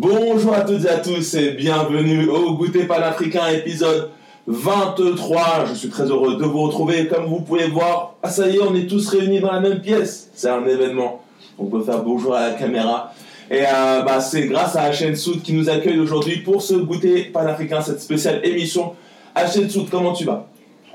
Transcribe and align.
Bonjour 0.00 0.54
à 0.54 0.60
toutes 0.60 0.84
et 0.84 0.88
à 0.88 0.98
tous 0.98 1.34
et 1.34 1.50
bienvenue 1.54 2.28
au 2.28 2.52
Goûter 2.52 2.84
panafricain 2.84 3.48
épisode 3.48 4.10
23. 4.46 5.64
Je 5.70 5.74
suis 5.74 5.88
très 5.88 6.04
heureux 6.04 6.36
de 6.36 6.44
vous 6.44 6.62
retrouver. 6.62 7.08
Comme 7.08 7.26
vous 7.26 7.40
pouvez 7.40 7.66
voir, 7.66 8.14
ah 8.22 8.30
ça 8.30 8.46
y 8.46 8.58
est, 8.58 8.62
on 8.62 8.76
est 8.76 8.86
tous 8.86 9.08
réunis 9.08 9.40
dans 9.40 9.50
la 9.50 9.58
même 9.58 9.80
pièce. 9.80 10.30
C'est 10.34 10.50
un 10.50 10.64
événement. 10.64 11.24
On 11.58 11.64
peut 11.64 11.82
faire 11.82 12.04
bonjour 12.04 12.36
à 12.36 12.50
la 12.50 12.54
caméra. 12.54 13.12
Et 13.50 13.62
euh, 13.62 14.02
bah, 14.02 14.20
c'est 14.20 14.46
grâce 14.46 14.76
à 14.76 14.88
HN 14.88 15.16
Soud 15.16 15.42
qui 15.42 15.52
nous 15.52 15.68
accueille 15.68 15.98
aujourd'hui 15.98 16.42
pour 16.42 16.62
ce 16.62 16.74
Goûter 16.74 17.24
panafricain, 17.32 17.80
cette 17.80 18.00
spéciale 18.00 18.38
émission. 18.44 18.92
HN 19.34 19.68
Soud, 19.68 19.88
comment 19.90 20.12
tu 20.12 20.24
vas? 20.24 20.46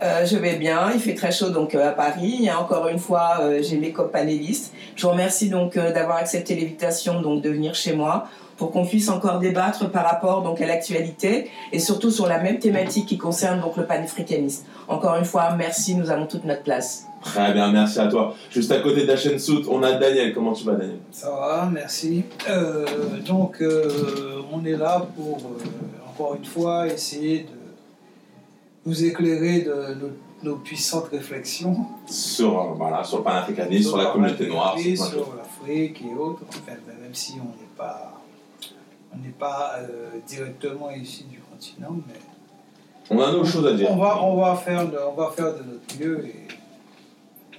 Euh, 0.01 0.25
je 0.25 0.37
vais 0.37 0.55
bien, 0.55 0.91
il 0.93 0.99
fait 1.01 1.13
très 1.13 1.31
chaud 1.33 1.49
donc 1.49 1.75
euh, 1.75 1.89
à 1.89 1.91
Paris. 1.91 2.49
Encore 2.57 2.87
une 2.87 2.99
fois, 2.99 3.41
j'ai 3.61 3.75
mes 3.75 3.91
copanélistes. 3.91 4.73
Je 4.95 5.05
vous 5.05 5.11
remercie 5.11 5.49
donc 5.49 5.75
d'avoir 5.75 6.19
accepté 6.19 6.55
l'invitation 6.55 7.21
de 7.21 7.49
venir 7.49 7.75
chez 7.75 7.93
moi 7.93 8.29
pour 8.57 8.71
qu'on 8.71 8.85
puisse 8.85 9.09
encore 9.09 9.39
débattre 9.39 9.89
par 9.89 10.05
rapport 10.05 10.41
donc 10.43 10.61
à 10.61 10.65
l'actualité 10.67 11.49
et 11.71 11.79
surtout 11.79 12.11
sur 12.11 12.27
la 12.27 12.39
même 12.39 12.59
thématique 12.59 13.07
qui 13.07 13.17
concerne 13.17 13.59
donc 13.61 13.77
le 13.77 13.85
panafricanisme. 13.85 14.65
Encore 14.87 15.15
une 15.15 15.25
fois, 15.25 15.55
merci, 15.55 15.95
nous 15.95 16.09
avons 16.11 16.27
toute 16.27 16.45
notre 16.45 16.63
place. 16.63 17.05
Très 17.23 17.53
bien, 17.53 17.71
merci 17.71 17.99
à 17.99 18.07
toi. 18.07 18.35
Juste 18.51 18.71
à 18.71 18.79
côté 18.79 19.05
d'HN 19.05 19.39
Soud, 19.39 19.65
on 19.69 19.81
a 19.81 19.93
Daniel. 19.93 20.33
Comment 20.33 20.51
tu 20.53 20.65
vas, 20.65 20.73
Daniel? 20.73 20.97
Ça 21.11 21.29
va, 21.31 21.69
merci. 21.71 22.23
Euh, 22.49 22.85
donc, 23.25 23.61
euh, 23.61 24.41
on 24.51 24.63
est 24.65 24.75
là 24.77 25.05
pour, 25.15 25.37
euh, 25.37 26.09
encore 26.09 26.35
une 26.35 26.43
fois, 26.45 26.85
essayer 26.87 27.39
de 27.43 27.49
vous 28.85 29.05
éclairer 29.05 29.61
de, 29.61 29.95
nos- 29.95 30.51
nos 30.51 30.57
puissantes 30.57 31.07
réflexions 31.11 31.77
sur, 32.05 32.59
euh, 32.59 32.63
voilà, 32.75 33.03
sur 33.05 33.19
le 33.19 33.23
panafricanisme, 33.23 33.87
sur 33.89 33.97
la 33.97 34.07
communauté 34.07 34.45
noire. 34.47 34.77
sur 34.77 34.97
sur 35.05 35.33
l'Afrique 35.37 36.01
et 36.03 36.13
autres. 36.19 36.41
Enfin, 36.49 36.73
ben, 36.85 36.95
même 37.01 37.13
si 37.13 37.35
on 37.35 37.45
n'est 37.45 37.71
pas, 37.77 38.12
on 39.13 39.23
n'est 39.23 39.33
pas 39.37 39.75
euh, 39.79 40.19
directement 40.27 40.91
ici 40.91 41.25
du 41.29 41.39
continent, 41.39 41.95
mais 42.07 42.13
On 43.09 43.19
a 43.21 43.31
nos 43.31 43.45
choses 43.45 43.65
à 43.67 43.73
dire. 43.73 43.91
on 43.91 43.97
va, 43.97 44.23
on 44.23 44.37
va 44.37 44.55
faire, 44.55 44.89
de, 44.89 44.97
on 44.97 45.13
va 45.13 45.29
faire 45.29 45.53
de 45.53 45.63
notre 45.63 45.99
mieux 45.99 46.25
et 46.25 46.47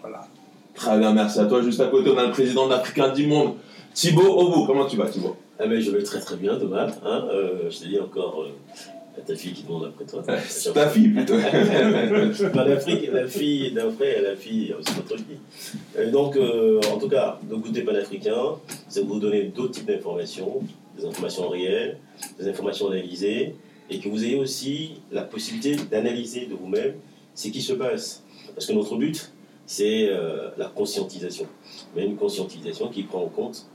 voilà. 0.01 0.27
Très 0.75 0.99
bien, 0.99 1.13
merci 1.13 1.39
à 1.39 1.47
toi. 1.47 1.63
Juste 1.63 1.81
à 1.81 1.87
côté, 1.87 2.11
on 2.11 2.19
a 2.19 2.27
le 2.27 2.33
président 2.33 2.67
de 2.67 2.73
l'Africain 2.73 3.13
du 3.13 3.27
Monde, 3.27 3.55
Thibaut 3.95 4.39
Obu. 4.41 4.67
Comment 4.67 4.87
tu 4.87 4.97
vas, 4.97 5.07
Thibaut? 5.07 5.37
Ah 5.59 5.67
ben 5.69 5.81
je 5.81 5.91
vais 5.93 6.03
très 6.03 6.19
très 6.19 6.35
bien 6.37 6.59
Thomas, 6.59 6.89
hein, 7.05 7.29
euh, 7.31 7.71
je 7.71 7.79
te 7.79 7.85
dis 7.85 8.01
encore 8.01 8.43
euh, 8.43 8.51
à 9.17 9.21
ta 9.21 9.37
fille 9.37 9.53
qui 9.53 9.63
demande 9.63 9.85
après 9.85 10.05
toi. 10.05 10.25
C'est 10.49 10.73
ta 10.73 10.89
fille, 10.89 11.11
plutôt. 11.11 11.35
Pas 12.53 12.65
l'Afrique, 12.65 13.09
la 13.13 13.29
fille 13.29 13.71
d'un 13.71 13.93
frère 13.93 14.19
et 14.19 14.23
la 14.23 14.35
fille, 14.35 14.75
c'est 14.81 14.97
votre 14.97 15.17
fille. 15.17 16.11
Donc 16.11 16.35
euh, 16.37 16.81
en 16.93 16.99
tout 16.99 17.09
cas, 17.09 17.39
le 17.49 17.57
goûter 17.57 17.83
panafricain, 17.83 18.57
c'est 18.89 19.07
vous 19.07 19.21
donner 19.21 19.45
d'autres 19.45 19.71
types 19.75 19.87
d'informations, 19.87 20.61
des 20.97 21.05
informations 21.05 21.49
réelles, 21.49 21.99
des 22.39 22.49
informations 22.49 22.89
analysées, 22.89 23.55
et 23.91 23.99
que 24.01 24.09
vous 24.09 24.25
ayez 24.25 24.37
aussi 24.37 25.03
la 25.13 25.23
possibilité 25.23 25.77
d'analyser 25.91 26.47
de 26.47 26.55
vous-même 26.55 26.95
ce 27.35 27.49
qui 27.49 27.61
se 27.61 27.73
passe. 27.73 28.23
Parce 28.55 28.67
que 28.67 28.73
notre 28.73 28.97
but, 28.97 29.33
c'est 29.67 30.09
euh, 30.09 30.51
la 30.57 30.67
conscientisation. 30.67 31.47
Mais 31.95 32.05
une 32.05 32.17
conscientisation 32.17 32.89
qui 32.89 33.03
prend 33.03 33.23
en 33.23 33.29
compte 33.29 33.67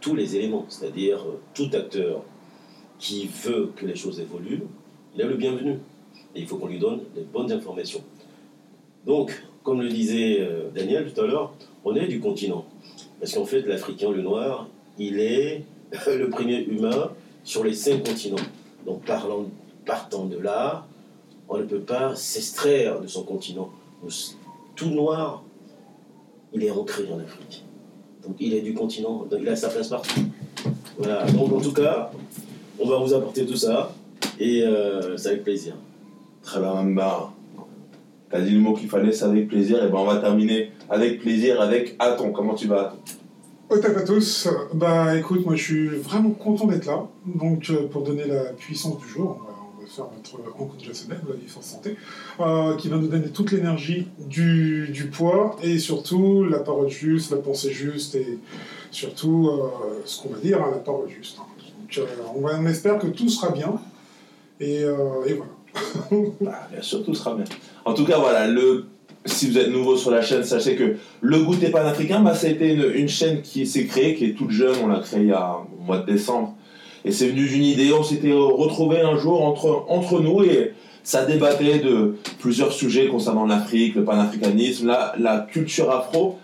tous 0.00 0.14
les 0.14 0.36
éléments, 0.36 0.66
c'est-à-dire 0.68 1.18
euh, 1.18 1.40
tout 1.54 1.70
acteur 1.72 2.22
qui 2.98 3.28
veut 3.44 3.72
que 3.76 3.86
les 3.86 3.96
choses 3.96 4.20
évoluent, 4.20 4.62
il 5.14 5.20
est 5.20 5.26
le 5.26 5.36
bienvenu. 5.36 5.78
Et 6.34 6.40
il 6.40 6.46
faut 6.46 6.56
qu'on 6.56 6.68
lui 6.68 6.78
donne 6.78 7.00
les 7.14 7.22
bonnes 7.22 7.50
informations. 7.50 8.02
Donc, 9.04 9.42
comme 9.62 9.80
le 9.80 9.88
disait 9.88 10.40
euh, 10.40 10.68
Daniel 10.74 11.12
tout 11.12 11.20
à 11.20 11.26
l'heure, 11.26 11.54
on 11.84 11.94
est 11.94 12.06
du 12.06 12.20
continent. 12.20 12.66
Parce 13.20 13.32
qu'en 13.32 13.44
fait, 13.44 13.62
l'Africain, 13.62 14.10
le 14.10 14.22
noir, 14.22 14.68
il 14.98 15.20
est 15.20 15.64
le 16.06 16.28
premier 16.28 16.62
humain 16.64 17.10
sur 17.44 17.64
les 17.64 17.74
cinq 17.74 18.04
continents. 18.04 18.36
Donc, 18.84 19.04
parlant, 19.04 19.46
partant 19.84 20.26
de 20.26 20.38
là, 20.38 20.86
on 21.48 21.58
ne 21.58 21.64
peut 21.64 21.80
pas 21.80 22.14
s'extraire 22.14 23.00
de 23.00 23.06
son 23.06 23.24
continent. 23.24 23.70
Tout 24.74 24.90
noir, 24.90 25.42
il 26.52 26.64
est 26.64 26.70
ancré 26.70 27.04
en 27.12 27.18
Afrique. 27.18 27.64
Donc, 28.26 28.36
il 28.40 28.54
est 28.54 28.62
du 28.62 28.74
continent, 28.74 29.26
il 29.38 29.48
a 29.48 29.56
sa 29.56 29.68
place 29.68 29.88
partout. 29.88 30.20
Voilà, 30.98 31.24
donc 31.26 31.52
en 31.52 31.60
tout 31.60 31.72
cas, 31.72 32.10
on 32.78 32.88
va 32.88 32.98
vous 32.98 33.14
apporter 33.14 33.44
tout 33.46 33.56
ça, 33.56 33.92
et 34.38 34.62
euh, 34.62 35.16
c'est 35.16 35.28
avec 35.28 35.44
plaisir. 35.44 35.74
Très 36.42 36.60
bien. 36.60 36.74
T'as 38.30 38.40
dit 38.40 38.50
le 38.50 38.60
mot 38.60 38.74
qu'il 38.74 38.88
fallait, 38.88 39.12
c'est 39.12 39.24
avec 39.24 39.48
plaisir. 39.48 39.84
Et 39.84 39.88
ben, 39.88 39.98
on 39.98 40.04
va 40.04 40.16
terminer 40.16 40.72
avec 40.90 41.20
plaisir 41.20 41.60
avec 41.60 41.94
Aton. 41.98 42.32
Comment 42.32 42.54
tu 42.54 42.66
vas, 42.66 42.96
Au 43.68 43.78
tape 43.78 43.96
à 43.96 44.02
tous. 44.02 44.48
Bah 44.74 45.16
écoute, 45.16 45.44
moi 45.44 45.56
je 45.56 45.62
suis 45.62 45.88
vraiment 45.88 46.30
content 46.30 46.66
d'être 46.66 46.86
là. 46.86 47.08
Donc 47.24 47.68
euh, 47.70 47.88
pour 47.88 48.02
donner 48.02 48.24
la 48.24 48.44
puissance 48.52 48.98
du 48.98 49.08
jour, 49.08 49.40
on 49.40 49.80
va, 49.80 49.86
faire 49.88 50.04
notre 50.16 50.50
rencontre 50.56 50.82
de 50.84 50.88
la 50.88 50.94
semaine, 50.94 51.18
la 51.28 51.34
vie 51.34 51.48
force 51.48 51.66
santé, 51.66 51.96
euh, 52.40 52.76
qui 52.76 52.88
va 52.88 52.96
nous 52.96 53.08
donner 53.08 53.28
toute 53.28 53.50
l'énergie 53.50 54.06
du, 54.18 55.10
poids 55.12 55.56
et 55.62 55.78
surtout 55.78 56.44
la 56.44 56.60
parole 56.60 56.88
juste, 56.88 57.32
la 57.32 57.38
pensée 57.38 57.72
juste 57.72 58.14
et 58.14 58.38
surtout 58.92 59.48
euh, 59.48 60.00
ce 60.04 60.22
qu'on 60.22 60.28
va 60.28 60.38
dire, 60.38 60.62
hein, 60.62 60.70
la 60.70 60.78
parole 60.78 61.08
juste. 61.08 61.38
hein. 61.40 61.46
Donc 61.96 62.06
on, 62.36 62.40
va- 62.42 62.70
espère 62.70 62.98
que 63.00 63.08
tout 63.08 63.28
sera 63.28 63.50
bien. 63.50 63.80
Et, 64.60 64.82
et 64.82 64.84
voilà. 65.34 65.52
Bah, 66.40 66.68
Bien 66.70 66.82
sûr, 66.82 67.04
tout 67.04 67.14
sera 67.14 67.34
bien. 67.34 67.44
En 67.84 67.94
tout 67.94 68.04
cas, 68.04 68.18
voilà, 68.18 68.46
le... 68.46 68.86
si 69.26 69.50
vous 69.50 69.58
êtes 69.58 69.70
nouveau 69.70 69.96
sur 69.96 70.10
la 70.10 70.22
chaîne, 70.22 70.44
sachez 70.44 70.76
que 70.76 70.96
le 71.20 71.38
goûter 71.40 71.68
panafricain, 71.68 72.20
bah, 72.20 72.34
ça 72.34 72.46
a 72.46 72.50
été 72.50 72.72
une, 72.72 72.90
une 72.94 73.08
chaîne 73.08 73.42
qui 73.42 73.66
s'est 73.66 73.86
créée, 73.86 74.14
qui 74.14 74.24
est 74.24 74.32
toute 74.32 74.50
jeune. 74.50 74.76
On 74.82 74.86
l'a 74.86 75.00
créée 75.00 75.20
il 75.20 75.28
y 75.28 75.32
a 75.32 75.58
au 75.78 75.84
mois 75.84 75.98
de 75.98 76.10
décembre. 76.10 76.54
Et 77.04 77.12
c'est 77.12 77.28
venu 77.28 77.48
d'une 77.48 77.62
idée. 77.62 77.92
On 77.92 78.02
s'était 78.02 78.32
retrouvés 78.32 79.00
un 79.00 79.16
jour 79.16 79.44
entre, 79.44 79.84
entre 79.88 80.20
nous 80.20 80.42
et 80.42 80.72
ça 81.04 81.24
débattait 81.24 81.78
de 81.78 82.16
plusieurs 82.40 82.72
sujets 82.72 83.06
concernant 83.06 83.46
l'Afrique, 83.46 83.94
le 83.94 84.04
panafricanisme, 84.04 84.88
la, 84.88 85.14
la 85.18 85.38
culture 85.38 85.90
afro. 85.90 86.38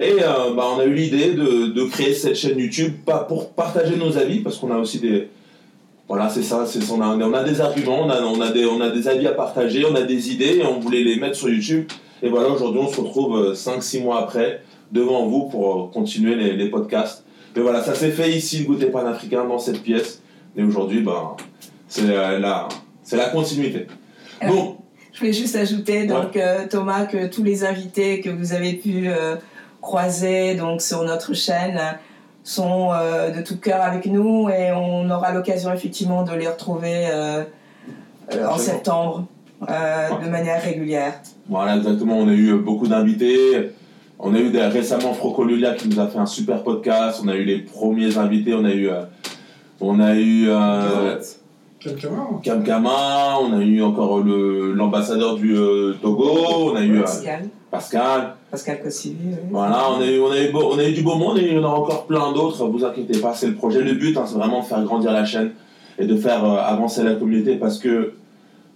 Et 0.00 0.14
euh, 0.22 0.54
bah, 0.56 0.64
on 0.74 0.80
a 0.80 0.84
eu 0.84 0.94
l'idée 0.94 1.32
de, 1.34 1.66
de 1.66 1.84
créer 1.84 2.14
cette 2.14 2.34
chaîne 2.34 2.58
YouTube, 2.58 2.94
pas 3.04 3.18
pour 3.18 3.50
partager 3.50 3.96
nos 3.96 4.16
avis, 4.16 4.40
parce 4.40 4.56
qu'on 4.56 4.72
a 4.72 4.78
aussi 4.78 4.98
des, 4.98 5.28
voilà, 6.08 6.28
c'est 6.28 6.42
ça, 6.42 6.66
c'est 6.66 6.80
on 6.90 7.00
a, 7.00 7.06
on 7.06 7.32
a 7.32 7.44
des 7.44 7.60
arguments, 7.60 8.02
on 8.06 8.10
a, 8.10 8.20
on, 8.22 8.40
a 8.40 8.50
des, 8.50 8.66
on 8.66 8.80
a 8.80 8.90
des 8.90 9.06
avis 9.06 9.28
à 9.28 9.32
partager, 9.32 9.84
on 9.84 9.94
a 9.94 10.02
des 10.02 10.32
idées 10.32 10.56
et 10.56 10.66
on 10.66 10.80
voulait 10.80 11.04
les 11.04 11.14
mettre 11.20 11.36
sur 11.36 11.48
YouTube. 11.48 11.84
Et 12.22 12.28
voilà, 12.28 12.48
aujourd'hui, 12.48 12.80
on 12.84 12.88
se 12.88 13.00
retrouve 13.00 13.52
5-6 13.54 14.02
mois 14.02 14.20
après 14.22 14.62
devant 14.92 15.26
vous 15.26 15.44
pour 15.44 15.84
euh, 15.84 15.86
continuer 15.92 16.34
les, 16.34 16.52
les 16.54 16.68
podcasts. 16.68 17.24
Mais 17.56 17.62
voilà, 17.62 17.82
ça 17.82 17.94
s'est 17.94 18.10
fait 18.10 18.30
ici, 18.30 18.58
le 18.60 18.64
goûter 18.66 18.86
panafricain, 18.86 19.44
dans 19.44 19.58
cette 19.58 19.82
pièce. 19.82 20.20
Et 20.56 20.62
aujourd'hui, 20.62 21.00
ben, 21.00 21.36
c'est 21.88 22.06
la, 22.06 22.38
la- 22.38 22.68
c'est 23.02 23.16
la 23.16 23.28
continuité. 23.30 23.86
Bon, 24.46 24.76
Je 25.12 25.18
voulais 25.20 25.32
juste 25.32 25.56
ajouter 25.56 26.06
donc 26.06 26.36
euh, 26.36 26.66
Thomas 26.68 27.06
que 27.06 27.26
tous 27.26 27.42
les 27.42 27.64
invités 27.64 28.20
que 28.20 28.30
vous 28.30 28.52
avez 28.52 28.74
pu 28.74 29.08
euh, 29.08 29.36
croiser 29.80 30.54
donc 30.54 30.80
sur 30.82 31.02
notre 31.04 31.34
chaîne 31.34 31.80
sont 32.44 32.90
euh, 32.92 33.30
de 33.30 33.42
tout 33.42 33.58
cœur 33.58 33.82
avec 33.82 34.06
nous 34.06 34.48
et 34.48 34.72
on 34.72 35.10
aura 35.10 35.32
l'occasion 35.32 35.72
effectivement 35.72 36.22
de 36.22 36.32
les 36.32 36.48
retrouver 36.48 37.08
euh, 37.12 37.42
euh, 38.34 38.46
en 38.48 38.56
septembre 38.58 39.26
euh, 39.68 40.08
de 40.24 40.28
manière 40.30 40.62
régulière. 40.62 41.14
Voilà, 41.48 41.76
exactement. 41.76 42.18
On 42.18 42.28
a 42.28 42.32
eu 42.32 42.54
beaucoup 42.54 42.86
d'invités. 42.88 43.70
On 44.18 44.34
a 44.34 44.38
eu 44.38 44.50
des- 44.50 44.60
récemment 44.62 45.14
Froco 45.14 45.44
Lulia 45.44 45.74
qui 45.74 45.88
nous 45.88 45.98
a 46.00 46.06
fait 46.06 46.18
un 46.18 46.26
super 46.26 46.62
podcast. 46.62 47.20
On 47.24 47.28
a 47.28 47.36
eu 47.36 47.44
les 47.44 47.58
premiers 47.58 48.16
invités. 48.18 48.54
On 48.54 48.64
a 48.64 48.72
eu, 48.72 48.88
euh, 48.88 49.02
on 49.80 49.98
a 50.00 50.14
eu 50.14 50.46
euh, 50.48 51.16
Quelqu'un 51.78 52.08
hein. 52.12 52.40
Cam 52.42 52.62
Kama. 52.62 53.38
On 53.42 53.58
a 53.58 53.62
eu 53.62 53.82
encore 53.82 54.18
le- 54.20 54.72
l'ambassadeur 54.74 55.36
du 55.36 55.56
euh, 55.56 55.94
Togo. 56.02 56.70
On 56.72 56.76
a 56.76 56.82
eu 56.82 56.98
euh, 56.98 57.02
Pascal, 57.02 57.48
Pascal. 57.70 58.34
Pascal 58.50 58.82
Cossivi. 58.82 59.16
oui. 59.28 59.36
Voilà, 59.50 59.84
on 59.96 60.00
a, 60.02 60.06
eu, 60.06 60.20
on, 60.20 60.30
a 60.30 60.38
eu 60.38 60.50
beau- 60.52 60.70
on 60.74 60.78
a 60.78 60.84
eu 60.84 60.92
du 60.92 61.02
beau 61.02 61.14
monde 61.14 61.38
et 61.38 61.46
il 61.46 61.54
y 61.54 61.58
en 61.58 61.64
a 61.64 61.68
encore 61.68 62.04
plein 62.06 62.32
d'autres. 62.32 62.66
Vous 62.66 62.84
inquiétez 62.84 63.18
pas, 63.20 63.32
c'est 63.34 63.46
le 63.46 63.54
projet. 63.54 63.80
Le 63.82 63.92
but, 63.94 64.14
hein, 64.18 64.24
c'est 64.26 64.34
vraiment 64.36 64.60
de 64.60 64.64
faire 64.66 64.82
grandir 64.84 65.12
la 65.12 65.24
chaîne 65.24 65.52
et 65.98 66.04
de 66.04 66.16
faire 66.16 66.44
euh, 66.44 66.58
avancer 66.58 67.02
la 67.02 67.14
communauté 67.14 67.56
parce 67.56 67.78
que 67.78 68.12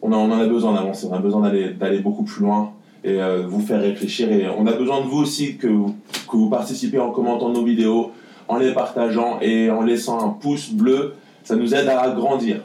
on, 0.04 0.12
a- 0.12 0.16
en 0.16 0.30
a 0.30 0.46
besoin 0.46 0.74
d'avancer. 0.74 1.06
On 1.10 1.14
a 1.14 1.18
besoin 1.18 1.40
d'aller 1.40 1.98
beaucoup 1.98 2.22
plus 2.22 2.42
loin 2.42 2.72
et 3.02 3.20
euh, 3.20 3.46
vous 3.48 3.60
faire 3.60 3.80
réfléchir. 3.80 4.30
Et 4.30 4.46
on 4.48 4.66
a 4.66 4.72
besoin 4.72 5.00
de 5.00 5.06
vous 5.06 5.18
aussi 5.18 5.56
que, 5.56 5.66
vous- 5.66 5.96
participez 6.50 6.98
en 6.98 7.10
commentant 7.10 7.48
nos 7.50 7.64
vidéos, 7.64 8.12
en 8.48 8.56
les 8.58 8.72
partageant 8.72 9.38
et 9.40 9.70
en 9.70 9.82
laissant 9.82 10.24
un 10.24 10.28
pouce 10.30 10.70
bleu. 10.70 11.14
Ça 11.42 11.56
nous 11.56 11.74
aide 11.74 11.88
à 11.88 12.10
grandir. 12.10 12.60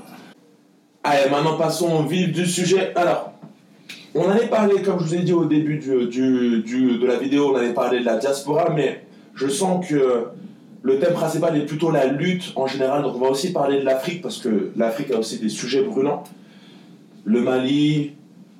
Allez, 1.03 1.29
maintenant 1.29 1.57
passons 1.57 1.91
au 1.99 2.03
vif 2.03 2.31
du 2.31 2.45
sujet. 2.45 2.91
Alors, 2.95 3.31
on 4.15 4.27
allait 4.29 4.47
parler, 4.47 4.81
comme 4.81 4.99
je 4.99 5.05
vous 5.05 5.15
ai 5.15 5.19
dit 5.19 5.33
au 5.33 5.45
début 5.45 5.77
de 5.77 7.05
la 7.05 7.15
vidéo, 7.17 7.51
on 7.53 7.55
allait 7.55 7.73
parler 7.73 7.99
de 8.01 8.05
la 8.05 8.17
diaspora, 8.17 8.69
mais 8.75 9.03
je 9.35 9.47
sens 9.47 9.85
que 9.87 10.25
le 10.81 10.99
thème 10.99 11.13
principal 11.13 11.55
est 11.57 11.65
plutôt 11.65 11.91
la 11.91 12.05
lutte 12.07 12.53
en 12.55 12.67
général. 12.67 13.03
Donc 13.03 13.15
on 13.15 13.19
va 13.19 13.29
aussi 13.29 13.51
parler 13.53 13.79
de 13.79 13.85
l'Afrique, 13.85 14.21
parce 14.21 14.37
que 14.39 14.71
l'Afrique 14.75 15.11
a 15.11 15.19
aussi 15.19 15.39
des 15.39 15.49
sujets 15.49 15.83
brûlants. 15.83 16.23
Le 17.29 17.41
Mali, 17.41 18.13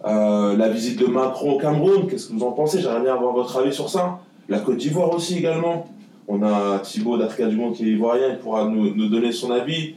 euh, 0.05 0.55
la 0.55 0.69
visite 0.69 0.99
de 0.99 1.07
Macron 1.07 1.53
au 1.53 1.57
Cameroun, 1.57 2.05
qu'est-ce 2.07 2.27
que 2.27 2.33
vous 2.33 2.43
en 2.43 2.51
pensez? 2.51 2.79
J'aimerais 2.79 3.01
bien 3.01 3.15
avoir 3.15 3.33
votre 3.33 3.57
avis 3.57 3.73
sur 3.73 3.89
ça. 3.89 4.19
La 4.47 4.59
Côte 4.59 4.77
d'Ivoire 4.77 5.11
aussi 5.11 5.39
également. 5.39 5.87
On 6.27 6.43
a 6.43 6.77
Thibaut 6.77 7.17
du 7.17 7.55
Monde 7.55 7.73
qui 7.73 7.85
est 7.85 7.93
ivoirien, 7.93 8.27
il 8.29 8.37
pourra 8.37 8.65
nous, 8.65 8.93
nous 8.93 9.07
donner 9.07 9.31
son 9.31 9.49
avis. 9.49 9.95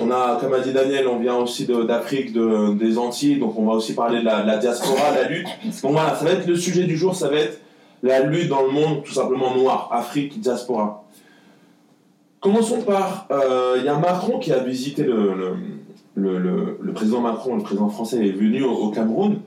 on 0.00 0.12
a, 0.12 0.38
comme 0.40 0.54
a 0.54 0.60
dit 0.60 0.72
Daniel, 0.72 1.08
on 1.08 1.18
vient 1.18 1.34
aussi 1.38 1.66
d'Afrique, 1.66 2.32
de, 2.32 2.74
des 2.74 2.96
Antilles, 2.98 3.40
donc 3.40 3.58
on 3.58 3.66
va 3.66 3.72
aussi 3.72 3.96
parler 3.96 4.20
de 4.20 4.26
la, 4.26 4.44
la 4.44 4.58
diaspora, 4.58 5.10
la 5.12 5.28
lutte. 5.28 5.48
Donc 5.82 5.90
voilà, 5.90 6.14
ça 6.14 6.24
va 6.24 6.30
être 6.30 6.46
le 6.46 6.54
sujet 6.54 6.84
du 6.84 6.96
jour, 6.96 7.16
ça 7.16 7.26
va 7.26 7.38
être 7.38 7.60
la 8.04 8.20
lutte 8.20 8.48
dans 8.48 8.62
le 8.62 8.70
monde, 8.70 9.02
tout 9.02 9.12
simplement 9.12 9.56
noir, 9.56 9.88
Afrique, 9.90 10.38
diaspora. 10.38 11.02
Commençons 12.38 12.82
par, 12.82 13.26
euh, 13.32 13.74
il 13.78 13.84
y 13.84 13.88
a 13.88 13.98
Macron 13.98 14.38
qui 14.38 14.52
a 14.52 14.60
visité 14.60 15.02
le, 15.02 15.56
le, 16.28 16.92
président 16.92 17.20
Macron, 17.20 17.56
le 17.56 17.62
président 17.62 17.88
français 17.88 18.26
est 18.28 18.32
venu 18.32 18.62
au 18.62 18.90
Cameroun. 18.90 19.40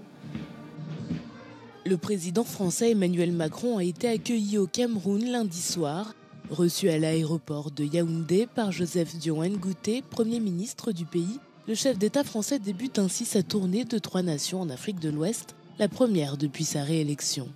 Le 1.85 1.97
président 1.97 2.43
français 2.43 2.91
Emmanuel 2.91 3.31
Macron 3.31 3.77
a 3.77 3.83
été 3.83 4.07
accueilli 4.07 4.57
au 4.57 4.67
Cameroun 4.67 5.23
lundi 5.25 5.61
soir 5.61 6.13
Reçu 6.49 6.89
à 6.89 6.99
l'aéroport 6.99 7.71
de 7.71 7.85
Yaoundé 7.85 8.47
par 8.53 8.71
Joseph 8.71 9.15
Dion 9.15 9.43
Ngouté, 9.43 10.03
Premier 10.07 10.39
ministre 10.39 10.91
du 10.91 11.05
pays, 11.05 11.39
le 11.67 11.73
chef 11.73 11.97
d'État 11.97 12.23
français 12.23 12.59
débute 12.59 12.99
ainsi 12.99 13.25
sa 13.25 13.41
tournée 13.41 13.85
de 13.85 13.97
trois 13.97 14.21
nations 14.21 14.61
en 14.61 14.69
Afrique 14.69 14.99
de 14.99 15.09
l'Ouest, 15.09 15.55
la 15.79 15.87
première 15.87 16.37
depuis 16.37 16.65
sa 16.65 16.83
réélection. 16.83 17.47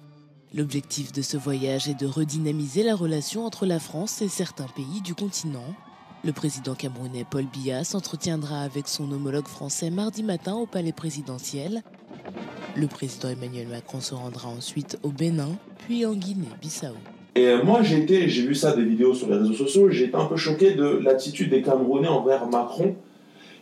L'objectif 0.54 1.12
de 1.12 1.22
ce 1.22 1.36
voyage 1.36 1.90
est 1.90 2.00
de 2.00 2.08
redynamiser 2.08 2.81
la 2.81 2.96
relation 2.96 3.46
entre 3.46 3.66
la 3.66 3.80
France 3.80 4.22
et 4.22 4.30
certains 4.30 4.68
pays 4.75 5.02
du 5.04 5.13
continent. 5.13 5.75
Le 6.27 6.33
président 6.33 6.74
camerounais 6.74 7.24
Paul 7.24 7.45
Biya 7.45 7.85
s'entretiendra 7.85 8.59
avec 8.59 8.89
son 8.89 9.09
homologue 9.13 9.47
français 9.47 9.89
mardi 9.89 10.24
matin 10.24 10.56
au 10.56 10.65
palais 10.65 10.91
présidentiel. 10.91 11.83
Le 12.75 12.88
président 12.88 13.29
Emmanuel 13.29 13.68
Macron 13.69 14.01
se 14.01 14.13
rendra 14.13 14.50
ensuite 14.50 15.00
au 15.03 15.07
Bénin, 15.07 15.51
puis 15.85 16.06
en 16.06 16.12
Guinée-Bissau. 16.12 16.97
Et 17.35 17.56
moi, 17.63 17.81
j'ai 17.81 18.01
vu 18.25 18.56
ça 18.56 18.75
des 18.75 18.83
vidéos 18.83 19.13
sur 19.13 19.29
les 19.29 19.38
réseaux 19.38 19.53
sociaux, 19.53 19.89
j'ai 19.89 20.07
été 20.07 20.15
un 20.18 20.25
peu 20.25 20.35
choqué 20.35 20.74
de 20.74 21.00
l'attitude 21.01 21.50
des 21.50 21.62
Camerounais 21.62 22.09
envers 22.09 22.45
Macron. 22.50 22.97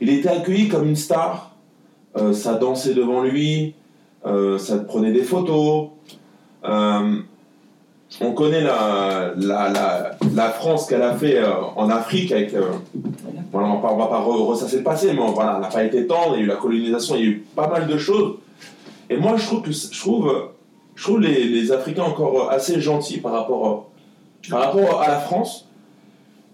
Il 0.02 0.10
était 0.10 0.30
accueilli 0.30 0.68
comme 0.68 0.88
une 0.88 0.96
star, 0.96 1.56
euh, 2.18 2.34
ça 2.34 2.56
dansait 2.56 2.96
devant 2.96 3.22
lui, 3.22 3.76
euh, 4.26 4.58
ça 4.58 4.80
prenait 4.80 5.12
des 5.12 5.22
photos. 5.22 5.90
Euh, 6.64 7.20
on 8.22 8.32
connaît 8.32 8.62
la, 8.62 9.34
la, 9.38 9.70
la, 9.70 10.12
la 10.34 10.50
France 10.50 10.88
qu'elle 10.88 11.02
a 11.02 11.16
fait 11.16 11.38
euh, 11.38 11.52
en 11.76 11.90
Afrique 11.90 12.32
avec. 12.32 12.54
Euh, 12.54 12.62
voilà, 13.52 13.68
on 13.70 13.78
ne 13.78 14.00
va 14.00 14.08
pas 14.08 14.20
ressasser 14.20 14.78
le 14.78 14.84
passé, 14.84 15.14
mais 15.14 15.22
voilà, 15.34 15.54
elle 15.56 15.62
n'a 15.62 15.68
pas 15.68 15.84
été 15.84 16.06
tendre, 16.08 16.36
il 16.36 16.40
y 16.40 16.42
a 16.42 16.46
eu 16.46 16.48
la 16.48 16.56
colonisation, 16.56 17.16
il 17.16 17.22
y 17.22 17.26
a 17.26 17.30
eu 17.30 17.46
pas 17.56 17.68
mal 17.68 17.88
de 17.88 17.98
choses. 17.98 18.36
Et 19.10 19.18
moi, 19.18 19.36
je 19.38 19.46
trouve 19.46 19.62
que 19.62 19.72
je 19.72 20.00
trouve 20.00 20.50
je 20.96 21.04
trouve 21.04 21.20
les, 21.20 21.44
les, 21.44 21.72
Africains 21.72 22.04
encore 22.04 22.50
assez 22.52 22.80
gentils 22.80 23.18
par 23.18 23.34
rapport, 23.34 23.90
par 24.50 24.62
rapport 24.62 25.02
à 25.02 25.10
la 25.10 25.20
France. 25.20 25.68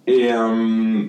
Et 0.07 0.33
euh, 0.33 1.03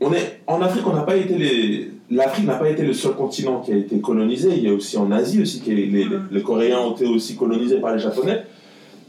on 0.00 0.12
est, 0.12 0.40
en 0.46 0.60
Afrique, 0.60 0.86
on 0.86 0.92
n'a 0.92 1.02
pas 1.02 1.16
été 1.16 1.36
les. 1.36 1.90
L'Afrique 2.10 2.46
n'a 2.46 2.56
pas 2.56 2.68
été 2.68 2.82
le 2.82 2.92
seul 2.92 3.14
continent 3.14 3.60
qui 3.60 3.72
a 3.72 3.76
été 3.76 3.98
colonisé. 3.98 4.50
Il 4.54 4.64
y 4.64 4.68
a 4.68 4.74
aussi 4.74 4.98
en 4.98 5.10
Asie 5.10 5.40
aussi 5.40 5.62
qui 5.62 5.74
les, 5.74 5.86
les, 5.86 6.06
les, 6.30 6.42
Coréens 6.42 6.80
ont 6.80 6.92
été 6.92 7.06
aussi 7.06 7.34
colonisés 7.34 7.80
par 7.80 7.94
les 7.94 7.98
Japonais. 7.98 8.42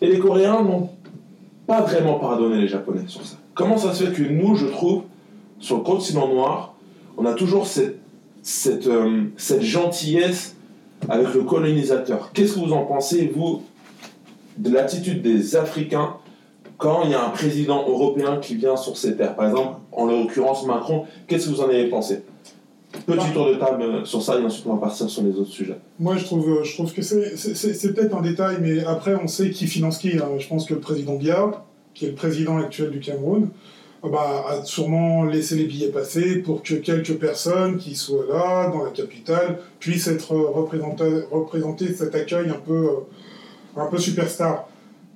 Et 0.02 0.08
les 0.08 0.20
Coréens 0.20 0.62
n'ont 0.62 0.90
pas 1.68 1.82
vraiment 1.82 2.20
pardonné 2.20 2.62
les 2.62 2.68
Japonais 2.68 3.04
sur 3.08 3.26
ça. 3.26 3.38
Comment 3.54 3.78
ça 3.78 3.94
se 3.94 4.04
fait 4.04 4.12
que 4.12 4.24
nous, 4.24 4.56
je 4.56 4.68
trouve, 4.68 5.04
sur 5.60 5.78
le 5.78 5.84
continent 5.84 6.28
noir, 6.28 6.76
on 7.18 7.26
a 7.26 7.34
toujours 7.34 7.66
euh, 7.78 9.24
cette 9.38 9.62
gentillesse 9.62 10.56
avec 11.08 11.34
le 11.34 11.44
colonisateur? 11.44 12.32
Qu'est-ce 12.34 12.56
que 12.56 12.60
vous 12.60 12.74
en 12.74 12.86
pensez, 12.86 13.32
vous, 13.34 13.64
de 14.58 14.70
l'attitude 14.70 15.22
des 15.22 15.56
Africains 15.56 16.16
quand 16.78 17.04
il 17.06 17.12
y 17.12 17.14
a 17.14 17.26
un 17.26 17.30
président 17.30 17.88
européen 17.88 18.38
qui 18.38 18.56
vient 18.56 18.76
sur 18.76 18.98
ces 18.98 19.16
terres? 19.16 19.36
Par 19.36 19.48
exemple, 19.48 19.80
en 19.94 20.06
l'occurrence 20.06 20.66
Macron, 20.66 21.06
qu'est-ce 21.28 21.48
que 21.48 21.56
vous 21.56 21.62
en 21.62 21.70
avez 21.70 21.88
pensé? 21.88 22.24
Petit 23.06 23.32
tour 23.34 23.48
de 23.50 23.56
table 23.56 24.06
sur 24.06 24.22
ça 24.22 24.40
et 24.40 24.44
ensuite 24.44 24.66
on 24.68 24.76
va 24.76 24.82
partir 24.82 25.10
sur 25.10 25.24
les 25.24 25.36
autres 25.38 25.52
sujets. 25.52 25.78
Moi 26.00 26.18
je 26.18 26.26
trouve, 26.26 26.64
je 26.64 26.74
trouve 26.74 26.94
que 26.94 27.02
c'est 27.02 27.94
peut-être 27.94 28.16
un 28.16 28.22
détail, 28.22 28.58
mais 28.62 28.84
après 28.84 29.16
on 29.16 29.28
sait 29.28 29.50
qui 29.52 29.68
finance 29.68 29.98
qui. 29.98 30.18
Hein. 30.18 30.30
Je 30.38 30.48
pense 30.48 30.66
que 30.66 30.74
le 30.74 30.80
président 30.80 31.16
Biya, 31.16 31.66
qui 31.94 32.06
est 32.06 32.10
le 32.10 32.16
président 32.16 32.58
actuel 32.58 32.92
du 32.92 33.00
Cameroun, 33.00 33.50
bah, 34.10 34.46
a 34.48 34.66
sûrement 34.66 35.24
laissé 35.24 35.56
les 35.56 35.66
billets 35.66 35.90
passer 35.90 36.38
pour 36.38 36.62
que 36.62 36.76
quelques 36.76 37.16
personnes 37.16 37.78
qui 37.78 37.96
soient 37.96 38.26
là, 38.30 38.70
dans 38.70 38.84
la 38.84 38.92
capitale, 38.92 39.60
puissent 39.80 40.08
être 40.08 40.36
représentées, 40.36 41.24
représenter 41.32 41.94
cet 41.94 42.14
accueil 42.16 42.50
un 42.50 42.60
peu, 42.60 42.90
un 43.76 43.88
peu 43.88 43.98
superstar. 43.98 44.68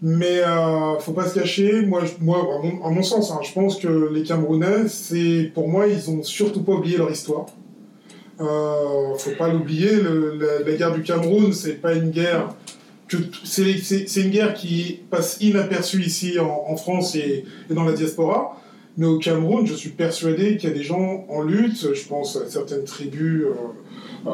Mais 0.02 0.40
euh, 0.40 0.98
faut 1.00 1.12
pas 1.12 1.28
se 1.28 1.38
cacher, 1.38 1.82
moi, 1.86 2.02
moi 2.22 2.38
à, 2.38 2.66
mon, 2.66 2.86
à 2.86 2.90
mon 2.90 3.04
sens, 3.04 3.32
hein, 3.32 3.40
je 3.44 3.52
pense 3.52 3.78
que 3.78 4.10
les 4.14 4.24
Camerounais, 4.24 4.88
c'est 4.88 5.52
pour 5.54 5.68
moi, 5.68 5.88
ils 5.88 6.10
ont 6.10 6.24
surtout 6.24 6.64
pas 6.64 6.74
oublié 6.74 6.98
leur 6.98 7.12
histoire. 7.12 7.48
Euh, 8.40 9.16
faut 9.18 9.36
pas 9.38 9.52
l'oublier, 9.52 9.92
la, 10.66 10.72
guerre 10.74 10.94
du 10.94 11.04
Cameroun, 11.04 11.52
c'est 11.54 11.82
pas 11.82 11.94
une 11.94 12.12
guerre 12.12 12.54
c'est 13.44 14.22
une 14.22 14.30
guerre 14.30 14.54
qui 14.54 15.00
passe 15.10 15.38
inaperçue 15.42 16.02
ici 16.02 16.38
en, 16.40 16.76
France 16.76 17.16
et, 17.16 17.46
dans 17.70 17.84
la 17.84 17.94
diaspora. 17.94 18.56
Mais 18.98 19.06
au 19.06 19.18
Cameroun, 19.18 19.66
je 19.66 19.74
suis 19.74 19.92
persuadé 19.92 20.58
qu'il 20.58 20.70
y 20.70 20.74
a 20.74 20.76
des 20.76 20.84
gens 20.84 21.26
en 21.30 21.42
lutte, 21.42 21.94
je 21.94 22.08
pense 22.08 22.36
à 22.36 22.50
certaines 22.50 22.84
tribus 22.84 23.46
euh, 24.28 24.32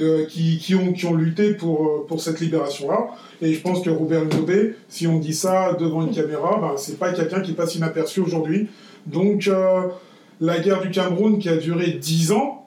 euh, 0.00 0.26
qui, 0.26 0.74
ont, 0.74 1.14
lutté 1.14 1.54
pour, 1.54 2.06
pour 2.06 2.20
cette 2.20 2.40
libération-là. 2.40 3.06
Et 3.40 3.54
je 3.54 3.60
pense 3.60 3.82
que 3.82 3.90
Robert 3.90 4.24
Nobé, 4.26 4.74
si 4.88 5.06
on 5.06 5.18
dit 5.18 5.34
ça 5.34 5.74
devant 5.80 6.06
une 6.06 6.14
caméra, 6.14 6.58
ben, 6.60 6.74
c'est 6.76 6.98
pas 6.98 7.12
quelqu'un 7.12 7.40
qui 7.40 7.52
passe 7.52 7.74
inaperçu 7.74 8.20
aujourd'hui. 8.20 8.68
Donc, 9.06 9.48
euh, 9.48 9.82
la 10.40 10.58
guerre 10.58 10.82
du 10.82 10.90
Cameroun 10.90 11.38
qui 11.38 11.48
a 11.48 11.56
duré 11.56 11.92
10 11.92 12.32
ans, 12.32 12.65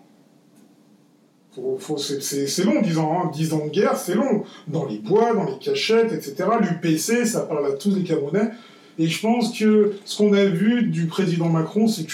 c'est 1.52 2.64
long, 2.64 2.82
10 2.82 2.98
ans, 3.00 3.22
hein. 3.24 3.32
10 3.34 3.54
ans 3.54 3.66
de 3.66 3.70
guerre, 3.70 3.98
c'est 3.98 4.16
long. 4.16 4.44
Dans 4.68 4.86
les 4.86 5.00
bois, 5.00 5.34
dans 5.34 5.46
les 5.46 5.58
cachettes, 5.58 6.12
etc. 6.12 6.46
L'UPC, 6.62 7.26
ça 7.26 7.42
parle 7.42 7.66
à 7.66 7.72
tous 7.74 7.96
les 7.96 8.04
Camerounais. 8.04 8.52
Et 8.98 9.08
je 9.08 9.22
pense 9.22 9.58
que 9.58 9.94
ce 10.06 10.18
qu'on 10.18 10.34
a 10.34 10.46
vu 10.46 10.84
du 10.84 11.06
président 11.06 11.48
Macron, 11.48 11.88
c'est 11.88 12.06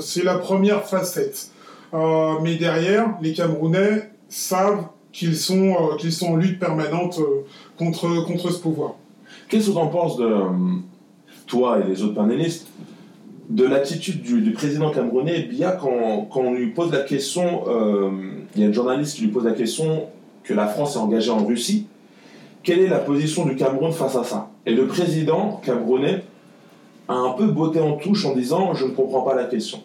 c'est 0.00 0.24
la 0.24 0.38
première 0.38 0.84
facette. 0.84 1.50
Euh, 1.92 2.34
mais 2.42 2.56
derrière, 2.56 3.16
les 3.22 3.32
Camerounais 3.32 4.10
savent 4.28 4.86
qu'ils 5.12 5.36
sont, 5.36 5.70
euh, 5.70 5.96
qu'ils 5.96 6.12
sont 6.12 6.32
en 6.32 6.36
lutte 6.36 6.58
permanente 6.58 7.20
euh, 7.20 7.44
contre, 7.78 8.50
ce 8.50 8.58
pouvoir. 8.58 8.94
Qu'est-ce 9.48 9.68
que 9.68 9.72
tu 9.72 9.78
en 9.78 9.88
penses 9.88 10.16
de 10.16 10.32
toi 11.46 11.78
et 11.80 11.88
les 11.88 12.02
autres 12.02 12.14
panélistes? 12.14 12.66
De 13.48 13.64
l'attitude 13.64 14.22
du, 14.22 14.52
président 14.52 14.90
camerounais 14.90 15.42
Biya 15.42 15.72
quand, 15.72 16.28
quand, 16.30 16.40
on 16.40 16.54
lui 16.54 16.68
pose 16.68 16.90
la 16.92 17.00
question, 17.00 17.64
euh, 17.68 18.10
il 18.56 18.62
y 18.62 18.64
a 18.64 18.68
un 18.68 18.72
journaliste 18.72 19.16
qui 19.16 19.22
lui 19.22 19.28
pose 19.28 19.44
la 19.44 19.52
question 19.52 20.06
que 20.42 20.54
la 20.54 20.66
France 20.66 20.96
est 20.96 20.98
engagée 20.98 21.30
en 21.30 21.44
Russie, 21.44 21.86
quelle 22.62 22.80
est 22.80 22.88
la 22.88 22.98
position 22.98 23.44
du 23.44 23.56
Cameroun 23.56 23.92
face 23.92 24.16
à 24.16 24.24
ça? 24.24 24.50
Et 24.64 24.74
le 24.74 24.86
président 24.86 25.60
camerounais 25.62 26.22
a 27.08 27.14
un 27.14 27.30
peu 27.32 27.46
botté 27.46 27.80
en 27.80 27.92
touche 27.96 28.24
en 28.24 28.34
disant 28.34 28.74
je 28.74 28.86
ne 28.86 28.90
comprends 28.90 29.22
pas 29.22 29.34
la 29.34 29.44
question. 29.44 29.80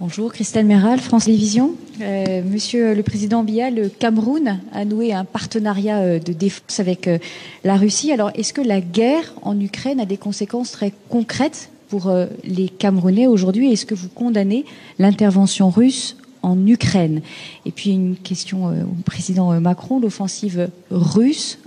Bonjour, 0.00 0.32
Christelle 0.32 0.64
Méral, 0.64 0.98
France 0.98 1.26
Télévisions. 1.26 1.72
Euh, 2.00 2.42
monsieur 2.42 2.94
le 2.94 3.02
Président 3.02 3.44
Biya, 3.44 3.70
le 3.70 3.90
Cameroun 3.90 4.58
a 4.72 4.84
noué 4.84 5.12
un 5.12 5.26
partenariat 5.26 6.18
de 6.18 6.32
défense 6.32 6.80
avec 6.80 7.06
euh, 7.06 7.18
la 7.64 7.76
Russie. 7.76 8.10
Alors, 8.10 8.30
est-ce 8.34 8.54
que 8.54 8.62
la 8.62 8.80
guerre 8.80 9.34
en 9.42 9.60
Ukraine 9.60 10.00
a 10.00 10.06
des 10.06 10.16
conséquences 10.16 10.72
très 10.72 10.92
concrètes? 11.10 11.70
Pour 11.90 12.08
euh, 12.08 12.26
les 12.44 12.68
Camerounais 12.68 13.26
aujourd'hui 13.26 13.72
Est-ce 13.72 13.84
que 13.84 13.94
vous 13.94 14.08
condamnez 14.08 14.64
l'intervention 14.98 15.68
russe 15.68 16.16
en 16.42 16.66
Ukraine? 16.66 17.20
Et 17.66 17.72
puis 17.72 17.90
une 17.90 18.16
question 18.16 18.66
au 18.68 19.02
président 19.04 19.60
Macron, 19.60 20.00
l'offensive 20.00 20.70
russe 20.90 21.58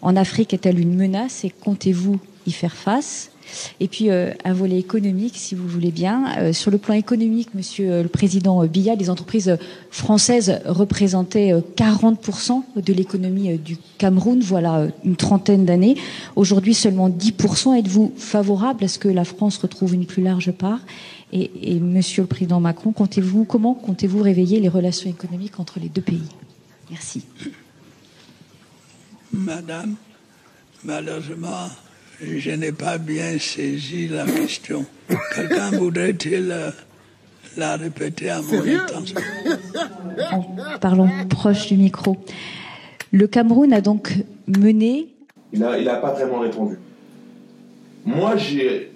en 0.00 0.16
Afrique 0.16 0.54
est-elle 0.54 0.78
une 0.78 0.94
menace 0.94 1.44
et 1.44 1.50
comptez-vous 1.50 2.18
y 2.46 2.52
faire 2.52 2.74
face? 2.74 3.29
Et 3.80 3.88
puis 3.88 4.10
euh, 4.10 4.32
un 4.44 4.52
volet 4.52 4.78
économique, 4.78 5.34
si 5.36 5.54
vous 5.54 5.66
voulez 5.66 5.90
bien. 5.90 6.38
Euh, 6.38 6.52
sur 6.52 6.70
le 6.70 6.78
plan 6.78 6.94
économique, 6.94 7.54
Monsieur 7.54 7.90
euh, 7.90 8.02
le 8.02 8.08
Président 8.08 8.64
Biya, 8.64 8.94
les 8.94 9.10
entreprises 9.10 9.56
françaises 9.90 10.60
représentaient 10.64 11.52
40% 11.76 12.62
de 12.76 12.92
l'économie 12.92 13.58
du 13.58 13.76
Cameroun, 13.98 14.40
voilà 14.40 14.86
une 15.04 15.16
trentaine 15.16 15.64
d'années. 15.64 15.96
Aujourd'hui, 16.36 16.74
seulement 16.74 17.08
10%. 17.08 17.78
Êtes-vous 17.78 18.12
favorable 18.16 18.84
à 18.84 18.88
ce 18.88 18.98
que 18.98 19.08
la 19.08 19.24
France 19.24 19.58
retrouve 19.58 19.94
une 19.94 20.06
plus 20.06 20.22
large 20.22 20.52
part? 20.52 20.80
Et, 21.32 21.74
et, 21.74 21.80
Monsieur 21.80 22.22
le 22.22 22.28
Président 22.28 22.60
Macron, 22.60 22.92
comptez-vous 22.92 23.44
comment 23.44 23.74
comptez-vous 23.74 24.20
réveiller 24.20 24.58
les 24.58 24.68
relations 24.68 25.08
économiques 25.08 25.60
entre 25.60 25.78
les 25.78 25.88
deux 25.88 26.02
pays? 26.02 26.28
Merci. 26.90 27.22
Madame, 29.32 29.94
malheureusement, 30.82 31.68
je 32.22 32.50
n'ai 32.50 32.72
pas 32.72 32.98
bien 32.98 33.38
saisi 33.38 34.08
la 34.08 34.24
question. 34.24 34.84
Quelqu'un 35.34 35.70
voudrait-il 35.70 36.50
euh, 36.50 36.70
la 37.56 37.76
répéter 37.76 38.30
à 38.30 38.40
mon 38.42 38.62
intention? 38.62 39.20
Parlons 40.80 41.08
proche 41.28 41.68
du 41.68 41.76
micro. 41.76 42.16
Le 43.12 43.26
Cameroun 43.26 43.72
a 43.72 43.80
donc 43.80 44.14
mené. 44.46 45.08
Il 45.52 45.60
n'a 45.60 45.78
il 45.78 45.88
a 45.88 45.96
pas 45.96 46.12
vraiment 46.12 46.40
répondu. 46.40 46.76
Moi, 48.04 48.36
j'ai, 48.36 48.92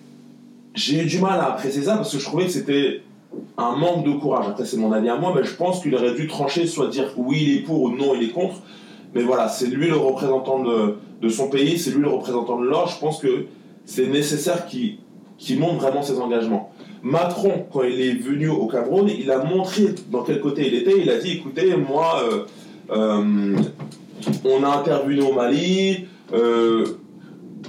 j'ai 0.74 1.02
eu 1.02 1.06
du 1.06 1.18
mal 1.18 1.40
à 1.40 1.52
apprécier 1.52 1.82
ça 1.82 1.96
parce 1.96 2.12
que 2.12 2.18
je 2.18 2.24
trouvais 2.24 2.46
que 2.46 2.52
c'était. 2.52 3.02
un 3.58 3.76
manque 3.76 4.04
de 4.06 4.12
courage. 4.12 4.46
Après, 4.48 4.64
c'est 4.64 4.76
mon 4.76 4.92
avis 4.92 5.08
à 5.08 5.16
moi, 5.16 5.32
mais 5.34 5.44
je 5.44 5.54
pense 5.54 5.82
qu'il 5.82 5.94
aurait 5.94 6.14
dû 6.14 6.28
trancher, 6.28 6.66
soit 6.66 6.88
dire 6.88 7.12
oui, 7.16 7.38
il 7.42 7.56
est 7.56 7.62
pour 7.62 7.82
ou 7.82 7.90
non, 7.90 8.14
il 8.14 8.22
est 8.28 8.32
contre. 8.32 8.62
Mais 9.14 9.22
voilà, 9.22 9.48
c'est 9.48 9.66
lui 9.66 9.88
le 9.88 9.96
représentant 9.96 10.62
de, 10.62 11.28
son 11.28 11.48
pays, 11.48 11.78
c'est 11.78 11.90
lui 11.90 12.02
le 12.02 12.08
représentant 12.08 12.60
de 12.60 12.66
l'or. 12.66 12.88
Je 12.88 12.98
pense 12.98 13.18
que 13.18 13.46
c'est 13.84 14.06
nécessaire 14.06 14.66
qu'il 14.66 14.98
qu'il 15.36 15.58
montre 15.58 15.82
vraiment 15.82 16.02
ses 16.02 16.20
engagements. 16.20 16.72
Macron, 17.02 17.66
quand 17.72 17.82
il 17.82 18.00
est 18.00 18.14
venu 18.14 18.48
au 18.48 18.66
Cameroun, 18.66 19.08
il 19.08 19.30
a 19.30 19.42
montré 19.42 19.94
dans 20.10 20.22
quel 20.22 20.40
côté 20.40 20.66
il 20.68 20.74
était. 20.74 20.98
Il 21.00 21.10
a 21.10 21.18
dit 21.18 21.32
écoutez, 21.32 21.74
moi, 21.76 22.22
euh, 22.22 22.44
euh, 22.90 23.56
on 24.44 24.64
a 24.64 24.68
intervenu 24.68 25.20
au 25.22 25.32
Mali. 25.32 26.06
euh, 26.32 26.84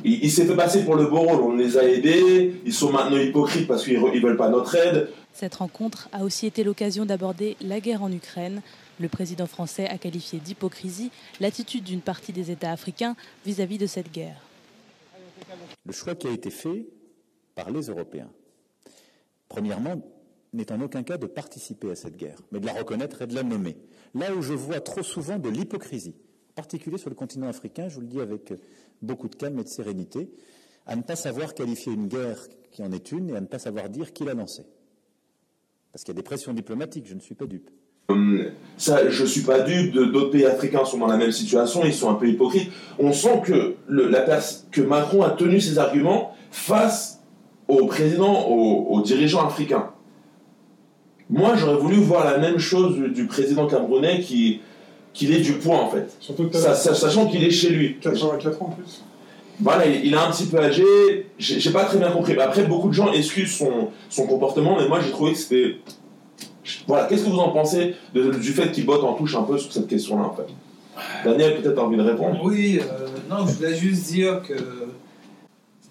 il, 0.04 0.26
il 0.26 0.32
s'est 0.32 0.46
fait 0.46 0.56
passer 0.56 0.86
pour 0.86 0.96
le 0.96 1.06
beau 1.06 1.20
rôle, 1.20 1.42
on 1.42 1.56
les 1.56 1.78
a 1.78 1.84
aidés. 1.84 2.54
Ils 2.66 2.74
sont 2.74 2.92
maintenant 2.92 3.18
hypocrites 3.18 3.68
parce 3.68 3.84
qu'ils 3.84 4.00
ne 4.00 4.20
veulent 4.20 4.38
pas 4.38 4.50
notre 4.50 4.76
aide. 4.76 5.10
Cette 5.34 5.56
rencontre 5.56 6.08
a 6.14 6.24
aussi 6.24 6.48
été 6.48 6.64
l'occasion 6.64 7.06
d'aborder 7.06 7.58
la 7.60 7.82
guerre 7.82 8.04
en 8.04 8.12
Ukraine. 8.12 8.62
Le 9.00 9.10
président 9.10 9.46
français 9.46 9.88
a 9.88 9.98
qualifié 9.98 10.40
d'hypocrisie 10.40 11.12
l'attitude 11.40 11.84
d'une 11.84 12.02
partie 12.02 12.32
des 12.32 12.52
États 12.52 12.72
africains 12.72 13.16
vis-à-vis 13.46 13.78
de 13.78 13.88
cette 13.88 14.12
guerre. 14.12 14.42
Le 15.86 15.92
choix 15.92 16.16
qui 16.16 16.28
a 16.28 16.32
été 16.32 16.50
fait 16.50 16.88
par 17.56 17.70
les 17.72 17.88
Européens, 17.88 18.32
premièrement, 19.50 20.02
n'est 20.54 20.72
en 20.72 20.80
aucun 20.82 21.04
cas 21.04 21.18
de 21.18 21.28
participer 21.28 21.92
à 21.92 21.96
cette 21.96 22.16
guerre, 22.16 22.40
mais 22.52 22.60
de 22.60 22.66
la 22.66 22.74
reconnaître 22.74 23.22
et 23.22 23.28
de 23.28 23.36
la 23.36 23.44
nommer. 23.44 23.76
Là 24.14 24.34
où 24.34 24.42
je 24.42 24.54
vois 24.54 24.80
trop 24.80 25.04
souvent 25.04 25.38
de 25.38 25.50
l'hypocrisie, 25.50 26.16
en 26.52 26.54
particulier 26.54 26.98
sur 26.98 27.10
le 27.10 27.16
continent 27.16 27.50
africain, 27.50 27.90
je 27.90 27.96
vous 27.96 28.02
le 28.02 28.08
dis 28.08 28.22
avec 28.22 28.54
beaucoup 29.02 29.28
de 29.28 29.36
calme 29.36 29.60
et 29.60 29.64
de 29.64 29.70
sérénité, 29.70 30.30
à 30.86 30.96
ne 30.96 31.02
pas 31.02 31.18
savoir 31.18 31.54
qualifier 31.54 31.92
une 31.92 32.08
guerre 32.08 32.48
qui 32.72 32.84
en 32.84 32.92
est 32.92 33.12
une 33.12 33.30
et 33.30 33.36
à 33.36 33.42
ne 33.42 33.48
pas 33.48 33.60
savoir 33.60 33.90
dire 33.90 34.14
qui 34.14 34.24
l'a 34.24 34.34
lancée. 34.34 34.66
Parce 35.92 36.04
qu'il 36.04 36.14
y 36.14 36.18
a 36.18 36.22
des 36.22 36.24
pressions 36.24 36.54
diplomatiques, 36.54 37.08
je 37.08 37.14
ne 37.14 37.20
suis 37.20 37.36
pas 37.36 37.46
dupe. 37.46 37.70
Hum, 38.10 38.46
Ça, 38.78 39.10
je 39.10 39.24
suis 39.26 39.42
pas 39.42 39.62
dupe, 39.62 39.94
d'autres 39.94 40.32
pays 40.32 40.46
africains 40.46 40.84
sont 40.84 40.98
dans 40.98 41.08
la 41.08 41.16
même 41.16 41.32
situation, 41.32 41.86
ils 41.86 41.94
sont 41.94 42.10
un 42.10 42.16
peu 42.16 42.28
hypocrites. 42.28 42.70
On 43.00 43.14
sent 43.14 43.42
que, 43.46 43.76
le- 43.88 44.10
la 44.10 44.26
que 44.72 44.82
Macron 44.82 45.24
a 45.24 45.30
tenu 45.30 45.62
ses 45.62 45.78
arguments 45.80 46.36
face 46.52 47.22
au 47.70 47.86
président, 47.86 48.48
aux, 48.50 48.88
aux 48.90 49.02
dirigeants 49.02 49.46
africains. 49.48 49.92
Moi, 51.30 51.56
j'aurais 51.56 51.78
voulu 51.78 51.96
voir 51.96 52.26
la 52.26 52.38
même 52.38 52.60
chose 52.60 52.96
du, 52.96 53.10
du 53.10 53.26
président 53.28 53.66
camerounais 53.68 54.20
qui 54.20 54.60
qu'il 55.14 55.34
ait 55.34 55.40
du 55.40 55.54
poids 55.54 55.78
en 55.82 55.90
fait. 55.90 56.14
Surtout 56.20 56.50
que 56.50 56.58
Ça- 56.58 56.72
t'as 56.72 56.76
ça- 56.76 56.94
sachant 56.94 57.28
qu'il 57.28 57.42
est 57.46 57.50
chez 57.52 57.70
lui. 57.70 57.98
84 58.02 58.62
ans 58.62 58.66
en 58.66 58.72
plus. 58.72 59.02
Voilà, 59.62 59.86
il 59.88 60.06
il 60.06 60.14
est 60.14 60.18
un 60.18 60.30
petit 60.30 60.46
peu 60.48 60.60
âgé, 60.60 60.84
j'ai 61.40 61.62
j'ai 61.62 61.72
pas 61.72 61.86
très 61.86 61.98
bien 61.98 62.12
compris. 62.12 62.38
Après, 62.38 62.64
beaucoup 62.64 62.90
de 62.90 62.94
gens 62.94 63.12
excusent 63.14 63.56
son, 63.56 63.88
son 64.10 64.28
comportement, 64.28 64.76
mais 64.78 64.88
moi 64.90 65.00
j'ai 65.00 65.12
trouvé 65.12 65.32
que 65.32 65.38
c'était. 65.38 65.78
Voilà, 66.88 67.06
qu'est-ce 67.08 67.24
que 67.26 67.30
vous 67.30 67.40
en 67.40 67.50
pensez 67.52 67.96
de- 68.14 68.32
du 68.32 68.52
fait 68.52 68.72
qu'il 68.72 68.86
botte 68.86 69.04
en 69.04 69.14
touche 69.14 69.36
un 69.36 69.44
peu 69.44 69.58
sur 69.58 69.72
cette 69.72 69.88
question-là 69.88 70.24
en 70.24 70.34
fait? 70.36 70.48
Daniel, 71.24 71.62
peut-être 71.62 71.78
a 71.78 71.84
envie 71.84 71.98
de 71.98 72.02
répondre 72.04 72.40
Oui, 72.44 72.80
euh, 72.82 73.08
non, 73.30 73.46
je 73.48 73.54
voulais 73.54 73.76
juste 73.76 74.08
dire 74.12 74.42
que 74.42 74.54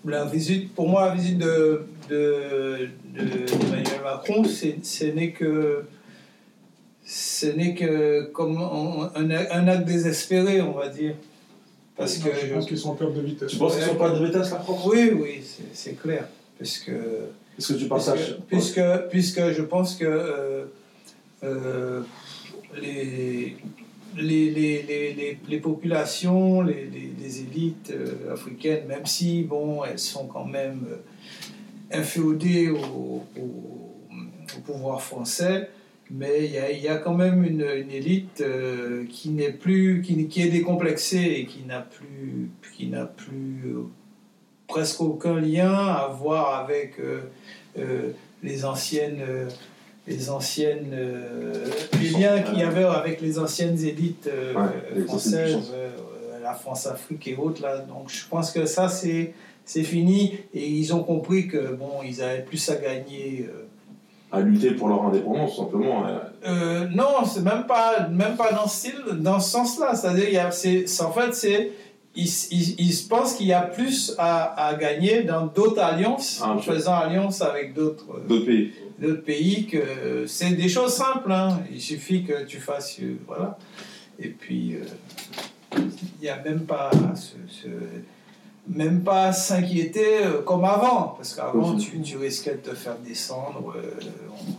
la 0.07 0.25
visite, 0.25 0.75
pour 0.75 0.88
moi, 0.88 1.07
la 1.09 1.14
visite 1.14 1.38
de, 1.38 1.83
de, 2.09 2.88
de- 3.14 3.21
d'Emmanuel 3.47 4.00
Macron, 4.02 4.45
c'est, 4.45 4.76
ce 4.85 5.04
n'est 5.07 5.31
que 5.33 5.85
ce 7.07 7.47
n'est 7.47 7.75
que 7.75 8.25
comme 8.33 8.57
un, 8.59 9.11
un- 9.14 9.31
un 9.31 9.69
acte 9.69 9.85
désespéré, 9.87 10.61
on 10.62 10.73
va 10.73 10.88
dire. 10.88 11.14
Parce 11.97 12.19
que 12.19 12.28
je 12.35 12.52
pense 12.52 12.66
qu'ils 12.66 12.78
sont 12.78 12.90
en 12.90 12.95
perte 12.95 13.14
de 13.14 13.21
vitesse. 13.21 13.50
Tu 13.52 13.57
penses 13.57 13.76
qu'ils 13.76 13.85
sont 13.85 13.95
pas 13.95 14.11
de 14.11 14.25
vitesse 14.25 14.50
la 14.50 14.59
France 14.59 14.81
oui, 14.87 15.12
oui, 15.14 15.40
c'est, 15.45 15.62
c'est 15.73 15.93
clair. 16.00 16.26
Parce 16.59 16.78
que 16.78 16.93
Est-ce 17.58 17.73
que 17.75 17.78
tu 17.78 17.87
partages 17.87 18.38
puisque, 18.49 18.80
puisque 19.11 19.52
je 19.52 19.62
pense 19.62 19.96
que 19.96 20.04
euh, 20.04 20.64
euh, 21.44 22.02
les, 22.80 23.56
les, 24.16 24.50
les, 24.50 25.38
les, 25.49 25.58
populations, 25.58 26.62
les, 26.62 27.40
élites 27.40 27.92
euh, 27.92 28.32
africaines, 28.32 28.87
même 28.87 29.06
si 29.06 29.42
bon, 29.42 29.84
elles 29.84 29.99
sont 29.99 30.26
quand 30.26 30.44
même 30.44 30.84
euh, 30.88 31.99
inféodées 31.99 32.70
au, 32.70 33.23
au, 33.37 34.02
au 34.56 34.61
pouvoir 34.64 35.02
français, 35.02 35.70
mais 36.11 36.46
il 36.46 36.80
y 36.80 36.82
y 36.84 36.88
a 36.88 36.96
quand 36.96 37.14
même 37.14 37.44
une, 37.44 37.62
une 37.62 37.90
élite 37.90 38.42
qui 39.08 39.30
n'est 39.30 39.52
plus, 39.52 40.02
qui, 40.02 40.26
qui 40.28 40.42
est 40.42 40.50
décomplexée 40.50 41.37
et 41.38 41.46
qui 41.46 41.62
n'a 41.62 41.80
plus, 41.80 42.50
qui 42.76 42.88
n'a 42.88 43.06
plus 43.06 43.62
presque 44.75 45.00
aucun 45.02 45.38
lien 45.38 45.73
à 45.73 46.09
voir 46.21 46.59
avec 46.64 46.99
euh, 46.99 47.21
euh, 47.78 48.11
les 48.43 48.64
anciennes, 48.64 49.21
euh, 49.21 49.49
les 50.09 50.31
anciennes, 50.31 50.90
euh, 50.93 51.66
les 52.02 52.11
liens 52.11 52.43
qu'il 52.43 52.59
y 52.59 52.62
avait 52.64 52.83
avec 52.83 53.21
les 53.21 53.38
anciennes 53.38 53.78
élites 53.85 54.26
euh, 54.26 54.52
Ouais, 54.52 54.73
les 54.97 55.04
françaises, 55.04 55.73
euh, 55.73 55.90
la 56.43 56.54
France-Afrique 56.54 57.28
et 57.28 57.37
autres 57.37 57.62
là. 57.62 57.78
Donc 57.78 58.11
je 58.11 58.26
pense 58.28 58.50
que 58.50 58.66
ça 58.66 58.88
c'est 58.88 59.33
c'est 59.64 59.85
fini 59.85 60.38
et 60.52 60.66
ils 60.69 60.93
ont 60.93 61.04
compris 61.04 61.47
que 61.47 61.73
bon 61.75 61.93
ils 62.04 62.21
avaient 62.21 62.43
plus 62.43 62.69
à 62.69 62.75
gagner. 62.75 63.47
euh, 63.49 63.61
À 64.37 64.40
lutter 64.40 64.73
pour 64.73 64.88
leur 64.88 65.02
indépendance, 65.04 65.57
simplement. 65.57 66.04
euh, 66.09 66.19
euh, 66.49 66.88
non, 66.93 67.25
c'est 67.33 67.43
même 67.43 67.64
pas, 67.66 68.09
même 68.09 68.35
pas 68.37 68.50
dans 68.52 68.66
ce 68.66 68.76
style, 68.78 69.00
dans 69.28 69.38
ce 69.38 69.50
sens-là. 69.57 69.95
C'est-à-dire, 69.95 70.28
il 70.28 70.35
y 70.35 70.38
a- 70.38 70.50
c'est, 70.50 70.87
c'est- 70.88 71.04
en 71.04 71.12
fait, 71.12 71.33
c'est, 71.33 71.71
ils, 72.16 72.28
ils, 72.50 72.80
ils 72.80 73.09
pensent 73.09 73.35
qu'il 73.35 73.47
y 73.47 73.52
a 73.52 73.62
plus 73.62 74.14
à, 74.18 74.66
à 74.68 74.75
gagner 74.76 75.23
dans 75.25 75.47
d'autres 75.47 75.80
alliances, 75.80 76.40
Ah, 76.42 76.50
en 76.52 76.59
faisant 76.59 76.94
alliance 76.94 77.42
avec 77.42 77.75
d'autres, 77.75 78.06
euh, 78.30 78.44
pays. 78.44 78.73
d'autres 78.99 79.23
pays. 79.25 79.66
Que 79.66 80.25
c'est 80.26 80.50
des 80.54 80.68
choses 80.68 80.94
simples. 80.94 81.33
hein. 81.33 81.61
Il 81.73 81.80
suffit 81.80 82.23
que 82.25 82.44
tu 82.44 82.59
fasses, 82.61 82.99
euh, 83.02 83.16
voilà. 83.26 83.59
Et 84.18 84.28
puis, 84.28 84.75
euh, 84.76 85.78
il 85.78 86.23
n'y 86.23 86.28
a 86.28 86.40
même 86.42 86.61
pas, 86.66 86.90
ce, 87.16 87.33
ce- 87.49 87.68
même 88.66 89.02
pas 89.02 89.33
s'inquiéter 89.33 90.25
euh, 90.25 90.40
comme 90.42 90.64
avant, 90.64 91.14
parce 91.16 91.35
qu'avant 91.35 91.76
tu, 91.76 92.00
tu 92.00 92.16
risquais 92.16 92.52
de 92.54 92.71
te 92.71 92.75
faire 92.75 92.97
descendre, 93.04 93.75
euh, 93.76 93.90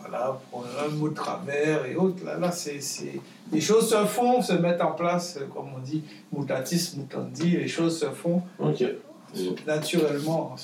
voilà, 0.02 0.40
pour 0.52 0.64
un 0.86 0.90
mot 0.96 1.10
de 1.10 1.16
travers 1.16 1.86
et 1.86 1.96
autres. 1.96 2.24
Là, 2.24 2.38
là 2.38 2.52
c'est, 2.52 2.82
c'est- 2.82 3.20
les 3.52 3.62
choses 3.62 3.90
se 3.90 3.96
font, 4.06 4.42
se 4.42 4.54
mettent 4.54 4.82
en 4.82 4.92
place, 4.92 5.38
euh, 5.42 5.46
comme 5.54 5.68
on 5.76 5.80
dit, 5.80 6.04
mutatis 6.32 6.94
mutandi, 6.98 7.58
les 7.58 7.68
choses 7.68 8.00
se 8.00 8.06
font 8.08 8.42
naturellement. 9.66 10.56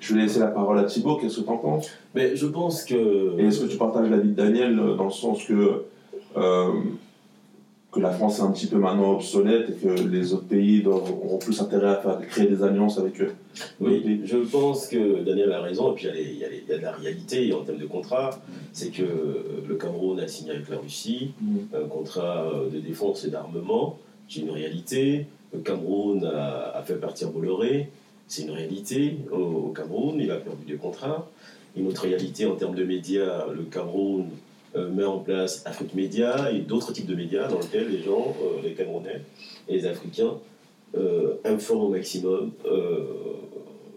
Je 0.00 0.14
vais 0.14 0.22
laisser 0.22 0.38
la 0.40 0.46
parole 0.48 0.78
à 0.78 0.84
Thibaut, 0.84 1.16
qu'est-ce 1.16 1.40
que 1.40 1.44
tu 1.44 1.50
en 1.50 1.56
penses? 1.58 1.88
Mais 2.14 2.36
je 2.36 2.46
pense 2.46 2.84
que. 2.84 3.38
Et 3.38 3.46
est-ce 3.46 3.60
que 3.60 3.66
tu 3.66 3.76
partages 3.76 4.08
l'avis 4.08 4.28
de 4.30 4.34
Daniel 4.34 4.76
dans 4.96 5.04
le 5.04 5.10
sens 5.10 5.44
que, 5.44 5.84
euh, 6.36 6.72
que 7.90 8.00
la 8.00 8.10
France 8.10 8.38
est 8.38 8.42
un 8.42 8.50
petit 8.50 8.66
peu 8.66 8.76
maintenant 8.76 9.12
obsolète 9.14 9.70
et 9.70 9.72
que 9.72 9.88
les 9.88 10.34
autres 10.34 10.46
pays 10.46 10.82
doivent, 10.82 11.10
auront 11.10 11.38
plus 11.38 11.58
intérêt 11.60 11.88
à 11.88 11.96
faire, 11.96 12.20
créer 12.28 12.46
des 12.46 12.62
alliances 12.62 12.98
avec 12.98 13.20
eux 13.22 13.32
Oui, 13.80 14.20
je 14.24 14.36
pense 14.36 14.88
que 14.88 15.22
Daniel 15.22 15.52
a 15.52 15.62
raison, 15.62 15.92
et 15.92 15.94
puis 15.94 16.06
il 16.06 16.38
y 16.38 16.44
a, 16.44 16.48
y 16.52 16.58
y 16.58 16.66
de 16.68 16.82
la 16.82 16.92
réalité 16.92 17.52
en 17.54 17.64
termes 17.64 17.78
de 17.78 17.86
contrat. 17.86 18.30
C'est 18.74 18.90
que 18.90 19.02
euh, 19.02 19.64
le 19.66 19.74
Cameroun 19.76 20.20
a 20.20 20.28
signé 20.28 20.50
avec 20.50 20.68
la 20.68 20.76
Russie 20.76 21.32
un 21.74 21.88
contrat 21.88 22.44
euh, 22.44 22.68
de 22.68 22.78
défense 22.78 23.24
et 23.24 23.30
d'armement, 23.30 23.98
c'est 24.28 24.40
une 24.40 24.50
réalité. 24.50 25.26
Le 25.54 25.60
Cameroun 25.60 26.26
a, 26.26 26.72
a 26.76 26.82
fait 26.82 26.96
partir 26.96 27.30
Bolloré, 27.30 27.88
c'est 28.26 28.42
une 28.42 28.50
réalité. 28.50 29.16
Au, 29.32 29.36
au 29.36 29.72
Cameroun, 29.74 30.16
il 30.20 30.30
a 30.30 30.36
perdu 30.36 30.64
des 30.66 30.76
contrats. 30.76 31.30
Une 31.74 31.86
autre 31.86 32.02
réalité 32.02 32.44
en 32.44 32.54
termes 32.56 32.74
de 32.74 32.84
médias, 32.84 33.46
le 33.54 33.62
Cameroun 33.62 34.26
met 34.76 35.04
en 35.04 35.18
place 35.18 35.62
Afrique 35.64 35.94
Média 35.94 36.52
et 36.52 36.60
d'autres 36.60 36.92
types 36.92 37.06
de 37.06 37.14
médias 37.14 37.48
dans 37.48 37.58
lesquels 37.58 37.90
les 37.90 38.02
gens, 38.02 38.34
euh, 38.42 38.62
les 38.62 38.74
Camerounais 38.74 39.22
et 39.68 39.74
les 39.74 39.86
Africains, 39.86 40.34
euh, 40.96 41.34
informent 41.44 41.84
au 41.84 41.88
maximum 41.88 42.52
euh, 42.66 43.00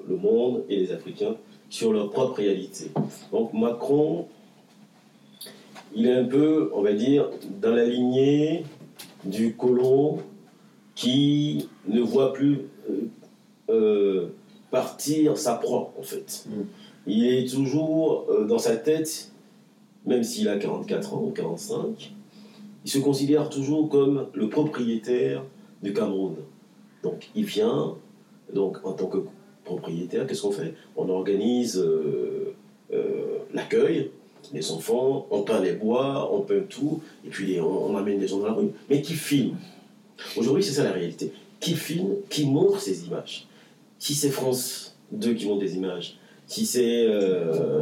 le 0.07 0.15
monde 0.15 0.63
et 0.69 0.77
les 0.77 0.91
Africains 0.91 1.35
sur 1.69 1.93
leur 1.93 2.09
propre 2.09 2.37
réalité. 2.37 2.91
Donc 3.31 3.53
Macron, 3.53 4.27
il 5.95 6.07
est 6.07 6.13
un 6.13 6.25
peu, 6.25 6.69
on 6.73 6.81
va 6.81 6.93
dire, 6.93 7.29
dans 7.61 7.73
la 7.73 7.85
lignée 7.85 8.63
du 9.23 9.55
colon 9.55 10.19
qui 10.95 11.69
ne 11.87 12.01
voit 12.01 12.33
plus 12.33 12.59
euh, 12.89 13.09
euh, 13.69 14.27
partir 14.69 15.37
sa 15.37 15.55
proie, 15.55 15.93
en 15.97 16.03
fait. 16.03 16.45
Mm. 16.47 16.61
Il 17.07 17.25
est 17.25 17.49
toujours 17.49 18.27
euh, 18.29 18.45
dans 18.45 18.59
sa 18.59 18.75
tête, 18.75 19.30
même 20.05 20.23
s'il 20.23 20.47
a 20.49 20.57
44 20.57 21.13
ans 21.13 21.23
ou 21.23 21.31
45, 21.31 22.11
il 22.85 22.91
se 22.91 22.97
considère 22.99 23.49
toujours 23.49 23.89
comme 23.89 24.27
le 24.33 24.49
propriétaire 24.49 25.43
du 25.83 25.93
Cameroun. 25.93 26.35
Donc 27.03 27.29
il 27.35 27.45
vient, 27.45 27.95
donc 28.53 28.77
en 28.83 28.93
tant 28.93 29.07
que 29.07 29.19
propriétaire, 29.63 30.25
qu'est-ce 30.27 30.41
qu'on 30.41 30.51
fait? 30.51 30.73
On 30.95 31.07
organise 31.09 31.77
euh, 31.77 32.53
euh, 32.93 33.37
l'accueil 33.53 34.11
des 34.51 34.71
enfants, 34.71 35.27
on 35.29 35.43
peint 35.43 35.61
les 35.61 35.73
bois, 35.73 36.33
on 36.33 36.41
peint 36.41 36.63
tout, 36.67 37.01
et 37.25 37.29
puis 37.29 37.45
les- 37.45 37.61
on, 37.61 37.91
on 37.91 37.95
amène 37.95 38.19
les 38.19 38.27
gens 38.27 38.39
dans 38.39 38.47
la 38.47 38.53
rue. 38.53 38.69
Mais 38.89 39.01
qui 39.01 39.13
filme? 39.13 39.55
Aujourd'hui, 40.35 40.63
c'est 40.63 40.73
ça 40.73 40.83
la 40.83 40.91
réalité. 40.91 41.31
Qui 41.59 41.75
filme 41.75 42.15
Qui 42.29 42.45
montre 42.47 42.79
ces 42.79 43.05
images? 43.05 43.47
Si 43.99 44.15
c'est 44.15 44.31
France 44.31 44.97
2 45.11 45.33
qui 45.35 45.45
montre 45.45 45.59
des 45.59 45.75
images, 45.75 46.17
si 46.51 46.65
c'est 46.65 47.05
euh, 47.07 47.81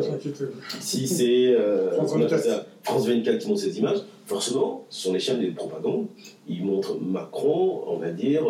si 0.79 1.07
c'est 1.07 1.47
euh, 1.47 1.91
France 1.93 2.11
on 2.13 2.21
appelle 2.21 2.37
24. 2.37 2.43
ça, 2.43 2.65
France 2.83 3.07
24 3.07 3.39
qui 3.39 3.47
montre 3.47 3.61
ces 3.61 3.79
images, 3.79 3.97
forcément, 4.27 4.85
ce 4.91 5.05
sont 5.05 5.13
les 5.13 5.19
chaînes 5.19 5.41
de 5.41 5.49
propagande. 5.49 6.05
Ils 6.47 6.63
montrent 6.63 6.99
Macron, 6.99 7.83
on 7.87 7.97
va 7.97 8.11
dire, 8.11 8.43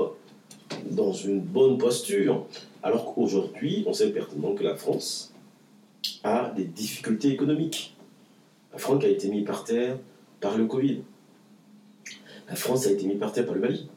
dans 0.91 1.13
une 1.13 1.39
bonne 1.39 1.77
posture. 1.77 2.45
Alors 2.83 3.13
qu'aujourd'hui, 3.13 3.85
on 3.87 3.93
sait 3.93 4.09
pertinemment 4.09 4.55
que 4.55 4.63
la 4.63 4.75
France 4.75 5.33
a 6.25 6.51
des 6.53 6.65
difficultés 6.65 7.29
économiques. 7.29 7.95
La 8.73 8.77
France 8.77 9.05
a 9.05 9.07
été 9.07 9.29
mise 9.29 9.45
par 9.45 9.63
terre 9.63 9.97
par 10.41 10.57
le 10.57 10.65
Covid. 10.65 10.99
La 12.49 12.55
France 12.55 12.87
a 12.87 12.91
été 12.91 13.07
mise 13.07 13.19
par 13.19 13.31
terre 13.31 13.45
par 13.45 13.55
le 13.55 13.61
Mali. 13.61 13.87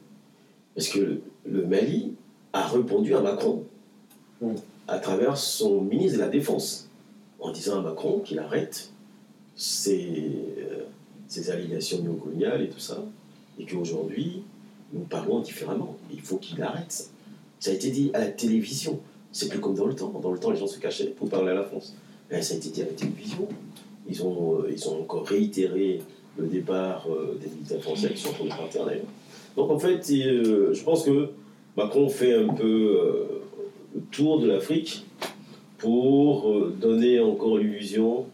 Parce 0.73 0.87
que 0.87 0.99
le, 0.99 1.21
le 1.45 1.67
Mali 1.67 2.13
a 2.53 2.65
répondu 2.65 3.13
à 3.13 3.19
Macron 3.19 3.65
à 4.93 4.99
travers 4.99 5.37
son 5.37 5.81
ministre 5.81 6.19
de 6.19 6.23
la 6.23 6.29
Défense 6.29 6.87
en 7.39 7.51
disant 7.51 7.79
à 7.79 7.81
Macron 7.81 8.19
qu'il 8.19 8.37
arrête 8.37 8.91
ses, 9.55 10.21
euh, 10.59 10.83
ses 11.27 11.49
allégations 11.49 11.99
néocoloniales 12.01 12.61
et 12.61 12.69
tout 12.69 12.79
ça, 12.79 13.03
et 13.59 13.65
qu'aujourd'hui, 13.65 14.43
nous 14.93 15.01
parlons 15.01 15.39
différemment. 15.39 15.97
Il 16.11 16.21
faut 16.21 16.37
qu'il 16.37 16.61
arrête 16.61 16.91
ça. 16.91 17.05
Ça 17.59 17.71
a 17.71 17.73
été 17.73 17.89
dit 17.89 18.11
à 18.13 18.19
la 18.19 18.27
télévision. 18.27 18.99
C'est 19.31 19.49
plus 19.49 19.59
comme 19.59 19.73
dans 19.73 19.87
le 19.87 19.95
temps. 19.95 20.13
Dans 20.21 20.31
le 20.31 20.37
temps, 20.37 20.51
les 20.51 20.59
gens 20.59 20.67
se 20.67 20.79
cachaient 20.79 21.07
pour 21.07 21.27
parler 21.27 21.51
à 21.51 21.55
la 21.55 21.63
France. 21.63 21.95
Mais 22.29 22.41
ça 22.43 22.53
a 22.53 22.57
été 22.57 22.69
dit 22.69 22.83
à 22.83 22.85
la 22.85 22.91
télévision. 22.91 23.47
Ils 24.07 24.23
ont, 24.23 24.59
euh, 24.59 24.71
ils 24.71 24.87
ont 24.87 25.01
encore 25.01 25.25
réitéré 25.25 26.01
le 26.37 26.45
départ 26.45 27.07
euh, 27.09 27.39
des 27.41 27.49
militaires 27.49 27.81
français 27.81 28.11
qui 28.13 28.21
sont 28.21 28.29
en 28.29 28.47
train 28.47 28.85
de. 28.85 29.01
Donc 29.55 29.71
en 29.71 29.79
fait, 29.79 30.05
je 30.05 30.83
pense 30.83 31.03
que 31.03 31.29
Macron 31.75 32.09
fait 32.09 32.35
un 32.35 32.53
peu 32.53 33.42
tour 34.11 34.39
de 34.39 34.47
l'Afrique 34.47 35.05
pour 35.77 36.49
euh, 36.49 36.75
donner 36.79 37.19
encore 37.19 37.57
l'illusion 37.57 38.25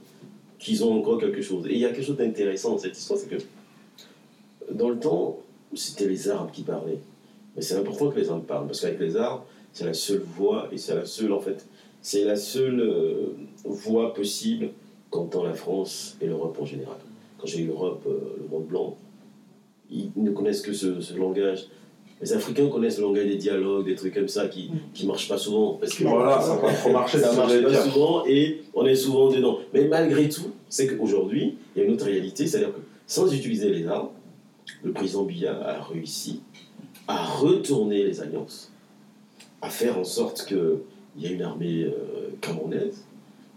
qu'ils 0.59 0.83
ont 0.83 0.99
encore 0.99 1.19
quelque 1.19 1.41
chose. 1.41 1.65
Et 1.67 1.73
il 1.73 1.79
y 1.79 1.85
a 1.85 1.89
quelque 1.89 2.05
chose 2.05 2.17
d'intéressant 2.17 2.71
dans 2.71 2.77
cette 2.77 2.97
histoire, 2.97 3.19
c'est 3.19 3.29
que 3.29 3.41
dans 4.71 4.89
le 4.89 4.99
temps, 4.99 5.39
c'était 5.73 6.07
les 6.07 6.29
armes 6.29 6.51
qui 6.51 6.63
parlaient. 6.63 6.99
Mais 7.55 7.61
c'est 7.61 7.75
important 7.75 8.11
que 8.11 8.19
les 8.19 8.29
armes 8.29 8.43
parlent, 8.43 8.67
parce 8.67 8.81
qu'avec 8.81 8.99
les 8.99 9.15
armes, 9.17 9.41
c'est 9.73 9.85
la 9.85 9.93
seule 9.93 10.23
voie, 10.37 10.67
et 10.71 10.77
c'est 10.77 10.95
la 10.95 11.05
seule, 11.05 11.31
en 11.33 11.39
fait, 11.39 11.65
c'est 12.01 12.23
la 12.23 12.35
seule 12.35 12.79
euh, 12.81 13.33
voie 13.65 14.13
possible 14.13 14.69
qu'entend 15.09 15.43
la 15.43 15.53
France 15.53 16.17
et 16.21 16.27
l'Europe 16.27 16.57
en 16.61 16.65
général. 16.65 16.97
Quand 17.37 17.47
j'ai 17.47 17.61
eu 17.61 17.67
l'Europe, 17.67 18.03
euh, 18.07 18.37
le 18.41 18.47
monde 18.47 18.67
blanc, 18.67 18.97
ils 19.89 20.11
ne 20.15 20.31
connaissent 20.31 20.61
que 20.61 20.73
ce 20.73 21.17
langage. 21.17 21.67
Les 22.21 22.33
Africains 22.33 22.67
connaissent 22.67 22.97
le 22.97 23.03
langage 23.03 23.27
des 23.27 23.37
dialogues, 23.37 23.85
des 23.85 23.95
trucs 23.95 24.13
comme 24.13 24.27
ça 24.27 24.47
qui 24.49 24.69
ne 25.01 25.07
marchent 25.07 25.29
pas 25.29 25.37
souvent. 25.37 25.75
Parce 25.75 25.93
que 25.93 26.03
Voilà, 26.03 26.41
ça 26.41 26.55
va 26.55 26.61
pas 26.61 26.73
trop 26.73 26.91
marcher, 26.91 27.17
ça 27.19 27.31
marche 27.33 27.61
pas 27.61 27.69
dire. 27.69 27.83
souvent 27.83 28.25
et 28.25 28.61
on 28.73 28.85
est 28.85 28.95
souvent 28.95 29.29
dedans. 29.29 29.59
Mais 29.73 29.87
malgré 29.87 30.27
tout, 30.27 30.51
c'est 30.67 30.87
qu'aujourd'hui, 30.87 31.57
il 31.75 31.79
y 31.79 31.81
a 31.81 31.87
une 31.87 31.93
autre 31.93 32.05
réalité, 32.05 32.45
c'est-à-dire 32.45 32.73
que 32.73 32.81
sans 33.07 33.31
utiliser 33.33 33.69
les 33.69 33.87
armes, 33.87 34.09
le 34.83 34.91
président 34.91 35.23
Biya 35.23 35.59
a 35.65 35.81
réussi 35.81 36.41
à 37.07 37.23
retourner 37.25 38.03
les 38.03 38.19
alliances, 38.21 38.71
à 39.61 39.69
faire 39.69 39.97
en 39.97 40.03
sorte 40.03 40.45
qu'il 40.45 40.77
y 41.17 41.25
ait 41.27 41.31
une 41.33 41.41
armée 41.41 41.83
euh, 41.85 42.29
camerounaise 42.41 43.05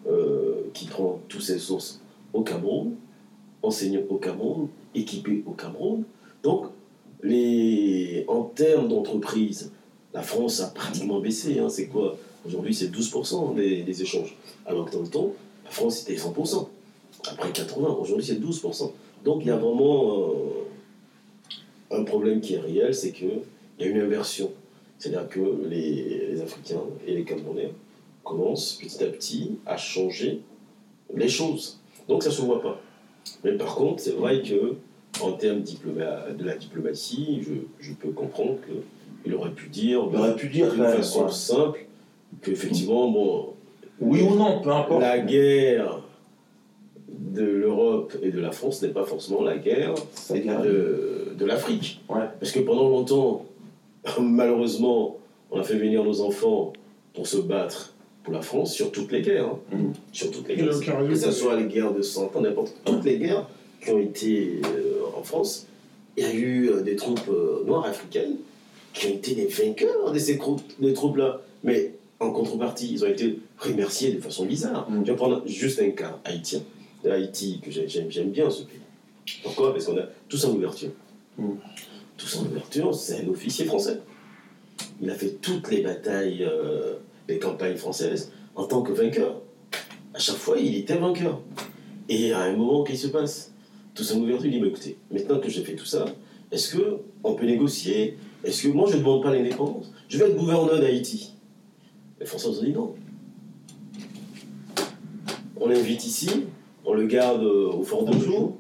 euh, 0.09 0.55
qui 0.73 0.87
prend 0.87 1.21
toutes 1.29 1.43
ses 1.43 1.59
sources 1.59 2.01
au 2.33 2.43
Cameroun, 2.43 2.95
enseignant 3.63 4.01
au 4.09 4.17
Cameroun, 4.17 4.69
équipé 4.95 5.43
au 5.47 5.51
Cameroun. 5.51 6.05
Donc, 6.43 6.67
les, 7.23 8.25
en 8.29 8.43
termes 8.43 8.89
d'entreprise, 8.89 9.73
la 10.13 10.23
France 10.23 10.61
a 10.61 10.69
pratiquement 10.69 11.21
baissé. 11.21 11.59
hein. 11.59 11.69
C'est 11.69 11.87
quoi? 11.87 12.17
Aujourd'hui, 12.45 12.75
c'est 12.75 12.93
12% 12.93 13.55
des, 13.55 14.03
échanges. 14.03 14.37
Alors 14.67 14.87
que 14.87 14.93
dans 14.93 15.03
le 15.03 15.09
temps, 15.09 15.33
la 15.65 15.71
France, 15.71 15.99
c'était 15.99 16.21
100%. 16.21 16.69
Après 17.29 17.53
80, 17.53 17.89
aujourd'hui, 18.01 18.27
c'est 18.27 18.41
12%. 18.41 18.91
Donc, 19.25 19.43
il 19.43 19.49
y 19.49 19.51
a 19.51 19.57
vraiment 19.57 20.33
euh, 21.93 21.97
un 21.97 22.03
problème 22.03 22.41
qui 22.41 22.55
est 22.55 22.59
réel, 22.59 22.95
c'est 22.95 23.13
qu'il 23.13 23.43
y 23.79 23.85
a 23.85 23.87
une 23.87 24.01
inversion. 24.01 24.51
C'est-à-dire 24.99 25.29
que 25.29 25.67
les, 25.69 26.29
les 26.33 26.41
Africains 26.41 26.83
et 27.07 27.15
les 27.15 27.25
Camerounais 27.25 27.73
commencent 28.25 28.75
petit 28.75 29.03
à 29.05 29.07
petit 29.07 29.53
à 29.67 29.77
changer 29.77 30.41
les 31.15 31.29
choses. 31.29 31.79
Donc, 32.09 32.25
ça 32.25 32.31
ne 32.31 32.35
se 32.35 32.43
voit 32.43 32.61
pas. 32.61 32.81
Mais 33.45 33.53
par 33.53 33.77
contre, 33.77 34.03
c'est 34.03 34.13
vrai 34.13 34.43
que 34.43 34.75
en 35.21 35.33
termes 35.33 35.61
de 35.63 36.45
la 36.45 36.57
diplomatie, 36.57 37.43
je, 37.43 37.53
je 37.87 37.93
peux 37.93 38.11
comprendre 38.11 38.57
qu'il 39.23 39.35
aurait 39.35 39.51
pu 39.51 39.69
dire, 39.69 40.03
Il 40.13 40.19
aurait 40.19 40.37
pu 40.37 40.49
dire, 40.49 40.73
d'une 40.73 40.83
ouais, 40.83 40.97
façon 40.97 41.27
ouais. 41.27 41.31
simple, 41.33 41.87
qu'effectivement, 42.43 43.11
bon, 43.11 43.49
Oui 44.01 44.23
ou 44.23 44.35
non, 44.35 44.61
peu 44.61 44.71
importe. 44.71 45.01
la 45.03 45.19
guerre 45.19 46.01
de 47.09 47.45
l'Europe 47.45 48.15
et 48.23 48.31
de 48.31 48.41
la 48.41 48.53
France 48.53 48.83
n'est 48.83 48.89
pas 48.89 49.05
forcément 49.05 49.43
la 49.43 49.57
guerre 49.59 49.95
de, 50.31 51.35
de 51.39 51.45
l'Afrique. 51.45 52.01
Ouais. 52.09 52.23
Parce 52.41 52.53
que 52.53 52.61
pendant 52.61 52.89
longtemps, 52.89 53.47
malheureusement, 54.21 55.19
on 55.51 55.61
a 55.61 55.63
fait 55.63 55.77
venir 55.77 56.03
nos 56.05 56.21
enfants 56.23 56.73
pour 57.15 57.27
se 57.27 57.37
battre 57.37 57.95
pour 58.25 58.33
la 58.33 58.41
France 58.43 58.73
sur 58.73 58.91
toutes 58.93 59.13
les 59.13 59.21
guerres. 59.23 59.47
hein. 59.73 59.77
Mhm. 59.77 59.93
Sur 60.13 60.31
toutes 60.31 60.49
les 60.49 60.57
guerres. 60.57 60.79
Que 61.09 61.15
ce 61.15 61.31
soit 61.31 61.57
les 61.57 61.67
guerres 61.67 61.93
de 61.93 62.03
100 62.03 62.35
ans, 62.37 62.41
n'importe 62.41 62.75
toutes 62.85 63.05
les 63.05 63.19
guerres 63.19 63.47
qui 63.81 63.91
ont 63.91 63.99
été 63.99 64.61
euh, 64.65 64.92
en 65.23 65.25
France, 65.25 65.67
il 66.17 66.25
y 66.25 66.27
a 66.27 66.35
eu 66.35 66.69
euh, 66.69 66.83
des 66.83 66.97
troupes 66.97 67.29
euh, 67.29 67.63
noires 67.65 67.87
africaines 67.87 68.37
qui 68.93 69.07
ont 69.07 69.11
été 69.11 69.35
des 69.37 69.47
vainqueurs 69.47 70.11
de 70.13 70.19
ces 70.19 70.37
troupes, 70.37 70.61
des 70.81 70.93
troupes-là. 70.93 71.41
Mais 71.63 71.95
en 72.19 72.33
contrepartie, 72.33 72.91
ils 72.93 73.05
ont 73.05 73.09
été 73.09 73.39
remerciés 73.57 74.13
de 74.13 74.21
façon 74.21 74.45
bizarre. 74.45 74.91
Mm. 74.91 75.05
Je 75.07 75.11
vais 75.13 75.17
prendre 75.17 75.43
juste 75.47 75.81
un 75.81 75.91
cas 75.91 76.19
haïtien. 76.25 76.61
Haïti, 77.09 77.61
que 77.65 77.71
j'ai- 77.71 77.89
j'aime 77.89 78.31
bien 78.31 78.49
ce 78.51 78.63
pays. 78.63 78.79
Pourquoi? 79.43 79.73
Parce 79.73 79.87
qu'on 79.87 79.97
a 79.99 80.07
tous 80.29 80.45
en 80.45 80.55
ouverture. 80.55 80.91
Mm. 81.39 81.53
Tous 82.17 82.37
en 82.39 82.43
ouverture, 82.47 82.93
c'est 82.95 83.25
un 83.25 83.29
officier 83.29 83.65
français. 83.65 83.99
Il 85.01 85.09
a 85.11 85.15
fait 85.15 85.37
toutes 85.41 85.71
les 85.71 85.83
batailles, 85.83 86.43
euh, 86.45 86.95
les 87.29 87.39
campagnes 87.39 87.77
françaises 87.77 88.33
en 88.57 88.65
tant 88.65 88.83
que 88.83 88.93
vainqueur. 88.93 89.41
À 90.15 90.19
chaque 90.19 90.37
fois, 90.37 90.59
il 90.59 90.77
était 90.77 90.97
vainqueur. 90.97 91.41
Et 92.09 92.33
à 92.33 92.41
un 92.43 92.57
moment, 92.57 92.83
qu'est-ce 92.85 93.03
qui 93.03 93.07
se 93.07 93.13
passe? 93.13 93.52
Tout 93.95 94.05
en 94.13 94.21
ouverture, 94.21 94.47
il 94.47 94.53
dit, 94.53 94.61
mais 94.61 94.69
écoutez, 94.69 94.97
maintenant 95.11 95.39
que 95.39 95.51
j'ai 95.51 95.63
fait 95.63 95.75
tout 95.75 95.85
ça, 95.85 96.07
est-ce 96.51 96.77
que 96.77 96.99
on 97.25 97.35
peut 97.35 97.47
négocier? 97.47 98.17
Est-ce 98.45 98.65
que 98.65 98.69
moi, 98.69 98.89
je 98.91 98.97
ne 98.97 99.01
demande 99.01 99.23
pas 99.23 99.33
l'indépendance? 99.33 99.93
Je 100.09 100.19
vais 100.19 100.27
être 100.27 100.37
gouverneur 100.37 100.81
d'Haïti. 100.81 101.35
Les 102.21 102.27
Français 102.27 102.49
ont 102.49 102.63
dit 102.63 102.73
non. 102.73 102.95
On 105.57 105.69
l'invite 105.69 106.05
ici, 106.05 106.29
on 106.85 106.95
le 106.95 107.07
garde 107.07 107.43
euh, 107.45 107.71
au 107.71 107.83
fort 107.83 108.05
de 108.05 108.19
jour, 108.19 108.57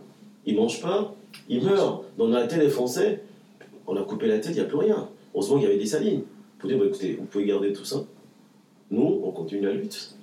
il 0.47 0.57
mange 0.57 0.81
pas, 0.81 1.14
il 1.49 1.64
meurt. 1.64 2.05
Dans 2.16 2.29
la 2.29 2.47
tête 2.47 2.61
des 2.61 2.68
Français, 2.68 3.23
on 3.87 3.97
a 3.97 4.03
coupé 4.03 4.27
la 4.27 4.38
tête, 4.38 4.53
il 4.53 4.55
n'y 4.55 4.61
a 4.61 4.64
plus 4.64 4.79
rien. 4.79 5.09
Heureusement 5.35 5.57
qu'il 5.57 5.64
y 5.64 5.66
avait 5.66 5.79
des 5.79 5.87
salines. 5.87 6.23
Pour 6.59 6.68
dire, 6.68 6.79
bah, 6.79 6.85
écoutez, 6.87 7.14
vous 7.14 7.25
pouvez 7.25 7.45
garder 7.45 7.73
tout 7.73 7.85
ça. 7.85 8.05
Nous, 8.90 9.21
on 9.25 9.31
continue 9.33 9.62
la 9.62 9.73
lutte. 9.73 10.16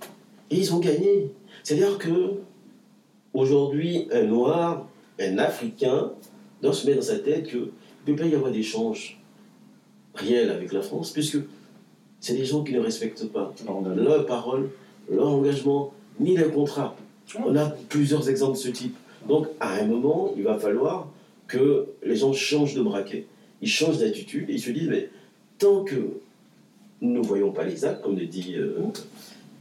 Et 0.50 0.58
ils 0.58 0.74
ont 0.74 0.80
gagné. 0.80 1.32
C'est-à-dire 1.64 1.98
que 1.98 2.36
aujourd'hui, 3.34 4.08
un 4.12 4.24
noir, 4.24 4.88
un 5.20 5.38
africain, 5.38 6.12
doit 6.62 6.74
se 6.74 6.88
mettre 6.88 7.00
dans 7.00 7.06
sa 7.06 7.20
tête 7.20 7.48
qu'il 7.48 7.60
ne 7.60 7.66
peut 8.06 8.16
pas 8.16 8.26
y 8.26 8.36
avoir 8.36 8.52
d'échange 8.52 9.20
réel 10.16 10.50
avec 10.50 10.74
la 10.74 10.82
France, 10.82 11.12
puisque 11.12 11.38
c'est 12.20 12.34
des 12.34 12.46
gens 12.46 12.64
qui 12.64 12.74
ne 12.74 12.80
respectent 12.80 13.28
pas 13.28 13.54
leur 13.96 14.26
parole, 14.26 14.70
leur 15.10 15.28
engagement, 15.28 15.94
ni 16.20 16.36
les 16.36 16.50
contrats. 16.50 16.96
On 17.46 17.56
a 17.56 17.70
plusieurs 17.90 18.30
exemples 18.30 18.58
de 18.58 18.62
ce 18.62 18.70
type. 18.70 18.96
Donc, 19.28 19.48
à 19.60 19.76
un 19.76 19.86
moment, 19.86 20.34
il 20.36 20.44
va 20.44 20.58
falloir 20.58 21.08
que 21.48 21.88
les 22.04 22.16
gens 22.16 22.34
changent 22.34 22.76
de 22.76 22.82
braquet, 22.82 23.26
ils 23.62 23.70
changent 23.70 24.00
d'attitude, 24.00 24.50
et 24.50 24.54
ils 24.54 24.62
se 24.62 24.72
disent, 24.72 24.90
mais 24.90 25.10
tant 25.58 25.84
que 25.84 26.20
nous 27.02 27.22
ne 27.22 27.26
voyons 27.26 27.52
pas 27.52 27.64
les 27.64 27.86
actes, 27.86 28.02
comme 28.02 28.18
le 28.18 28.26
dit 28.26 28.56
euh, 28.56 28.78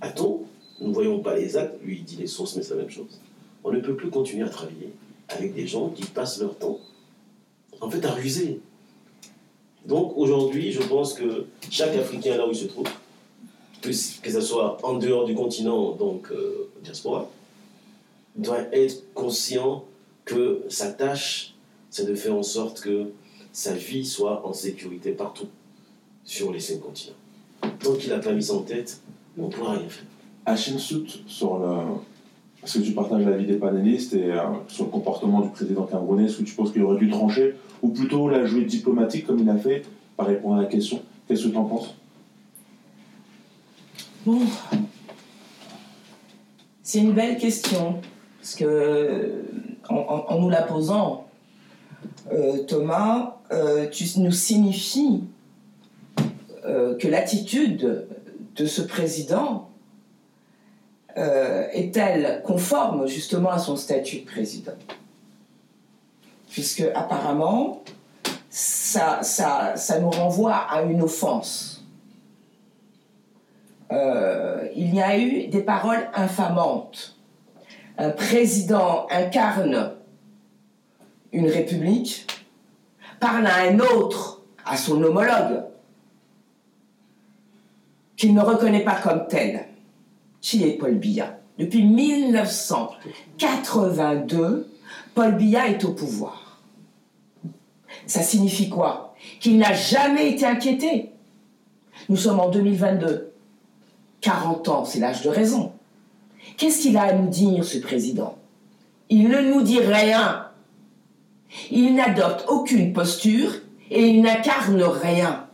Aton, 0.01 0.43
nous 0.81 0.89
ne 0.89 0.95
voyons 0.95 1.21
pas 1.21 1.37
les 1.37 1.57
actes, 1.57 1.77
lui 1.85 1.99
il 1.99 2.05
dit 2.05 2.17
les 2.17 2.27
sources, 2.27 2.57
mais 2.57 2.63
c'est 2.63 2.75
la 2.75 2.83
même 2.83 2.91
chose. 2.91 3.21
On 3.65 3.73
ne 3.73 3.81
peut 3.81 3.95
plus 3.95 4.11
continuer 4.11 4.45
à 4.45 4.49
travailler 4.49 4.91
avec 5.29 5.55
des 5.55 5.67
gens 5.67 5.91
qui 5.91 6.05
passent 6.05 6.41
leur 6.41 6.57
temps, 6.57 6.79
en 7.81 7.91
fait, 7.91 8.05
à 8.05 8.13
ruser. 8.13 8.61
Donc 9.87 10.13
aujourd'hui, 10.17 10.73
je 10.73 10.83
pense 10.83 11.15
que 11.15 11.47
chaque 11.71 11.97
Africain, 11.97 12.37
là 12.37 12.47
où 12.47 12.51
il 12.51 12.57
se 12.57 12.67
trouve, 12.67 12.87
que, 13.81 13.93
ce 13.93 14.41
soit 14.41 14.79
en 14.83 14.95
dehors 14.95 15.25
du 15.25 15.35
continent, 15.35 15.93
donc 15.93 16.31
euh, 16.31 16.69
diaspora, 16.83 17.31
doit 18.37 18.67
être 18.73 19.13
conscient 19.15 19.85
que 20.25 20.63
sa 20.69 20.93
tâche, 20.93 21.55
c'est 21.91 22.07
de 22.07 22.15
faire 22.15 22.35
en 22.35 22.43
sorte 22.43 22.81
que 22.81 23.11
sa 23.53 23.75
vie 23.75 24.05
soit 24.05 24.47
en 24.47 24.53
sécurité 24.53 25.13
partout 25.13 25.49
sur 26.25 26.53
les 26.53 26.61
cinq 26.61 26.81
continents. 26.81 27.17
Tant 27.81 27.95
qu'il 27.95 28.11
n'a 28.11 28.19
pas 28.19 28.33
mis 28.33 28.43
ça 28.43 28.55
en 28.55 28.63
tête, 28.63 29.01
on 29.39 29.47
ne 29.47 29.53
pourra 29.53 29.73
rien 29.73 29.89
faire. 29.89 30.05
Hachim 30.45 30.79
Sout, 30.79 31.07
sur 31.27 31.59
le. 31.59 31.67
Est-ce 32.63 32.79
que 32.79 32.85
tu 32.85 32.93
partages 32.93 33.25
l'avis 33.25 33.47
des 33.47 33.57
panélistes 33.57 34.15
et 34.15 34.33
euh, 34.33 34.41
sur 34.67 34.87
le 34.87 34.91
comportement 34.91 35.41
du 35.41 35.49
président 35.51 35.85
camerounais 35.85 36.25
Est-ce 36.25 36.39
que 36.39 36.43
tu 36.43 36.55
penses 36.55 36.73
qu'il 36.73 36.83
aurait 36.83 36.99
dû 36.99 37.09
trancher 37.09 37.55
Ou 37.83 37.91
plutôt 37.91 38.29
la 38.29 38.45
jouer 38.45 38.65
diplomatique 38.65 39.27
comme 39.27 39.39
il 39.39 39.49
a 39.49 39.57
fait, 39.57 39.85
par 40.17 40.27
répondre 40.27 40.57
à 40.57 40.63
la 40.63 40.67
question? 40.67 41.01
Qu'est-ce 41.27 41.45
que 41.45 41.49
tu 41.49 41.57
en 41.57 41.65
penses? 41.65 41.95
Bon. 44.27 44.41
C'est 46.83 47.01
une 47.01 47.13
belle 47.13 47.39
question. 47.39 48.01
Parce 48.41 48.55
que, 48.55 49.45
en, 49.89 50.41
nous 50.41 50.49
la 50.49 50.63
posant, 50.63 51.27
euh, 52.33 52.65
Thomas, 52.65 53.37
euh, 53.53 53.89
tu 53.89 54.05
nous 54.19 54.33
signifies 54.33 55.25
euh, 56.65 56.97
que 56.97 57.09
l'attitude 57.09 58.07
de 58.57 58.67
ce 58.67 58.83
président 58.83 59.68
est-elle 61.17 62.43
conforme 62.45 63.09
justement 63.09 63.51
à 63.51 63.59
son 63.59 63.77
statut 63.77 64.21
de 64.21 64.27
président 64.27 64.73
Puisque 66.49 66.85
apparemment, 66.95 67.83
ça, 68.51 69.21
nous 70.01 70.11
renvoie 70.11 70.55
à 70.55 70.83
une 70.83 71.03
offense. 71.03 71.85
il 73.91 74.95
y 74.95 75.01
a 75.01 75.19
eu 75.19 75.49
des 75.49 75.63
paroles 75.63 76.09
infamantes 76.15 77.19
un 77.99 78.11
président 78.11 79.09
incarne 79.11 79.95
une 81.33 81.49
république, 81.49 82.27
parle 83.19 83.47
à 83.47 83.63
un 83.63 83.81
autre, 83.81 84.41
à 84.65 84.77
son 84.77 85.03
homologue, 85.03 85.65
qu'il 88.17 88.35
ne 88.35 88.41
reconnaît 88.41 88.85
pas 88.85 89.01
comme 89.01 89.27
tel. 89.27 89.67
Est 90.57 90.79
Paul 90.79 90.95
Biya 90.95 91.39
Depuis 91.59 91.85
1982, 91.85 94.67
Paul 95.15 95.37
Biya 95.37 95.69
est 95.69 95.85
au 95.85 95.93
pouvoir. 95.93 96.63
Ça 98.07 98.23
signifie 98.23 98.71
quoi? 98.71 99.15
Qu'il 99.41 99.59
n'a 99.59 99.75
jamais 99.75 100.31
été 100.31 100.47
inquiété. 100.47 101.11
Nous 102.09 102.17
sommes 102.17 102.41
en 102.41 102.49
2022. 102.49 103.31
40 104.21 104.69
ans, 104.69 104.85
c'est 104.85 105.01
l'âge 105.01 105.23
de 105.23 105.29
raison. 105.29 105.73
Qu'est-ce 106.57 106.81
qu'il 106.81 106.97
a 106.97 107.03
à 107.03 107.13
nous 107.13 107.29
dire, 107.29 107.65
ce 107.65 107.79
président? 107.79 108.37
Il 109.11 109.29
ne 109.29 109.41
nous 109.41 109.63
dit 109.63 109.81
rien. 109.81 110.47
Il 111.71 111.95
n'adopte 111.95 112.45
aucune 112.49 112.93
posture 112.93 113.53
et 113.91 114.07
il 114.07 114.23
n'incarne 114.23 114.83
rien. 114.83 115.47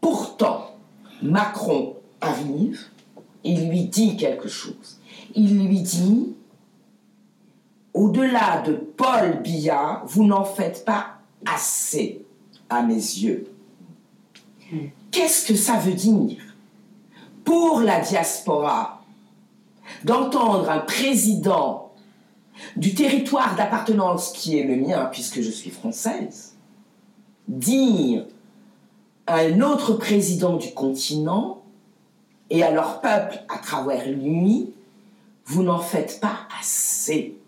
Pourtant, 0.00 0.74
Macron 1.22 1.96
arrive, 2.20 2.86
il 3.44 3.68
lui 3.68 3.84
dit 3.84 4.16
quelque 4.16 4.48
chose. 4.48 4.98
Il 5.34 5.66
lui 5.66 5.80
dit, 5.80 6.34
au-delà 7.94 8.62
de 8.62 8.74
Paul 8.74 9.40
Biya, 9.42 10.02
vous 10.06 10.24
n'en 10.24 10.44
faites 10.44 10.84
pas 10.84 11.18
assez 11.46 12.24
à 12.68 12.82
mes 12.82 12.94
yeux. 12.94 13.52
Qu'est-ce 15.10 15.46
que 15.46 15.56
ça 15.56 15.76
veut 15.76 15.94
dire 15.94 16.38
Pour 17.44 17.80
la 17.80 18.00
diaspora, 18.00 19.02
d'entendre 20.04 20.70
un 20.70 20.78
président 20.78 21.92
du 22.76 22.94
territoire 22.94 23.56
d'appartenance 23.56 24.32
qui 24.32 24.58
est 24.58 24.64
le 24.64 24.76
mien, 24.76 25.08
puisque 25.10 25.40
je 25.40 25.50
suis 25.50 25.70
française, 25.70 26.54
dire 27.48 28.26
à 29.26 29.38
un 29.38 29.60
autre 29.60 29.94
président 29.94 30.56
du 30.56 30.72
continent 30.72 31.59
et 32.50 32.62
à 32.62 32.70
leur 32.70 33.00
peuple 33.00 33.40
à 33.48 33.56
travers 33.58 34.06
lui, 34.08 34.72
vous 35.46 35.62
n'en 35.62 35.80
faites 35.80 36.20
pas 36.20 36.40
assez. 36.60 37.38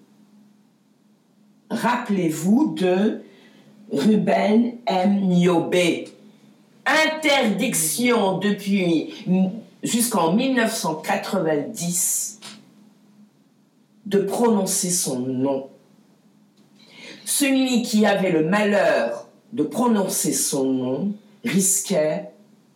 Rappelez-vous 1.71 2.75
de 2.75 3.23
Ruben 3.93 4.73
M. 4.87 5.21
Niobé. 5.21 6.09
Interdiction 6.85 8.39
depuis 8.39 9.15
jusqu'en 9.83 10.33
1990 10.33 12.41
de 14.07 14.19
prononcer 14.19 14.91
son 14.91 15.21
nom. 15.21 15.69
Celui 17.25 17.83
qui 17.83 18.05
avait 18.05 18.33
le 18.33 18.45
malheur 18.45 19.29
de 19.53 19.63
prononcer 19.63 20.33
son 20.33 20.65
nom 20.65 21.13
risquait 21.45 22.31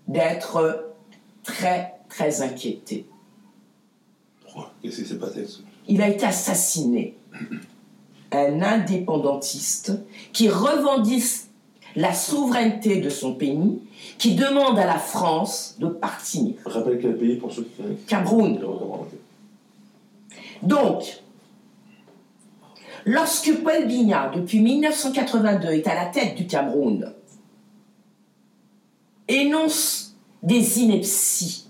d'être 0.07 0.95
très, 1.43 1.96
très 2.17 2.41
inquiété. 2.41 3.07
Qu'est-ce 4.83 5.03
qui 5.03 5.07
s'est 5.07 5.19
passé? 5.19 5.47
Il 5.87 6.01
a 6.01 6.09
été 6.09 6.25
assassiné. 6.25 7.15
Un 8.33 8.61
indépendantiste 8.61 9.93
qui 10.33 10.49
revendique 10.49 11.23
la 11.95 12.13
souveraineté 12.13 13.01
de 13.01 13.09
son 13.09 13.35
pays, 13.35 13.81
qui 14.19 14.35
demande 14.35 14.79
à 14.79 14.85
la 14.85 14.99
France 14.99 15.77
de 15.79 15.87
partir. 15.87 16.55
Rappelle 16.65 16.99
quel 17.01 17.17
pays 17.17 17.37
pour 17.37 17.53
ceux 17.53 17.63
qui 17.63 17.83
Cameroun. 18.07 18.59
Donc, 20.63 21.23
lorsque 23.05 23.63
Paul 23.63 23.87
Biya, 23.87 24.33
depuis 24.35 24.61
1982, 24.61 25.69
est 25.69 25.87
à 25.87 25.95
la 25.95 26.07
tête 26.07 26.35
du 26.35 26.47
Cameroun, 26.47 27.15
énonce 29.29 30.17
des 30.43 30.81
inepties, 30.81 31.66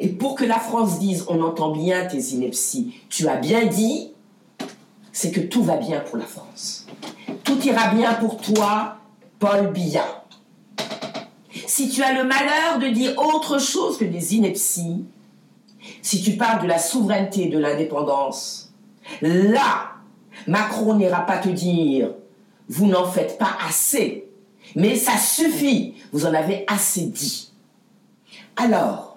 et 0.00 0.08
pour 0.08 0.34
que 0.34 0.44
la 0.44 0.58
France 0.58 0.98
dise 0.98 1.24
on 1.28 1.42
entend 1.42 1.70
bien 1.70 2.06
tes 2.06 2.20
inepties, 2.34 2.94
tu 3.08 3.28
as 3.28 3.36
bien 3.36 3.66
dit, 3.66 4.12
c'est 5.12 5.32
que 5.32 5.40
tout 5.40 5.62
va 5.62 5.76
bien 5.76 6.00
pour 6.00 6.16
la 6.16 6.24
France. 6.24 6.86
Tout 7.44 7.58
ira 7.66 7.94
bien 7.94 8.14
pour 8.14 8.36
toi, 8.36 8.98
Paul 9.38 9.72
Biya. 9.72 10.24
Si 11.66 11.88
tu 11.88 12.02
as 12.02 12.12
le 12.12 12.24
malheur 12.24 12.78
de 12.80 12.88
dire 12.88 13.14
autre 13.18 13.58
chose 13.58 13.98
que 13.98 14.04
des 14.04 14.36
inepties, 14.36 15.04
si 16.02 16.22
tu 16.22 16.36
parles 16.36 16.62
de 16.62 16.68
la 16.68 16.78
souveraineté 16.78 17.46
et 17.46 17.48
de 17.48 17.58
l'indépendance, 17.58 18.72
là, 19.22 19.92
Macron 20.46 20.94
n'ira 20.94 21.26
pas 21.26 21.38
te 21.38 21.48
dire, 21.48 22.12
vous 22.68 22.86
n'en 22.86 23.06
faites 23.06 23.38
pas 23.38 23.56
assez, 23.66 24.28
mais 24.76 24.96
ça 24.96 25.16
suffit, 25.16 25.94
vous 26.12 26.26
en 26.26 26.34
avez 26.34 26.64
assez 26.68 27.06
dit. 27.06 27.50
Alors, 28.56 29.07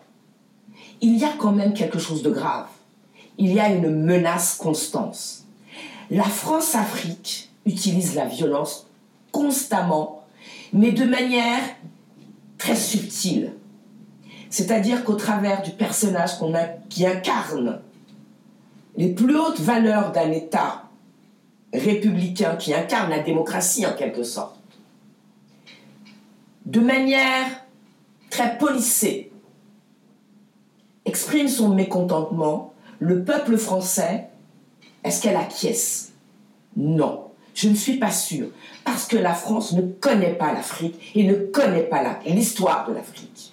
il 1.02 1.18
y 1.18 1.26
a 1.26 1.34
quand 1.38 1.52
même 1.52 1.74
quelque 1.74 2.00
chose 2.00 2.24
de 2.24 2.30
grave. 2.30 2.68
Il 3.38 3.52
y 3.52 3.60
a 3.60 3.70
une 3.70 4.04
menace 4.04 4.56
constante. 4.56 5.44
La 6.10 6.24
France-Afrique 6.24 7.50
utilise 7.66 8.16
la 8.16 8.26
violence 8.26 8.88
constamment, 9.32 10.24
mais 10.74 10.92
de 10.92 11.06
manière 11.06 11.62
très 12.58 12.76
subtile. 12.76 13.54
C'est-à-dire 14.50 15.04
qu'au 15.04 15.16
travers 15.16 15.62
du 15.62 15.72
personnage 15.72 16.38
qu'on 16.38 16.54
qui 16.90 17.08
incarne 17.08 17.80
les 18.98 19.14
plus 19.14 19.38
hautes 19.38 19.62
valeurs 19.62 20.12
d'un 20.12 20.32
État 20.32 20.84
républicain, 21.74 22.58
qui 22.58 22.74
incarne 22.74 23.10
la 23.10 23.20
démocratie 23.20 23.86
en 23.86 23.94
quelque 23.94 24.24
sorte, 24.24 24.58
de 26.66 26.82
manière 26.82 27.48
très 28.30 28.58
policée, 28.58 29.31
exprime 31.06 31.48
son 31.48 31.70
mécontentement, 31.70 32.74
le 33.00 33.24
peuple 33.24 33.58
français, 33.58 34.28
est-ce 35.04 35.22
qu'elle 35.22 35.36
acquiesce? 35.36 36.12
Non, 36.78 37.28
je 37.54 37.70
ne 37.70 37.76
suis 37.76 37.98
pas 37.98 38.12
sûre, 38.12 38.48
parce 38.86 39.08
que 39.08 39.18
la 39.18 39.34
France 39.34 39.74
ne 39.74 39.82
connaît 39.82 40.34
pas 40.34 40.54
l'Afrique 40.54 41.12
et 41.16 41.24
ne 41.24 41.34
connaît 41.34 41.84
pas 41.84 42.20
l'histoire 42.26 42.88
de 42.88 42.94
l'Afrique. 42.94 43.52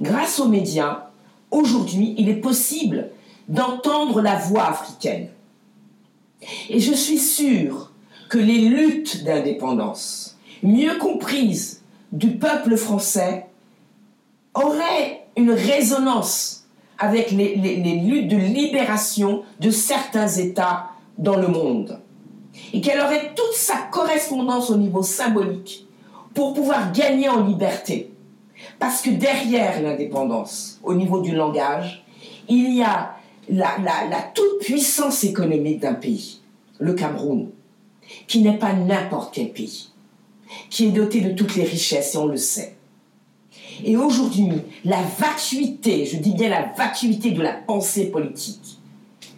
Grâce 0.00 0.40
aux 0.40 0.48
médias, 0.48 1.10
aujourd'hui, 1.50 2.14
il 2.18 2.28
est 2.28 2.36
possible 2.36 3.10
d'entendre 3.48 4.20
la 4.20 4.36
voix 4.36 4.68
africaine. 4.68 5.28
Et 6.68 6.80
je 6.80 6.92
suis 6.92 7.18
sûre 7.18 7.92
que 8.28 8.38
les 8.38 8.60
luttes 8.60 9.24
d'indépendance, 9.24 10.36
mieux 10.62 10.96
comprises 10.98 11.82
du 12.12 12.36
peuple 12.36 12.76
français, 12.76 13.46
auraient 14.54 15.21
une 15.36 15.50
résonance 15.50 16.64
avec 16.98 17.30
les, 17.32 17.56
luttes 17.56 18.28
de 18.28 18.36
libération 18.36 19.42
de 19.60 19.70
certains 19.70 20.28
États 20.28 20.90
dans 21.18 21.36
le 21.36 21.48
monde. 21.48 22.00
Et 22.72 22.80
qu'elle 22.80 23.00
aurait 23.00 23.32
toute 23.34 23.54
sa 23.54 23.76
correspondance 23.90 24.70
au 24.70 24.76
niveau 24.76 25.02
symbolique 25.02 25.86
pour 26.34 26.54
pouvoir 26.54 26.92
gagner 26.92 27.28
en 27.28 27.44
liberté. 27.44 28.12
Parce 28.78 29.02
que 29.02 29.10
derrière 29.10 29.82
l'indépendance, 29.82 30.78
au 30.82 30.94
niveau 30.94 31.20
du 31.20 31.34
langage, 31.34 32.04
il 32.48 32.74
y 32.74 32.82
a 32.82 33.16
la, 33.48 33.74
toute-puissance 34.34 35.24
économique 35.24 35.80
d'un 35.80 35.94
pays, 35.94 36.40
le 36.78 36.94
Cameroun, 36.94 37.50
qui 38.26 38.42
n'est 38.42 38.58
pas 38.58 38.72
n'importe 38.72 39.34
quel 39.34 39.52
pays, 39.52 39.90
qui 40.70 40.86
est 40.86 40.90
doté 40.90 41.20
de 41.20 41.32
toutes 41.32 41.56
les 41.56 41.64
richesses, 41.64 42.14
et 42.14 42.18
on 42.18 42.26
le 42.26 42.36
sait. 42.36 42.76
Et 43.84 43.96
aujourd'hui, 43.96 44.50
la 44.84 45.00
vacuité, 45.18 46.06
je 46.06 46.16
dis 46.16 46.32
bien 46.32 46.48
la 46.48 46.72
vacuité 46.76 47.30
de 47.30 47.42
la 47.42 47.52
pensée 47.52 48.10
politique 48.10 48.78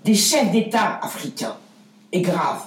des 0.04 0.14
chefs 0.14 0.50
d'État 0.50 1.00
africains 1.02 1.56
est 2.12 2.20
grave. 2.20 2.62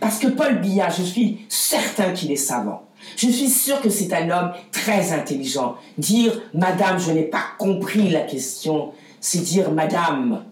Parce 0.00 0.18
que 0.18 0.26
Paul 0.26 0.60
Biya, 0.60 0.90
je 0.90 1.02
suis 1.02 1.46
certain 1.48 2.12
qu'il 2.12 2.30
est 2.32 2.36
savant. 2.36 2.82
Je 3.16 3.28
suis 3.28 3.48
sûre 3.48 3.80
que 3.80 3.88
c'est 3.88 4.12
un 4.12 4.28
homme 4.30 4.52
très 4.72 5.12
intelligent. 5.12 5.76
Dire 5.96 6.38
Madame, 6.52 6.98
je 6.98 7.12
n'ai 7.12 7.22
pas 7.22 7.44
compris 7.58 8.10
la 8.10 8.20
question, 8.20 8.92
c'est 9.20 9.42
dire 9.42 9.70
Madame, 9.70 10.44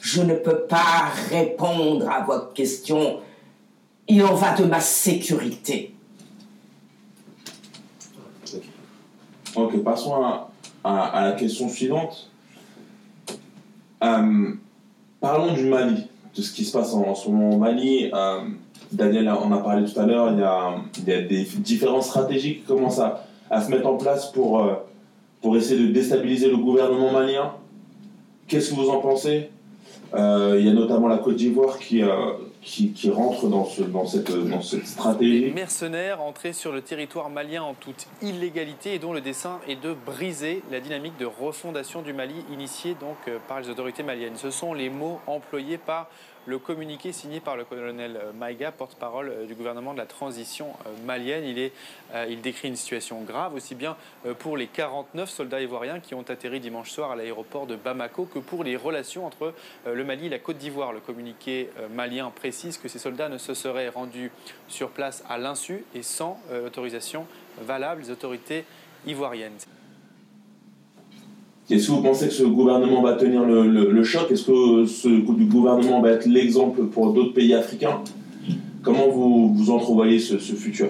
je 0.00 0.22
ne 0.22 0.34
peux 0.34 0.62
pas 0.62 1.12
répondre 1.30 2.10
à 2.10 2.24
votre 2.24 2.52
question. 2.54 3.20
Il 4.08 4.24
en 4.24 4.34
va 4.34 4.54
de 4.54 4.64
ma 4.64 4.80
sécurité. 4.80 5.91
Ok, 9.54 9.82
passons 9.82 10.14
à, 10.82 11.22
la 11.22 11.32
question 11.32 11.68
suivante. 11.68 12.30
Euh, 14.02 14.52
parlons 15.20 15.52
du 15.52 15.64
Mali, 15.64 16.06
de 16.34 16.42
ce 16.42 16.52
qui 16.52 16.64
se 16.64 16.72
passe 16.72 16.94
en, 16.94 17.14
ce 17.14 17.28
moment 17.28 17.50
au 17.50 17.58
Mali. 17.58 18.10
Euh, 18.14 18.40
Daniel 18.92 19.28
en 19.28 19.52
a 19.52 19.58
parlé 19.58 19.90
tout 19.90 19.98
à 20.00 20.06
l'heure, 20.06 20.32
il, 20.32 20.38
y 20.38 20.42
a, 20.42 20.74
il 20.98 21.08
y 21.08 21.12
a 21.12 21.22
des 21.22 21.44
différentes 21.58 22.04
stratégies 22.04 22.56
qui 22.56 22.62
commencent 22.62 22.98
à, 22.98 23.26
à 23.50 23.60
se 23.60 23.70
mettre 23.70 23.86
en 23.86 23.96
place 23.96 24.32
pour, 24.32 24.60
euh, 24.60 24.74
pour 25.42 25.56
essayer 25.56 25.86
de 25.86 25.92
déstabiliser 25.92 26.48
le 26.48 26.56
gouvernement 26.56 27.12
malien. 27.12 27.52
Qu'est-ce 28.48 28.70
que 28.70 28.74
vous 28.74 28.88
en 28.88 29.00
pensez? 29.00 29.50
Il 30.14 30.64
y 30.64 30.68
a 30.68 30.72
notamment 30.72 31.08
la 31.08 31.18
Côte 31.18 31.36
d'Ivoire 31.36 31.78
qui, 31.78 32.02
qui, 32.62 32.92
qui, 32.92 33.10
rentre 33.10 33.48
dans, 33.48 33.64
ce, 33.64 33.82
dans, 33.82 34.06
cette, 34.06 34.86
stratégie. 34.86 35.40
Les 35.40 35.50
mercenaires 35.50 36.22
entrés 36.22 36.52
sur 36.52 36.72
le 36.72 36.80
territoire 36.80 37.28
malien 37.28 37.62
en 37.62 37.74
toute 37.74 38.06
illégalité 38.22 38.94
et 38.94 38.98
dont 38.98 39.12
le 39.12 39.20
dessein 39.20 39.58
est 39.68 39.80
de 39.80 39.94
briser 39.94 40.62
la 40.70 40.80
dynamique 40.80 41.16
de 41.18 41.26
refondation 41.26 42.02
du 42.02 42.12
Mali 42.12 42.44
initiée 42.52 42.94
donc 43.00 43.16
par 43.48 43.60
les 43.60 43.68
autorités 43.68 44.02
maliennes. 44.02 44.36
Ce 44.36 44.50
sont 44.50 44.74
les 44.74 44.90
mots 44.90 45.20
employés 45.26 45.78
par 45.78 46.08
le 46.46 46.58
communiqué 46.58 47.12
signé 47.12 47.40
par 47.40 47.56
le 47.56 47.64
colonel 47.64 48.16
euh, 48.16 48.32
Maïga, 48.32 48.72
porte-parole 48.72 49.28
euh, 49.28 49.46
du 49.46 49.54
gouvernement 49.54 49.92
de 49.92 49.98
la 49.98 50.06
transition 50.06 50.68
euh, 50.86 50.90
malienne. 51.04 51.44
Il, 51.44 52.40
décrit 52.40 52.68
une 52.68 52.76
situation 52.76 53.20
grave, 53.22 53.54
aussi 53.54 53.74
bien 53.74 53.96
pour 54.38 54.56
les 54.56 54.66
49 54.66 55.30
soldats 55.30 55.60
ivoiriens 55.60 56.00
qui 56.00 56.14
ont 56.14 56.24
atterri 56.28 56.60
dimanche 56.60 56.90
soir 56.90 57.12
à 57.12 57.16
l'aéroport 57.16 57.66
de 57.66 57.76
Bamako 57.76 58.24
que 58.24 58.38
pour 58.38 58.64
les 58.64 58.76
relations 58.76 59.24
entre 59.26 59.54
le 59.86 60.04
Mali 60.04 60.26
et 60.26 60.28
la 60.28 60.38
Côte 60.38 60.58
d'Ivoire. 60.58 60.92
Le 60.92 61.00
communiqué 61.00 61.70
malien 61.94 62.30
précise 62.30 62.78
que 62.78 62.88
ces 62.88 62.98
soldats 62.98 63.28
ne 63.28 63.38
se 63.38 63.54
seraient 63.54 63.88
rendus 63.88 64.30
sur 64.68 64.90
place 64.90 65.24
à 65.28 65.38
l'insu 65.38 65.84
et 65.94 66.02
sans 66.02 66.40
autorisation 66.66 67.26
valable 67.60 68.02
des 68.02 68.10
autorités 68.10 68.64
ivoiriennes. 69.06 69.58
Est-ce 71.70 71.86
que 71.86 71.92
vous 71.92 72.02
pensez 72.02 72.28
que 72.28 72.34
ce 72.34 72.42
gouvernement 72.42 73.02
va 73.02 73.14
tenir 73.14 73.44
le, 73.44 74.04
choc? 74.04 74.30
Est-ce 74.30 74.44
que 74.44 74.86
ce 74.86 75.08
gouvernement 75.08 76.00
va 76.00 76.10
être 76.10 76.26
l'exemple 76.26 76.84
pour 76.84 77.12
d'autres 77.12 77.34
pays 77.34 77.54
africains? 77.54 78.00
Comment 78.82 79.08
vous, 79.08 79.54
vous 79.54 79.70
entrevoyez 79.70 80.18
ce, 80.18 80.36
futur? 80.36 80.88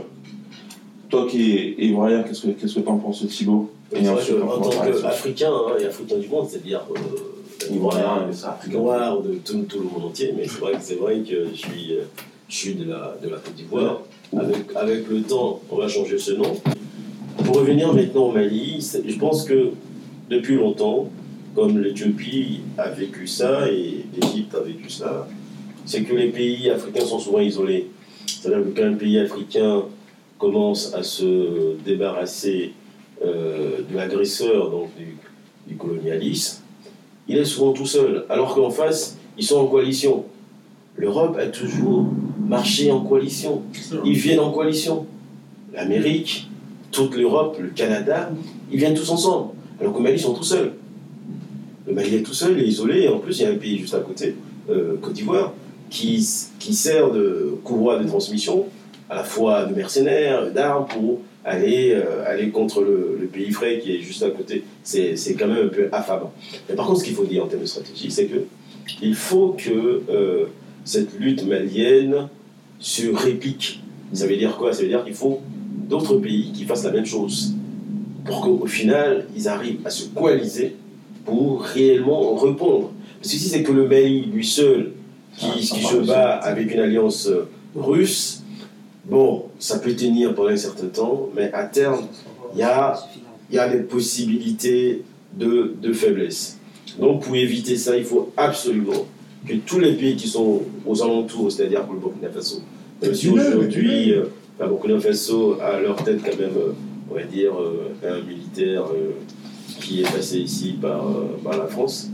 Toi 1.10 1.26
qui 1.28 1.52
es 1.52 1.74
ivoirien, 1.84 2.22
qu'est-ce 2.22 2.46
que 2.46 2.80
tu 2.80 2.88
en 2.88 2.96
penses, 2.96 3.26
Thibault 3.28 3.70
et 3.94 4.08
En 4.08 4.16
tant 4.16 4.70
qu'Africain 4.70 5.50
hein, 5.50 5.74
et 5.78 5.84
Africain 5.84 6.16
du 6.16 6.28
monde, 6.28 6.46
c'est-à-dire 6.48 6.80
euh, 6.90 7.74
ivoirien, 7.74 8.26
noir 8.70 9.20
de 9.20 9.34
tout, 9.44 9.66
le 9.74 9.84
monde 9.84 10.06
entier, 10.06 10.32
mais 10.34 10.46
c'est 10.48 10.60
vrai, 10.60 10.72
vrai, 10.98 11.18
que 11.18 11.48
je 11.52 11.54
suis, 11.54 11.92
je 12.48 12.56
suis 12.56 12.74
de, 12.74 12.88
la, 12.88 13.14
de 13.22 13.28
la 13.28 13.36
Côte 13.36 13.54
d'Ivoire. 13.54 14.00
Avec, 14.34 14.74
avec 14.74 15.08
le 15.10 15.20
temps, 15.20 15.60
on 15.70 15.76
va 15.76 15.88
changer 15.88 16.16
ce 16.16 16.32
nom. 16.32 16.56
Pour 17.44 17.56
revenir 17.56 17.92
maintenant 17.92 18.28
au 18.28 18.32
Mali, 18.32 18.82
je 19.06 19.18
pense 19.18 19.44
que 19.44 19.72
depuis 20.32 20.56
longtemps, 20.56 21.10
comme 21.54 21.78
l'Éthiopie 21.78 22.60
a 22.78 22.88
vécu 22.88 23.26
ça 23.26 23.68
et 23.70 24.06
l'Égypte 24.14 24.54
a 24.54 24.60
vécu 24.60 24.88
ça, 24.88 25.28
c'est 25.84 26.02
que 26.02 26.14
les 26.14 26.28
pays 26.28 26.70
africains 26.70 27.04
sont 27.04 27.18
souvent 27.18 27.40
isolés. 27.40 27.90
C'est-à-dire 28.26 28.64
que 28.64 28.80
quand 28.80 28.86
un 28.86 28.94
pays 28.94 29.18
africain 29.18 29.82
commence 30.38 30.94
à 30.94 31.02
se 31.02 31.76
débarrasser 31.84 32.72
euh, 33.24 33.82
de 33.88 33.96
l'agresseur, 33.96 34.70
donc 34.70 34.88
du, 34.96 35.16
du, 35.66 35.76
colonialisme, 35.76 36.62
il 37.28 37.36
est 37.36 37.44
souvent 37.44 37.72
tout 37.72 37.86
seul. 37.86 38.24
Alors 38.30 38.54
qu'en 38.54 38.70
face, 38.70 39.18
ils 39.36 39.44
sont 39.44 39.58
en 39.58 39.66
coalition. 39.66 40.24
L'Europe 40.96 41.36
a 41.38 41.46
toujours 41.46 42.06
marché 42.46 42.90
en 42.90 43.00
coalition. 43.00 43.62
Ils 44.04 44.16
viennent 44.16 44.40
en 44.40 44.50
coalition. 44.50 45.06
L'Amérique, 45.72 46.48
toute 46.90 47.16
l'Europe, 47.16 47.58
le 47.60 47.68
Canada, 47.68 48.30
ils 48.70 48.78
viennent 48.78 48.94
tous 48.94 49.10
ensemble. 49.10 49.50
Alors 49.80 49.92
qu'au 49.92 50.00
Mali, 50.00 50.16
ils 50.16 50.20
sont 50.20 50.34
tout 50.34 50.44
seuls. 50.44 50.72
Le 51.86 51.92
Mali 51.92 52.16
est 52.16 52.22
tout 52.22 52.34
seul 52.34 52.60
et 52.60 52.64
isolé, 52.64 53.02
et 53.02 53.08
en 53.08 53.18
plus, 53.18 53.40
il 53.40 53.42
y 53.42 53.46
a 53.46 53.50
un 53.50 53.56
pays 53.56 53.78
juste 53.78 53.94
à 53.94 54.00
côté, 54.00 54.36
euh, 54.70 54.96
Côte 55.00 55.14
d'Ivoire, 55.14 55.52
qui, 55.90 56.26
qui 56.58 56.74
sert 56.74 57.10
de 57.10 57.56
courroie 57.64 57.98
de 57.98 58.06
transmission, 58.06 58.66
à 59.10 59.16
la 59.16 59.24
fois 59.24 59.64
de 59.64 59.74
mercenaires, 59.74 60.50
d'armes, 60.52 60.86
pour 60.86 61.20
aller, 61.44 61.92
euh, 61.94 62.24
aller 62.26 62.50
contre 62.50 62.82
le, 62.82 63.28
pays 63.32 63.50
frais 63.50 63.78
qui 63.78 63.96
est 63.96 64.00
juste 64.00 64.22
à 64.22 64.30
côté. 64.30 64.62
C'est 64.82 65.16
quand 65.38 65.48
même 65.48 65.66
un 65.66 65.68
peu 65.68 65.88
affamant. 65.90 66.32
Mais 66.68 66.74
par 66.74 66.86
contre, 66.86 67.00
ce 67.00 67.04
qu'il 67.04 67.14
faut 67.14 67.24
dire 67.24 67.44
en 67.44 67.46
termes 67.46 67.62
de 67.62 67.66
stratégie, 67.66 68.10
c'est 68.10 68.26
que 68.26 68.44
il 69.00 69.14
faut 69.14 69.56
que 69.56 70.02
euh, 70.10 70.46
cette 70.84 71.18
lutte 71.18 71.46
malienne 71.46 72.28
se 72.78 73.06
réplique. 73.08 73.82
Ça 74.12 74.26
veut 74.26 74.36
dire 74.36 74.56
quoi? 74.56 74.72
Ça 74.72 74.82
veut 74.82 74.88
dire 74.88 75.04
qu'il 75.04 75.14
faut 75.14 75.40
d'autres 75.88 76.16
pays 76.16 76.52
qui 76.52 76.64
fassent 76.64 76.84
la 76.84 76.90
même 76.90 77.06
chose 77.06 77.54
pour 78.24 78.40
qu'au 78.42 78.66
final, 78.66 79.26
ils 79.36 79.48
arrivent 79.48 79.80
à 79.84 79.90
se 79.90 80.08
coaliser 80.08 80.76
pour 81.24 81.62
réellement 81.62 82.34
répondre. 82.34 82.92
Parce 83.20 83.32
que 83.32 83.38
si 83.38 83.48
c'est 83.48 83.62
que 83.62 83.72
le 83.72 83.86
Mali, 83.88 84.26
lui 84.26 84.46
seul, 84.46 84.92
qui, 85.36 85.46
ah, 85.48 85.54
qui 85.54 85.82
se 85.82 85.96
bat 85.96 86.36
avec 86.36 86.72
une 86.72 86.80
alliance 86.80 87.28
euh, 87.28 87.48
russe, 87.74 88.42
bon, 89.04 89.44
ça 89.58 89.78
peut 89.78 89.94
tenir 89.94 90.34
pendant 90.34 90.50
un 90.50 90.56
certain 90.56 90.88
temps, 90.88 91.28
mais 91.34 91.52
à 91.52 91.64
terme, 91.64 92.02
il 92.54 92.60
y 92.60 92.62
a, 92.62 92.98
y 93.50 93.58
a 93.58 93.68
des 93.68 93.82
possibilités 93.82 95.02
de, 95.34 95.74
de 95.80 95.92
faiblesse. 95.92 96.58
Donc 96.98 97.24
pour 97.24 97.34
éviter 97.36 97.76
ça, 97.76 97.96
il 97.96 98.04
faut 98.04 98.32
absolument 98.36 99.06
que 99.46 99.54
tous 99.54 99.80
les 99.80 99.94
pays 99.94 100.16
qui 100.16 100.28
sont 100.28 100.62
aux 100.86 101.02
alentours, 101.02 101.50
c'est-à-dire 101.50 101.82
pour 101.84 101.94
le 101.94 102.00
Burkina 102.00 102.28
Faso, 102.28 102.60
même 103.00 103.14
si 103.14 103.30
aujourd'hui, 103.30 104.10
le 104.10 104.30
euh, 104.60 104.66
Burkina 104.66 105.00
Faso 105.00 105.58
a 105.60 105.80
leur 105.80 105.96
tête 106.04 106.20
quand 106.24 106.38
même 106.38 106.56
euh, 106.56 106.72
on 107.12 107.14
va 107.14 107.24
dire, 107.24 107.52
euh, 107.54 107.94
un 108.02 108.22
militaire 108.22 108.84
euh, 108.86 109.12
qui 109.80 110.00
est 110.00 110.10
passé 110.10 110.38
ici 110.38 110.76
par, 110.80 111.06
euh, 111.06 111.38
par, 111.44 111.58
la 111.58 111.66
France, 111.66 112.08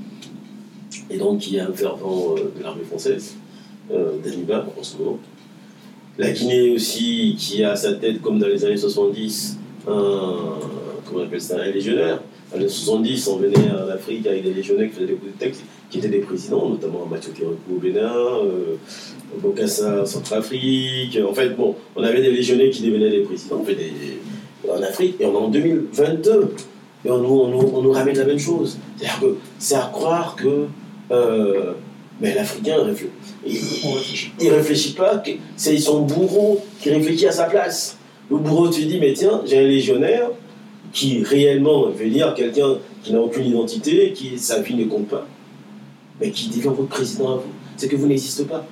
et 1.11 1.19
donc 1.19 1.39
qui 1.41 1.57
est 1.57 1.61
un 1.61 1.73
fervent 1.73 2.35
de 2.35 2.63
l'armée 2.63 2.85
française, 2.85 3.37
d'Aniba 3.91 4.67
en 4.79 4.83
ce 4.83 4.99
moment. 4.99 5.19
La 6.19 6.31
Guinée 6.33 6.71
aussi, 6.71 7.37
qui 7.39 7.65
a 7.65 7.73
à 7.73 7.77
sa 7.77 7.95
tête, 7.95 8.21
comme 8.21 8.39
dans 8.39 8.49
les 8.49 8.63
années 8.65 8.77
70, 8.77 9.57
un, 9.87 9.91
comment 11.07 11.21
on 11.21 11.25
appelle 11.25 11.41
ça, 11.41 11.61
un 11.61 11.71
légionnaire. 11.71 12.21
En 12.53 12.57
années 12.57 12.69
70, 12.69 13.29
on 13.29 13.37
venait 13.37 13.57
en 13.71 13.89
Afrique 13.89 14.27
avec 14.27 14.43
des 14.43 14.53
légionnaires 14.53 14.89
qui 14.89 14.95
faisaient 14.95 15.07
des 15.07 15.15
coups 15.15 15.33
de 15.33 15.39
texte, 15.39 15.63
qui 15.91 15.99
étaient 15.99 16.09
des 16.09 16.19
présidents, 16.19 16.69
notamment 16.69 17.07
Mathieu 17.07 17.33
Kérekou 17.33 17.77
au 17.77 17.79
Bénin, 17.79 18.13
euh, 18.45 18.77
Bokassa 19.41 20.03
en 20.03 20.07
Centrafrique. 20.07 21.19
En 21.27 21.33
fait, 21.33 21.51
bon, 21.51 21.77
on 21.97 22.03
avait 22.03 22.21
des 22.21 22.31
légionnaires 22.31 22.71
qui 22.71 22.83
devenaient 22.83 23.11
des 23.11 23.23
présidents, 23.23 23.63
fait 23.65 23.75
des, 23.75 23.93
en 24.71 24.83
Afrique, 24.83 25.17
et 25.21 25.27
on 25.27 25.33
est 25.33 25.37
en 25.37 25.49
2022, 25.49 26.55
et 27.05 27.11
on 27.11 27.19
nous, 27.19 27.69
on 27.75 27.83
nous, 27.83 27.93
ramène 27.93 28.17
la 28.17 28.25
même 28.25 28.39
chose. 28.39 28.79
C'est-à-dire 28.97 29.21
que 29.21 29.37
c'est 29.59 29.77
à 29.77 29.91
croire 29.93 30.37
que 30.37 30.67
euh, 31.11 31.73
mais 32.21 32.35
l'Africain, 32.35 32.77
il, 33.47 33.55
ne 33.55 34.51
réfléchit 34.51 34.93
pas, 34.95 35.23
c'est 35.57 35.79
son 35.79 36.03
bourreau 36.03 36.61
qui 36.81 36.91
réfléchit 36.91 37.27
à 37.27 37.33
sa 37.33 37.45
place. 37.45 37.97
Le 38.31 38.39
bourreau 38.39 38.69
te 38.69 38.81
dit, 38.81 38.99
mais 38.99 39.13
tiens, 39.13 39.41
j'ai 39.47 39.59
un 39.59 39.69
légionnaire 39.69 40.31
qui 40.93 41.23
réellement 41.23 41.91
veut 41.91 42.11
dire 42.11 42.35
quelqu'un 42.35 42.79
qui 43.03 43.13
n'a 43.13 43.21
aucune 43.21 43.47
identité, 43.47 44.13
qui 44.13 44.39
sa 44.39 44.61
vie 44.61 44.75
ne 44.75 44.87
compte 44.87 45.09
pas, 45.09 45.27
mais 46.21 46.31
qui 46.31 46.49
devient 46.49 46.63
votre 46.65 46.89
président 46.89 47.35
à 47.35 47.37
vous. 47.37 47.53
C'est 47.77 47.89
que 47.89 47.97
vous 47.97 48.09
n'existez 48.09 48.45
pas. 48.45 48.67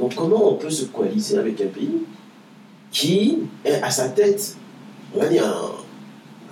Donc 0.00 0.16
comment 0.16 0.52
on 0.52 0.54
peut 0.56 0.70
se 0.70 0.86
coaliser 0.86 1.38
avec 1.38 1.60
un 1.60 1.66
pays 1.66 2.02
qui 2.90 3.38
est 3.64 3.80
à 3.82 3.90
sa 3.90 4.08
tête, 4.08 4.56
on 5.14 5.20
va 5.20 5.26
dire, 5.26 5.44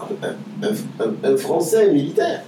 un, 0.02 1.36
Français 1.36 1.92
militaire. 1.92 2.42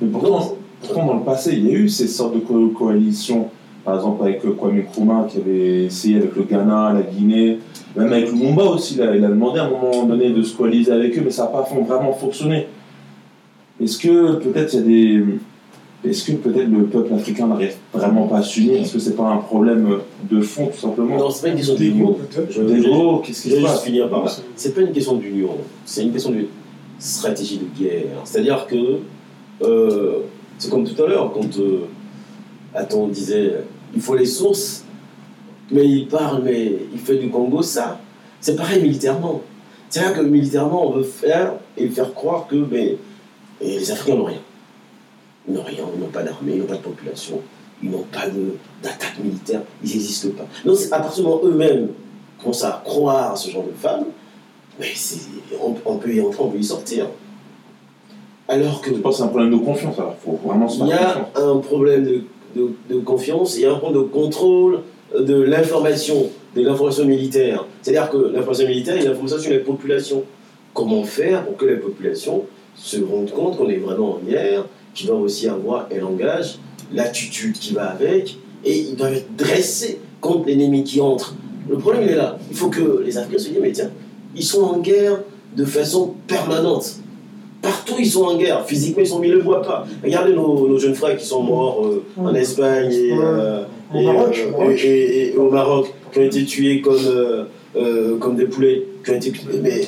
Mais 0.00 0.08
pourtant, 0.08 0.56
dans 0.94 1.14
le 1.14 1.24
passé, 1.24 1.54
il 1.54 1.66
y 1.66 1.70
a 1.70 1.78
eu 1.78 1.88
ces 1.88 2.06
sortes 2.06 2.34
de 2.34 2.68
coalitions, 2.74 3.48
par 3.84 3.96
exemple 3.96 4.22
avec 4.24 4.42
Kwame 4.42 4.78
Nkrumah 4.78 5.26
qui 5.28 5.38
avait 5.38 5.84
essayé 5.84 6.16
avec 6.16 6.36
le 6.36 6.42
Ghana, 6.42 6.92
la 6.94 7.02
Guinée, 7.02 7.58
même 7.96 8.12
avec 8.12 8.30
le 8.30 8.32
Mumba 8.32 8.64
aussi, 8.64 8.94
il 8.94 9.02
a 9.02 9.28
demandé 9.28 9.60
à 9.60 9.64
un 9.64 9.70
moment 9.70 10.04
donné 10.04 10.30
de 10.30 10.42
se 10.42 10.56
coaliser 10.56 10.92
avec 10.92 11.16
eux, 11.18 11.22
mais 11.24 11.30
ça 11.30 11.44
n'a 11.44 11.48
pas 11.48 11.68
vraiment 11.86 12.12
fonctionné. 12.12 12.68
Est-ce 13.80 13.98
que 13.98 14.36
peut-être 14.36 14.74
il 14.74 14.78
y 14.78 14.82
a 14.82 14.86
des 14.86 15.24
est-ce 16.04 16.24
que 16.24 16.32
peut-être 16.32 16.68
le 16.68 16.86
peuple 16.86 17.14
africain 17.14 17.46
n'arrive 17.46 17.74
vraiment 17.92 18.26
pas 18.26 18.38
à 18.38 18.42
s'unir? 18.42 18.80
Est-ce 18.80 18.94
que 18.94 18.98
c'est 18.98 19.16
pas 19.16 19.28
un 19.28 19.36
problème 19.36 19.98
de 20.28 20.40
fond 20.40 20.66
tout 20.66 20.78
simplement? 20.78 21.16
Non, 21.16 21.30
c'est 21.30 21.42
pas 21.42 21.48
une 21.48 21.56
question 21.56 21.74
d'union. 21.74 22.16
qu'est-ce 23.24 23.42
qui 23.42 23.50
se 23.50 23.62
passe? 23.62 23.84
finir 23.84 24.08
par 24.08 24.24
là. 24.24 24.32
C'est 24.56 24.74
pas 24.74 24.80
une 24.80 24.92
question 24.92 25.16
d'union, 25.16 25.56
c'est 25.84 26.02
une 26.02 26.12
question 26.12 26.30
de 26.30 26.46
stratégie 26.98 27.58
de 27.58 27.78
guerre. 27.78 28.20
C'est-à-dire 28.24 28.66
que 28.66 28.98
euh, 29.62 30.18
c'est 30.58 30.70
comme 30.70 30.84
tout 30.84 31.00
à 31.02 31.06
l'heure 31.06 31.32
quand 31.32 31.58
euh, 31.58 33.08
disait 33.10 33.54
il 33.94 34.00
faut 34.00 34.16
les 34.16 34.26
sources, 34.26 34.84
mais 35.70 35.86
il 35.86 36.08
parle, 36.08 36.42
mais 36.42 36.78
il 36.92 36.98
fait 36.98 37.16
du 37.16 37.28
Congo 37.28 37.62
ça. 37.62 38.00
C'est 38.40 38.56
pareil 38.56 38.82
militairement. 38.82 39.42
C'est 39.88 40.00
vrai 40.00 40.14
que 40.14 40.20
militairement, 40.22 40.88
on 40.88 40.92
veut 40.92 41.02
faire 41.02 41.52
et 41.76 41.86
faire 41.88 42.12
croire 42.14 42.46
que 42.48 42.56
mais, 42.56 42.96
et 43.60 43.78
les 43.78 43.90
Africains 43.90 44.16
n'ont 44.16 44.24
rien. 44.24 44.38
Ils 45.48 45.54
n'ont 45.54 45.62
rien, 45.62 45.84
ils 45.94 46.00
n'ont 46.00 46.06
pas 46.08 46.22
d'armée, 46.22 46.52
ils 46.54 46.60
n'ont 46.60 46.66
pas 46.66 46.76
de 46.76 46.82
population, 46.82 47.40
ils 47.82 47.90
n'ont 47.90 48.04
pas 48.12 48.26
d'attaque 48.82 49.18
militaire, 49.22 49.62
ils 49.82 49.90
n'existent 49.90 50.30
pas. 50.36 50.46
Donc 50.64 50.78
à 50.90 50.98
partir 50.98 51.24
du 51.24 51.28
moment 51.28 51.40
eux-mêmes 51.44 51.88
commencent 52.40 52.64
à 52.64 52.82
croire 52.84 53.32
à 53.32 53.36
ce 53.36 53.50
genre 53.50 53.64
de 53.64 53.72
femmes, 53.72 54.04
mais 54.78 54.92
on, 55.60 55.74
on, 55.84 55.96
peut 55.96 56.14
y 56.14 56.20
entrer, 56.20 56.42
on 56.42 56.48
peut 56.48 56.58
y 56.58 56.64
sortir. 56.64 57.06
Alors 58.48 58.80
que. 58.80 58.90
Je 58.90 59.00
pense 59.00 59.14
que 59.14 59.18
c'est 59.18 59.24
un 59.24 59.28
problème 59.28 59.50
de 59.50 59.64
confiance, 59.64 59.98
alors 59.98 60.16
faut 60.24 60.38
vraiment 60.44 60.68
se 60.68 60.80
Il 60.80 60.88
y 60.88 60.92
a 60.92 61.28
un 61.36 61.56
problème 61.58 62.04
de, 62.04 62.22
de, 62.56 62.70
de 62.88 63.00
confiance, 63.00 63.56
il 63.56 63.62
y 63.62 63.66
a 63.66 63.72
un 63.72 63.78
problème 63.78 64.02
de 64.02 64.08
contrôle 64.08 64.80
de 65.18 65.40
l'information, 65.42 66.28
de 66.54 66.62
l'information 66.62 67.04
militaire. 67.04 67.66
C'est-à-dire 67.82 68.10
que 68.10 68.16
l'information 68.16 68.66
militaire 68.66 68.96
est 68.96 69.04
l'information 69.04 69.38
sur 69.38 69.50
les 69.50 69.58
populations. 69.58 70.24
Comment 70.74 71.02
faire 71.04 71.44
pour 71.44 71.56
que 71.56 71.66
les 71.66 71.76
populations 71.76 72.44
se 72.74 72.98
rendent 73.02 73.30
compte 73.30 73.58
qu'on 73.58 73.68
est 73.68 73.76
vraiment 73.76 74.14
en 74.14 74.18
guerre, 74.18 74.64
qu'ils 74.94 75.06
doivent 75.06 75.22
aussi 75.22 75.48
avoir 75.48 75.88
un 75.94 76.00
langage, 76.00 76.58
l'attitude 76.92 77.58
qui 77.58 77.74
va 77.74 77.90
avec, 77.90 78.36
et 78.64 78.78
ils 78.78 78.96
doivent 78.96 79.14
être 79.14 79.34
dressés 79.36 79.98
contre 80.20 80.46
l'ennemi 80.46 80.84
qui 80.84 81.00
entre. 81.00 81.34
Le 81.68 81.78
problème, 81.78 82.04
il 82.04 82.10
est 82.10 82.16
là. 82.16 82.38
Il 82.50 82.56
faut 82.56 82.68
que 82.68 83.02
les 83.04 83.16
Africains 83.16 83.38
se 83.38 83.48
disent, 83.48 83.58
mais 83.60 83.72
tiens, 83.72 83.90
ils 84.36 84.44
sont 84.44 84.62
en 84.62 84.78
guerre 84.78 85.20
de 85.56 85.64
façon 85.64 86.14
permanente. 86.26 86.96
Partout, 87.60 87.94
ils 87.98 88.10
sont 88.10 88.24
en 88.24 88.36
guerre. 88.36 88.64
Physiquement, 88.66 89.02
ils 89.02 89.06
sont, 89.06 89.22
ils 89.22 89.30
ne 89.30 89.36
le 89.36 89.42
voient 89.42 89.62
pas. 89.62 89.86
Regardez 90.02 90.34
nos, 90.34 90.78
jeunes 90.78 90.94
frères 90.94 91.16
qui 91.16 91.24
sont 91.24 91.42
morts 91.42 91.86
euh, 91.86 92.02
en 92.16 92.34
Espagne 92.34 92.92
et, 92.92 93.12
euh, 93.12 93.62
euh, 93.94 94.76
et, 94.76 95.34
au 95.36 95.48
Maroc, 95.50 95.94
qui 96.12 96.18
ont 96.18 96.22
été 96.22 96.44
tués 96.44 96.80
comme, 96.80 96.98
comme 98.18 98.36
des 98.36 98.46
poulets. 98.46 98.82
Qui 99.04 99.10
ont 99.12 99.14
été... 99.14 99.32
Mais 99.62 99.86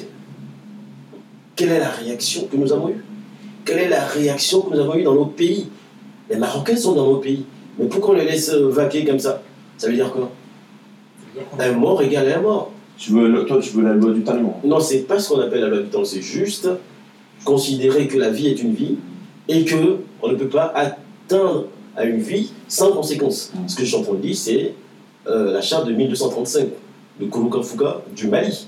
quelle 1.56 1.70
est 1.70 1.80
la 1.80 1.90
réaction 1.90 2.46
que 2.50 2.56
nous 2.56 2.72
avons 2.72 2.90
eue? 2.90 3.04
Quelle 3.64 3.78
est 3.78 3.88
la 3.88 4.04
réaction 4.04 4.62
que 4.62 4.74
nous 4.74 4.80
avons 4.80 4.94
eue 4.96 5.02
dans 5.02 5.14
nos 5.14 5.26
pays? 5.26 5.68
Les 6.30 6.36
Marocains 6.36 6.76
sont 6.76 6.94
dans 6.94 7.06
nos 7.06 7.16
pays. 7.16 7.44
Mais 7.78 7.86
pourquoi 7.86 8.14
on 8.14 8.18
les 8.18 8.24
laisse 8.24 8.50
vaquer 8.50 9.04
comme 9.04 9.18
ça? 9.18 9.42
Ça 9.78 9.88
veut 9.88 9.94
dire 9.94 10.12
quoi? 10.12 10.30
Un 11.58 11.72
mort 11.72 12.02
égale 12.02 12.32
un 12.32 12.40
mort. 12.40 12.70
Tu 12.96 13.10
veux, 13.10 13.44
toi, 13.44 13.58
tu 13.60 13.70
veux 13.70 13.82
la 13.82 13.94
loi 13.94 14.12
du 14.12 14.22
talion 14.22 14.54
Non, 14.62 14.78
c'est 14.78 15.00
pas 15.00 15.18
ce 15.18 15.28
qu'on 15.28 15.40
appelle 15.40 15.60
la 15.60 15.68
loi 15.68 15.78
du 15.80 15.88
talion, 15.88 16.04
c'est 16.04 16.22
juste 16.22 16.68
considérer 17.44 18.06
que 18.06 18.16
la 18.18 18.30
vie 18.30 18.48
est 18.48 18.62
une 18.62 18.74
vie 18.74 18.96
et 19.48 19.64
que 19.64 19.98
on 20.22 20.28
ne 20.28 20.36
peut 20.36 20.48
pas 20.48 20.72
atteindre 20.74 21.66
à 21.96 22.04
une 22.04 22.20
vie 22.20 22.52
sans 22.68 22.92
conséquence. 22.92 23.52
Mm. 23.54 23.68
Ce 23.68 23.76
que 23.76 23.82
je 23.82 23.88
suis 23.88 23.96
en 23.96 24.02
train 24.02 24.14
de 24.14 24.20
dire, 24.20 24.36
c'est 24.36 24.74
euh, 25.26 25.52
la 25.52 25.60
charte 25.60 25.86
de 25.86 25.92
1235 25.92 26.68
de 27.20 27.26
Koulouka 27.26 28.02
du 28.14 28.28
Mali 28.28 28.66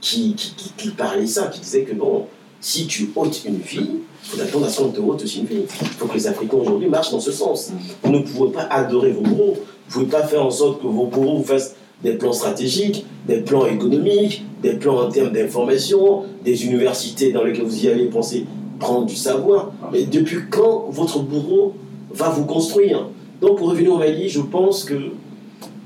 qui, 0.00 0.34
qui, 0.34 0.90
parlait 0.90 1.26
ça, 1.26 1.48
qui 1.48 1.60
disait 1.60 1.82
que 1.82 1.94
non, 1.94 2.26
si 2.60 2.86
tu 2.86 3.10
ôtes 3.14 3.42
une 3.44 3.60
il 3.60 4.30
faut 4.30 4.40
attendre 4.40 4.66
à 4.66 4.68
ce 4.68 4.82
qu'on 4.82 4.88
te 4.88 5.00
aussi 5.00 5.40
une 5.40 5.46
vie. 5.46 5.62
Il 5.80 5.86
faut 5.86 6.06
que 6.06 6.14
les 6.14 6.26
Africains 6.26 6.56
aujourd'hui 6.56 6.88
marchent 6.88 7.12
dans 7.12 7.20
ce 7.20 7.32
sens. 7.32 7.72
Vous 8.02 8.10
ne 8.10 8.20
pouvez 8.20 8.52
pas 8.52 8.62
adorer 8.70 9.12
vos 9.12 9.22
bourreaux, 9.22 9.56
vous 9.88 10.00
ne 10.00 10.04
pouvez 10.06 10.18
pas 10.18 10.26
faire 10.26 10.44
en 10.44 10.50
sorte 10.50 10.82
que 10.82 10.86
vos 10.86 11.06
bourreaux 11.06 11.38
vous 11.38 11.44
fassent 11.44 11.76
des 12.02 12.12
plans 12.12 12.32
stratégiques, 12.32 13.06
des 13.26 13.40
plans 13.40 13.66
économiques, 13.66 14.44
des 14.62 14.74
plans 14.74 15.06
en 15.06 15.10
termes 15.10 15.32
d'information, 15.32 16.24
des 16.44 16.64
universités 16.66 17.32
dans 17.32 17.42
lesquelles 17.42 17.64
vous 17.64 17.84
y 17.84 17.88
allez 17.88 18.06
penser 18.06 18.46
prendre 18.78 19.06
du 19.06 19.16
savoir. 19.16 19.72
Mais 19.92 20.04
depuis 20.04 20.38
quand 20.50 20.86
votre 20.90 21.20
bourreau 21.20 21.74
va 22.12 22.28
vous 22.28 22.44
construire? 22.44 23.06
Donc 23.40 23.58
pour 23.58 23.70
revenir 23.70 23.92
au 23.92 23.98
Mali, 23.98 24.28
je 24.28 24.40
pense 24.40 24.84
que 24.84 24.94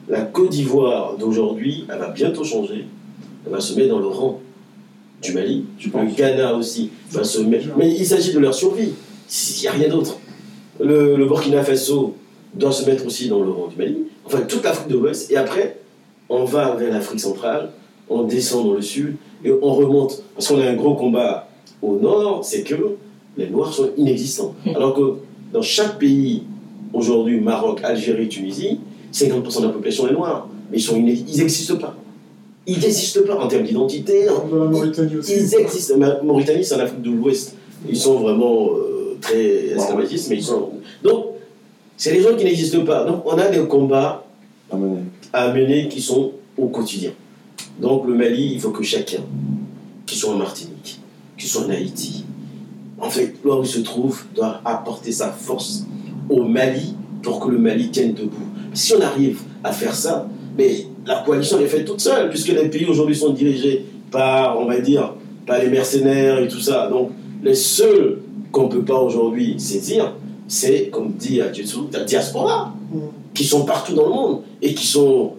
la 0.08 0.22
Côte 0.22 0.50
d'Ivoire 0.50 1.16
d'aujourd'hui, 1.16 1.84
elle 1.90 1.98
va 1.98 2.10
bientôt 2.10 2.44
changer. 2.44 2.86
Elle 3.46 3.52
va 3.52 3.60
se 3.60 3.74
mettre 3.74 3.90
dans 3.90 4.00
le 4.00 4.06
rang 4.06 4.40
du 5.22 5.32
Mali. 5.32 5.64
Le 5.84 6.14
Ghana 6.14 6.54
aussi 6.54 6.90
va 7.10 7.24
se 7.24 7.40
mettre. 7.40 7.68
Mais 7.76 7.90
il 7.90 8.06
s'agit 8.06 8.32
de 8.32 8.38
leur 8.38 8.54
survie. 8.54 8.90
Il 9.30 9.60
n'y 9.60 9.68
a 9.68 9.72
rien 9.72 9.88
d'autre. 9.88 10.18
Le, 10.80 11.16
le 11.16 11.26
Burkina 11.26 11.62
Faso 11.62 12.14
doit 12.54 12.72
se 12.72 12.84
mettre 12.84 13.06
aussi 13.06 13.28
dans 13.28 13.42
le 13.42 13.50
rang 13.50 13.68
du 13.68 13.76
Mali. 13.76 13.98
Enfin, 14.24 14.40
toute 14.42 14.64
l'Afrique 14.64 14.88
de 14.88 14.98
l'Ouest. 14.98 15.30
Et 15.30 15.36
après, 15.36 15.78
on 16.28 16.44
va 16.44 16.74
vers 16.74 16.92
l'Afrique 16.92 17.20
centrale, 17.20 17.70
on 18.08 18.24
descend 18.24 18.66
dans 18.66 18.74
le 18.74 18.82
sud 18.82 19.16
et 19.44 19.52
on 19.52 19.74
remonte. 19.74 20.22
Parce 20.34 20.48
qu'on 20.48 20.60
a 20.60 20.66
un 20.66 20.74
gros 20.74 20.94
combat 20.94 21.48
au 21.80 21.96
nord, 21.96 22.44
c'est 22.44 22.62
que 22.62 22.96
les 23.36 23.48
Noirs 23.48 23.72
sont 23.72 23.90
inexistants. 23.96 24.54
Hmm. 24.66 24.76
Alors 24.76 24.94
que 24.94 25.14
dans 25.52 25.62
chaque 25.62 25.98
pays, 25.98 26.42
aujourd'hui, 26.92 27.40
Maroc, 27.40 27.80
Algérie, 27.82 28.28
Tunisie, 28.28 28.80
50% 29.12 29.60
de 29.60 29.66
la 29.66 29.72
population 29.72 30.08
est 30.08 30.12
noire. 30.12 30.48
Mais 30.70 30.78
ils 30.78 31.36
n'existent 31.38 31.76
pas. 31.76 31.94
Ils 32.66 32.78
n'existent 32.78 33.22
pas 33.26 33.38
en 33.38 33.48
termes 33.48 33.64
d'identité. 33.64 34.26
la 34.26 34.32
Mauritanie 34.44 35.16
aussi. 35.16 35.32
Ils 35.34 35.54
existent. 35.54 35.94
Mauritanie, 36.22 36.64
c'est 36.64 36.74
en 36.74 36.80
Afrique 36.80 37.02
de 37.02 37.10
l'Ouest. 37.10 37.56
Ils 37.88 37.96
sont 37.96 38.20
vraiment 38.20 38.68
euh, 38.76 39.16
très 39.20 39.66
esclavagistes, 39.68 40.30
mais 40.30 40.36
ils 40.36 40.44
sont. 40.44 40.70
Donc, 41.02 41.26
c'est 41.96 42.12
les 42.12 42.20
gens 42.20 42.36
qui 42.36 42.44
n'existent 42.44 42.84
pas. 42.84 43.04
Donc, 43.04 43.22
on 43.26 43.36
a 43.36 43.48
des 43.48 43.60
combats 43.66 44.24
à 45.32 45.52
mener 45.52 45.88
qui 45.88 46.00
sont 46.00 46.32
au 46.56 46.66
quotidien. 46.68 47.10
Donc 47.80 48.06
le 48.06 48.14
Mali, 48.14 48.52
il 48.54 48.60
faut 48.60 48.70
que 48.70 48.82
chacun, 48.82 49.20
qui 50.06 50.16
soit 50.16 50.32
en 50.32 50.38
Martinique, 50.38 51.00
qui 51.36 51.46
soit 51.46 51.62
en 51.62 51.70
Haïti, 51.70 52.24
en 52.98 53.10
fait, 53.10 53.34
là 53.44 53.56
où 53.56 53.62
il 53.62 53.68
se 53.68 53.80
trouve, 53.80 54.22
doit 54.34 54.60
apporter 54.64 55.12
sa 55.12 55.32
force 55.32 55.84
au 56.28 56.44
Mali 56.44 56.94
pour 57.22 57.40
que 57.40 57.50
le 57.50 57.58
Mali 57.58 57.90
tienne 57.90 58.14
debout. 58.14 58.46
Si 58.74 58.94
on 58.94 59.00
arrive 59.00 59.40
à 59.64 59.72
faire 59.72 59.94
ça, 59.94 60.28
mais 60.56 60.86
la 61.06 61.22
coalition 61.24 61.58
est 61.60 61.66
faite 61.66 61.84
toute 61.84 62.00
seule, 62.00 62.28
puisque 62.30 62.48
les 62.48 62.68
pays 62.68 62.86
aujourd'hui 62.86 63.16
sont 63.16 63.32
dirigés 63.32 63.84
par, 64.10 64.58
on 64.58 64.66
va 64.66 64.80
dire, 64.80 65.14
par 65.46 65.58
les 65.58 65.68
mercenaires 65.68 66.38
et 66.38 66.48
tout 66.48 66.60
ça. 66.60 66.88
Donc 66.88 67.10
les 67.42 67.54
seuls 67.54 68.20
qu'on 68.50 68.64
ne 68.64 68.68
peut 68.68 68.84
pas 68.84 68.98
aujourd'hui 68.98 69.58
saisir, 69.58 70.14
c'est, 70.46 70.88
comme 70.90 71.12
dit 71.12 71.40
Adjutsu, 71.40 71.78
la 71.92 72.04
diaspora, 72.04 72.74
mm. 72.92 72.98
qui 73.34 73.44
sont 73.44 73.64
partout 73.64 73.94
dans 73.94 74.04
le 74.04 74.12
monde 74.12 74.42
et 74.60 74.74
qui 74.74 74.86
sont 74.86 75.32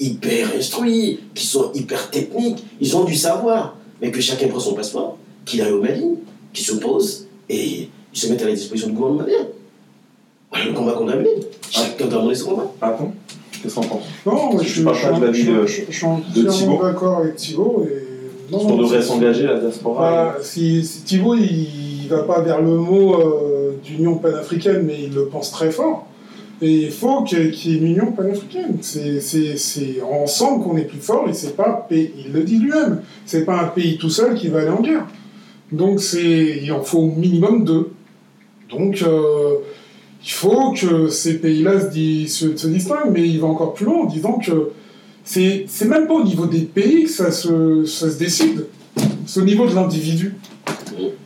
hyper 0.00 0.48
instruits, 0.56 1.20
qui 1.34 1.46
sont 1.46 1.70
hyper 1.74 2.10
techniques, 2.10 2.62
ils 2.80 2.96
ont 2.96 3.04
du 3.04 3.14
savoir, 3.14 3.76
mais 4.00 4.10
que 4.10 4.20
chacun 4.20 4.48
prend 4.48 4.60
son 4.60 4.74
passeport, 4.74 5.18
qu'il 5.44 5.62
aille 5.62 5.72
au 5.72 5.80
Mali, 5.80 6.04
qu'il 6.52 6.64
se 6.64 6.74
pose 6.74 7.26
et 7.48 7.88
ils 8.12 8.18
se 8.18 8.28
mettent 8.28 8.42
à 8.42 8.46
la 8.46 8.52
disposition 8.52 8.88
du 8.88 8.94
gouvernement 8.94 9.22
malien. 9.22 9.46
Voilà 10.50 10.66
le 10.66 10.72
combat 10.72 10.92
qu'on 10.92 11.08
a 11.08 11.16
mené. 11.16 11.30
Chacun 11.70 12.06
doit 12.06 12.22
mener 12.22 12.34
ce 12.34 12.44
combat. 12.44 12.72
Attends, 12.80 13.12
qu'est-ce 13.62 13.80
Non, 14.26 14.58
je, 14.58 14.68
suis, 14.68 14.82
je, 14.82 15.32
je, 15.32 15.66
je, 15.66 15.92
suis 15.92 16.06
entièrement 16.06 16.82
d'accord 16.82 17.18
avec 17.18 17.36
Thibault. 17.36 17.86
Et... 17.88 18.52
Non, 18.52 18.60
on 18.66 18.76
devrait 18.76 19.02
s'engager 19.02 19.46
à 19.46 19.54
la 19.54 19.60
diaspora. 19.60 20.10
Bah, 20.10 20.36
si, 20.42 20.84
si, 20.84 21.02
Thibault, 21.02 21.34
il 21.34 22.04
ne 22.04 22.08
va 22.08 22.22
pas 22.22 22.40
vers 22.40 22.62
le 22.62 22.76
mot 22.76 23.14
euh, 23.14 23.72
d'union 23.84 24.16
panafricaine, 24.16 24.82
mais 24.86 25.04
il 25.04 25.14
le 25.14 25.26
pense 25.26 25.50
très 25.50 25.70
fort. 25.70 26.06
Et 26.60 26.72
il 26.72 26.90
faut 26.90 27.22
qu'il 27.22 27.54
y 27.54 27.74
ait 27.74 27.78
une 27.78 27.86
union 27.86 28.12
panafricaine. 28.12 28.78
C'est 28.80 30.02
ensemble 30.02 30.64
qu'on 30.64 30.76
est 30.76 30.84
plus 30.84 30.98
fort 30.98 31.28
et 31.28 31.32
c'est 31.32 31.56
pas, 31.56 31.86
il 31.90 32.32
le 32.32 32.42
dit 32.42 32.58
lui-même, 32.58 33.02
c'est 33.26 33.44
pas 33.44 33.60
un 33.60 33.68
pays 33.68 33.96
tout 33.96 34.10
seul 34.10 34.34
qui 34.34 34.48
va 34.48 34.60
aller 34.60 34.70
en 34.70 34.80
guerre. 34.80 35.06
Donc 35.70 36.00
il 36.14 36.72
en 36.72 36.82
faut 36.82 36.98
au 36.98 37.06
minimum 37.06 37.64
deux. 37.64 37.90
Donc 38.70 39.02
euh, 39.02 39.58
il 40.24 40.30
faut 40.30 40.72
que 40.72 41.08
ces 41.08 41.38
pays-là 41.38 41.80
se, 41.80 42.56
se, 42.56 42.66
distinguent, 42.66 43.10
mais 43.12 43.26
il 43.28 43.40
va 43.40 43.46
encore 43.46 43.74
plus 43.74 43.86
loin 43.86 44.02
en 44.02 44.06
disant 44.06 44.38
que 44.38 44.70
c'est 45.24 45.66
même 45.86 46.06
pas 46.06 46.14
au 46.14 46.24
niveau 46.24 46.46
des 46.46 46.62
pays 46.62 47.04
que 47.04 47.10
ça 47.10 47.30
se, 47.30 47.84
ça 47.84 48.10
se 48.10 48.18
décide, 48.18 48.66
c'est 49.26 49.40
au 49.40 49.44
niveau 49.44 49.66
de 49.66 49.74
l'individu. 49.74 50.34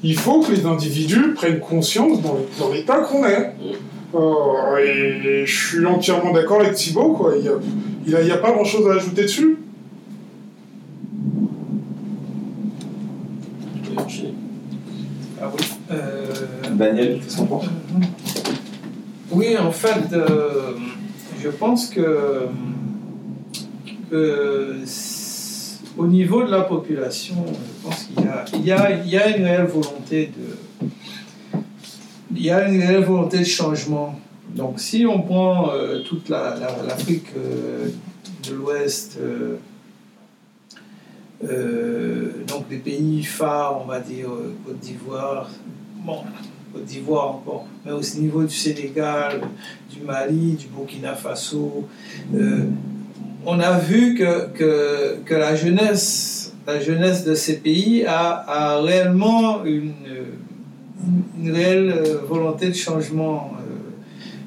Il 0.03 0.17
faut 0.19 0.41
que 0.41 0.53
les 0.53 0.67
individus 0.67 1.33
prennent 1.35 1.61
conscience 1.61 2.19
dans 2.21 2.73
l'état 2.73 2.99
qu'on 2.99 3.25
est. 3.25 3.55
Oh, 4.15 4.77
et 4.79 5.47
je 5.47 5.69
suis 5.69 5.87
entièrement 5.87 6.33
d'accord 6.33 6.61
avec 6.61 6.75
Thibaut, 6.75 7.15
quoi. 7.15 7.35
Il 7.37 8.13
n'y 8.13 8.31
a, 8.31 8.35
a, 8.35 8.39
pas 8.39 8.53
grand 8.53 8.65
chose 8.65 8.87
à 8.91 8.97
ajouter 8.97 9.23
dessus. 9.23 9.57
Ah 15.41 15.51
euh, 15.91 16.25
Daniel, 16.75 17.21
qu'est-ce 17.21 17.39
qu'on 17.39 17.47
pense? 17.47 17.65
Oui, 19.33 19.57
en 19.57 19.73
fait, 19.73 20.13
euh, 20.13 20.75
je 21.43 21.49
pense 21.49 21.89
que, 21.89 22.49
au 25.97 26.07
niveau 26.07 26.43
de 26.43 26.51
la 26.51 26.61
population, 26.61 27.37
je 27.47 27.89
pense 27.89 28.05
qu'il 28.05 28.67
y, 28.67 28.71
a, 28.71 29.37
une 29.37 29.45
réelle 29.45 29.65
volonté 29.65 30.27
de 30.27 31.59
il 32.35 32.45
y 32.45 32.51
a 32.51 32.69
une 32.69 32.83
réelle 32.83 33.05
volonté 33.05 33.39
de 33.39 33.45
changement. 33.45 34.19
Donc 34.55 34.81
si 34.81 35.07
on 35.07 35.23
prend 35.23 35.71
euh, 35.71 36.01
toute 36.01 36.29
l'Afrique 36.29 37.29
la, 37.35 37.41
euh, 37.41 37.89
de 38.47 38.55
l'Ouest, 38.55 39.19
donc 41.41 42.69
des 42.69 42.77
pays 42.77 43.23
phares, 43.25 43.81
on 43.83 43.87
va 43.87 44.01
dire 44.01 44.29
Côte 44.67 44.79
d'Ivoire, 44.79 45.49
bon, 46.05 46.19
Côte 46.73 46.85
d'Ivoire 46.85 47.29
encore, 47.37 47.67
mais 47.85 47.93
au 47.93 48.01
niveau 48.19 48.45
du 48.45 48.55
Sénégal, 48.55 49.43
du 49.91 50.01
Mali, 50.05 50.55
du 50.55 50.67
Burkina 50.69 51.15
Faso, 51.15 51.87
on 53.45 53.61
a 53.61 53.79
vu 53.79 54.15
que, 54.15 54.49
que, 54.55 55.17
que, 55.25 55.35
la, 55.35 55.55
jeunesse, 55.55 56.55
la 56.67 56.81
jeunesse 56.81 57.25
de 57.25 57.35
ces 57.35 57.59
pays 57.59 58.05
a, 58.07 58.45
a 58.49 58.81
réellement 58.81 59.65
une, 59.65 59.93
une, 61.41 61.53
réelle 61.53 61.95
volonté 62.29 62.69
de 62.69 62.75
changement. 62.75 63.53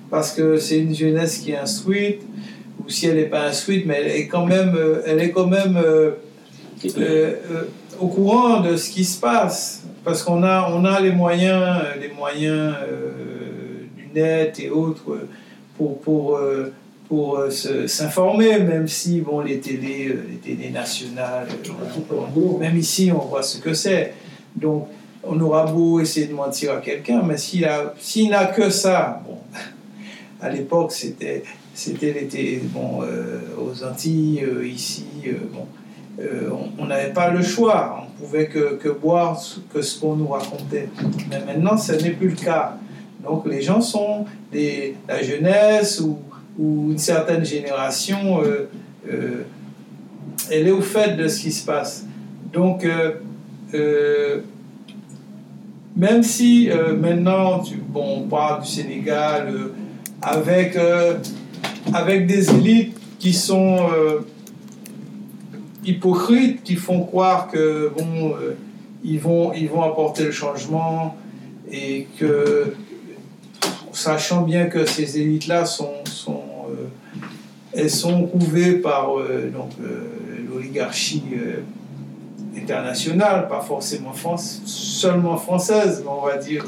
parce 0.09 0.31
que 0.31 0.57
c'est 0.57 0.79
une 0.79 0.95
jeunesse 0.95 1.39
qui 1.39 1.51
est 1.51 1.57
instruite, 1.57 2.21
ou 2.79 2.89
si 2.89 3.05
elle 3.07 3.17
n'est 3.17 3.23
pas 3.25 3.47
instruite, 3.47 3.85
mais 3.85 4.01
elle 4.01 4.11
est 4.11 4.27
quand 4.27 4.45
même, 4.45 4.75
elle 5.05 5.19
est 5.19 5.31
quand 5.31 5.47
même 5.47 5.77
au 7.99 8.07
courant 8.07 8.61
de 8.61 8.75
ce 8.77 8.89
qui 8.89 9.03
se 9.03 9.19
passe. 9.19 9.83
Parce 10.05 10.23
qu'on 10.23 10.43
a, 10.43 10.69
on 10.71 10.85
a 10.85 11.01
les 11.01 11.11
moyens, 11.11 11.81
les 11.99 12.09
moyens 12.09 12.75
du 13.97 14.07
net 14.13 14.59
et 14.59 14.69
autres 14.69 15.27
pour, 15.75 15.99
pour 15.99 16.39
pour 17.07 17.37
euh, 17.37 17.49
s'informer, 17.87 18.59
même 18.59 18.87
si 18.87 19.21
bon, 19.21 19.41
les, 19.41 19.59
télés, 19.59 20.07
euh, 20.09 20.25
les 20.29 20.37
télés 20.37 20.69
nationales, 20.69 21.47
euh, 21.69 22.57
même 22.59 22.77
ici, 22.77 23.11
on 23.13 23.25
voit 23.25 23.43
ce 23.43 23.57
que 23.57 23.73
c'est. 23.73 24.13
Donc, 24.55 24.87
on 25.23 25.39
aura 25.39 25.65
beau 25.65 25.99
essayer 25.99 26.27
de 26.27 26.33
mentir 26.33 26.73
à 26.73 26.77
quelqu'un, 26.77 27.21
mais 27.23 27.37
s'il 27.37 28.29
n'a 28.29 28.45
que 28.45 28.69
ça, 28.69 29.21
bon, 29.25 29.37
à 30.41 30.49
l'époque, 30.49 30.91
c'était 30.91 31.43
c'était 31.73 32.61
bon, 32.63 33.01
aux 33.59 33.83
Antilles, 33.83 34.45
ici, 34.63 35.03
bon, 35.51 35.67
on 36.79 36.85
n'avait 36.85 37.13
pas 37.13 37.29
le 37.29 37.43
choix, 37.43 38.05
on 38.07 38.23
pouvait 38.23 38.47
que, 38.47 38.89
boire 38.89 39.39
que 39.73 39.81
ce 39.81 39.99
qu'on 39.99 40.15
nous 40.15 40.27
racontait. 40.27 40.89
Mais 41.29 41.43
maintenant, 41.45 41.77
ce 41.77 41.93
n'est 41.93 42.11
plus 42.11 42.29
le 42.29 42.35
cas. 42.35 42.77
Donc 43.23 43.45
les 43.47 43.61
gens 43.61 43.81
sont 43.81 44.25
des, 44.51 44.95
la 45.07 45.21
jeunesse 45.21 45.99
ou 45.99 46.19
une 46.57 46.97
certaine 46.97 47.43
génération, 47.43 48.41
euh, 48.41 48.69
euh, 49.09 49.43
elle 50.49 50.67
est 50.67 50.71
au 50.71 50.81
fait 50.81 51.15
de 51.15 51.27
ce 51.27 51.41
qui 51.41 51.51
se 51.51 51.65
passe. 51.65 52.05
Donc, 52.53 52.85
euh, 53.73 54.39
même 55.95 56.23
si 56.23 56.69
maintenant, 57.01 57.61
bon, 57.89 58.19
on 58.19 58.27
parle 58.27 58.61
du 58.63 58.69
Sénégal 58.69 59.53
avec, 60.21 60.77
avec 61.93 62.27
des 62.27 62.49
élites 62.51 62.97
qui 63.19 63.33
sont 63.33 63.77
hypocrites, 65.85 66.63
qui 66.63 66.75
font 66.75 67.01
croire 67.03 67.47
que 67.49 67.91
bon, 67.97 68.35
ils, 69.03 69.19
vont, 69.19 69.53
ils 69.53 69.69
vont 69.69 69.83
apporter 69.83 70.23
le 70.23 70.31
changement 70.31 71.15
et 71.71 72.07
que 72.19 72.73
sachant 73.95 74.41
bien 74.41 74.65
que 74.65 74.85
ces 74.85 75.19
élites-là 75.19 75.65
sont, 75.65 76.03
sont, 76.05 76.43
euh, 76.69 76.87
elles 77.73 77.89
sont 77.89 78.25
couvées 78.27 78.73
par 78.73 79.17
euh, 79.17 79.49
donc, 79.49 79.71
euh, 79.81 80.09
l'oligarchie 80.49 81.23
internationale, 82.55 83.47
pas 83.47 83.61
forcément 83.61 84.13
France, 84.13 84.61
seulement 84.65 85.37
française, 85.37 86.01
mais 86.03 86.11
on 86.11 86.25
va 86.25 86.37
dire 86.37 86.65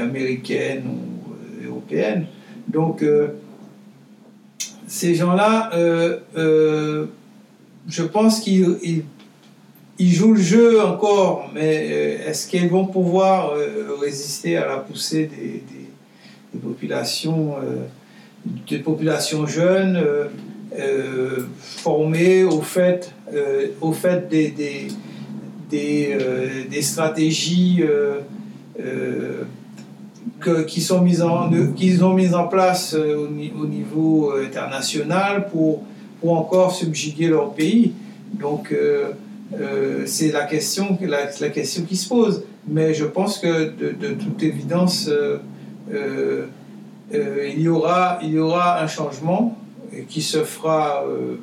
américaine 0.00 0.84
ou 0.86 1.66
européenne. 1.66 2.26
Donc, 2.66 3.04
ces 4.86 5.14
gens-là, 5.14 5.70
je 7.88 8.02
pense 8.02 8.40
qu'ils 8.40 9.02
ils 10.00 10.12
jouent 10.12 10.34
le 10.34 10.40
jeu 10.40 10.80
encore, 10.80 11.50
mais 11.52 12.20
est-ce 12.26 12.46
qu'ils 12.46 12.68
vont 12.68 12.86
pouvoir 12.86 13.52
résister 14.00 14.56
à 14.56 14.66
la 14.66 14.76
poussée 14.76 15.26
des, 15.26 15.64
des 16.52 16.60
populations, 16.60 17.54
euh, 17.62 17.86
des 18.68 18.78
populations 18.78 19.46
jeunes 19.46 19.96
euh, 19.96 20.24
euh, 20.78 21.46
formées 21.58 22.44
au 22.44 22.60
fait, 22.60 23.12
au 23.80 23.92
fait 23.92 24.28
des, 24.28 24.50
des, 24.50 24.88
des, 25.70 26.16
des 26.70 26.82
stratégies 26.82 27.82
que, 30.40 30.62
qui, 30.62 30.80
sont 30.80 31.00
mises 31.00 31.22
en, 31.22 31.50
qu'ils 31.74 32.04
ont 32.04 32.14
mises 32.14 32.34
en 32.34 32.48
place 32.48 32.94
au, 32.94 33.26
au, 33.26 33.66
niveau 33.66 34.32
international 34.32 35.48
pour, 35.48 35.82
pour 36.20 36.36
encore 36.36 36.74
subjuguer 36.74 37.28
leur 37.28 37.52
pays. 37.52 37.92
Donc, 38.34 38.74
c'est 40.06 40.32
la 40.32 40.44
question, 40.44 40.98
la, 41.00 41.48
question 41.50 41.84
qui 41.84 41.96
se 41.96 42.08
pose. 42.08 42.44
Mais 42.70 42.92
je 42.94 43.04
pense 43.04 43.38
que 43.38 43.70
de, 43.70 44.14
toute 44.14 44.42
évidence, 44.42 45.08
euh, 45.08 45.38
euh, 47.14 47.50
il, 47.54 47.60
y 47.60 47.68
aura, 47.68 48.18
il 48.22 48.32
y 48.32 48.38
aura 48.38 48.82
un 48.82 48.86
changement 48.86 49.56
qui 50.08 50.20
se 50.20 50.44
fera 50.44 51.04
euh, 51.06 51.36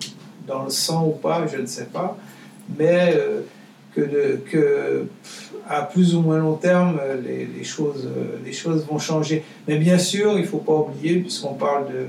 dans 0.48 0.64
le 0.64 0.70
sang 0.70 1.08
ou 1.08 1.12
pas, 1.12 1.48
je 1.48 1.58
ne 1.58 1.66
sais 1.66 1.86
pas, 1.86 2.18
mais 2.78 3.18
que, 3.96 4.40
que 4.52 5.08
à 5.68 5.82
plus 5.82 6.14
ou 6.16 6.22
moins 6.22 6.38
long 6.38 6.54
terme, 6.54 7.00
les, 7.26 7.46
les, 7.46 7.64
choses, 7.64 8.08
les 8.46 8.54
choses 8.54 8.86
vont 8.86 9.00
changer. 9.00 9.44
Mais 9.68 9.78
bien 9.78 9.98
sûr, 9.98 10.34
il 10.34 10.42
ne 10.42 10.48
faut 10.48 10.60
pas 10.60 10.76
oublier, 10.76 11.22
puisqu'on 11.22 11.56
parle 11.56 11.88
de, 11.88 12.06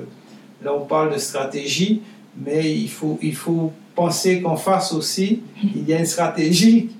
là 0.62 0.74
on 0.74 0.84
parle 0.84 1.14
de 1.14 1.18
stratégie, 1.18 2.02
mais 2.44 2.72
il 2.72 2.88
faut, 2.88 3.18
il 3.22 3.34
faut 3.34 3.72
penser 3.94 4.42
qu'en 4.42 4.56
face 4.56 4.92
aussi, 4.92 5.42
il 5.62 5.88
y 5.88 5.94
a 5.94 5.98
une 5.98 6.06
stratégie 6.06 6.90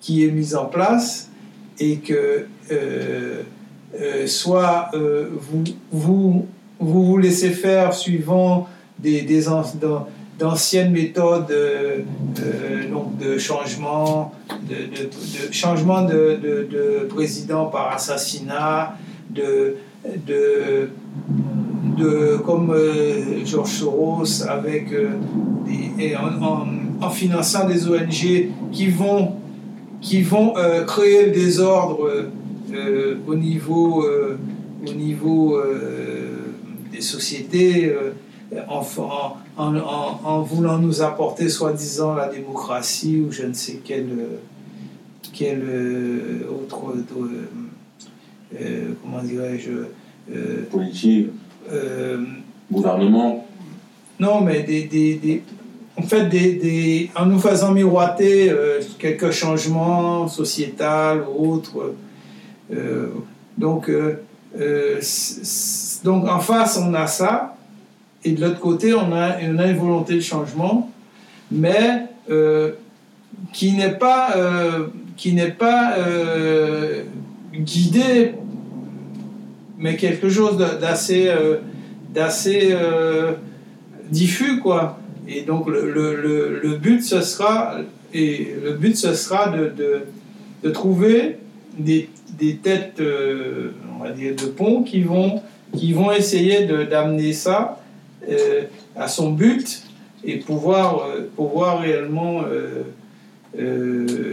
qui 0.00 0.24
est 0.24 0.30
mise 0.30 0.54
en 0.54 0.66
place 0.66 1.30
et 1.78 1.96
que 1.96 2.46
euh, 2.70 4.26
soit 4.26 4.90
euh, 4.94 5.30
vous, 5.32 5.64
vous, 5.90 6.46
vous, 6.78 7.04
vous 7.04 7.18
laissez 7.18 7.50
faire 7.50 7.92
suivant 7.92 8.68
des, 8.98 9.22
des 9.22 9.48
d'anciennes 10.38 10.92
méthodes 10.92 11.50
euh, 11.50 11.98
donc 12.90 13.18
de 13.18 13.36
changement, 13.36 14.32
de, 14.68 14.74
de, 14.96 15.52
changement 15.52 16.02
de, 16.02 16.38
de, 16.40 17.06
président 17.08 17.66
par 17.66 17.92
assassinat, 17.92 18.96
de, 19.28 19.76
de, 20.26 20.88
comme 22.44 22.74
George 23.44 23.70
Soros 23.70 24.42
avec 24.48 24.90
des, 25.66 26.16
en, 26.16 27.10
finançant 27.10 27.66
des 27.66 27.88
ONG 27.88 28.48
qui 28.72 28.86
vont, 28.88 29.34
qui 30.00 30.22
vont 30.22 30.54
créer 30.86 31.26
le 31.26 31.32
désordre 31.32 32.30
euh, 32.72 33.16
au 33.26 33.34
niveau, 33.34 34.04
euh, 34.04 34.38
au 34.86 34.92
niveau 34.92 35.56
euh, 35.56 36.36
des 36.92 37.00
sociétés, 37.00 37.94
en, 38.68 38.82
en, 39.56 40.42
voulant 40.42 40.78
nous 40.78 41.02
apporter 41.02 41.48
soi-disant 41.48 42.14
la 42.14 42.28
démocratie 42.28 43.20
ou 43.20 43.30
je 43.30 43.44
ne 43.44 43.52
sais 43.52 43.80
quel 43.84 45.62
autre, 46.50 46.94
comment 49.02 49.22
dirais-je, 49.22 49.70
politique, 50.70 51.28
gouvernement. 52.70 53.46
Non, 54.18 54.40
mais 54.40 54.62
des, 54.62 54.84
des, 54.84 55.14
des 55.14 55.42
en 55.96 56.02
fait, 56.02 56.26
des, 56.28 56.54
des, 56.54 57.10
en 57.14 57.26
nous 57.26 57.38
faisant 57.38 57.72
miroiter 57.72 58.52
quelques 58.98 59.30
changements 59.32 60.28
sociétals 60.28 61.24
ou 61.28 61.52
autres, 61.52 61.94
euh, 62.72 63.08
donc, 63.58 63.88
euh, 63.88 64.22
euh, 64.58 65.00
donc, 66.04 66.28
en 66.28 66.40
face, 66.40 66.78
on 66.78 66.94
a 66.94 67.06
ça, 67.06 67.56
et 68.24 68.32
de 68.32 68.40
l'autre 68.40 68.60
côté, 68.60 68.94
on 68.94 69.12
a, 69.12 69.36
on 69.42 69.58
a 69.58 69.66
une 69.66 69.78
volonté 69.78 70.14
de 70.14 70.20
changement, 70.20 70.90
mais 71.50 72.06
qui 73.52 73.72
n'est 73.72 73.94
pas, 73.94 74.36
qui 75.16 75.32
n'est 75.32 75.50
pas 75.50 75.96
guidé, 77.52 78.34
mais 79.80 79.96
quelque 79.96 80.28
chose 80.28 80.56
d'assez 80.80 81.32
d'assez 82.14 82.76
diffus, 84.10 84.60
quoi. 84.60 85.00
Et 85.28 85.42
donc 85.42 85.68
le, 85.68 85.90
le, 85.92 86.60
le, 86.60 86.76
but 86.76 87.02
ce 87.02 87.20
sera 87.20 87.76
et 88.12 88.48
le 88.62 88.72
but 88.72 88.96
ce 88.96 89.14
sera 89.14 89.48
de, 89.48 89.66
de, 89.68 90.02
de 90.62 90.70
trouver 90.70 91.36
des, 91.78 92.08
des 92.38 92.56
têtes, 92.56 93.00
euh, 93.00 93.72
on 93.94 94.02
va 94.02 94.10
dire, 94.10 94.34
de 94.34 94.46
pont 94.46 94.82
qui 94.82 95.02
vont, 95.02 95.42
qui 95.76 95.92
vont 95.92 96.10
essayer 96.10 96.66
d'amener 96.66 97.32
ça 97.32 97.80
euh, 98.28 98.62
à 98.96 99.08
son 99.08 99.32
but 99.32 99.82
et 100.24 100.38
pouvoir, 100.38 101.06
euh, 101.06 101.30
pouvoir 101.36 101.80
réellement 101.80 102.42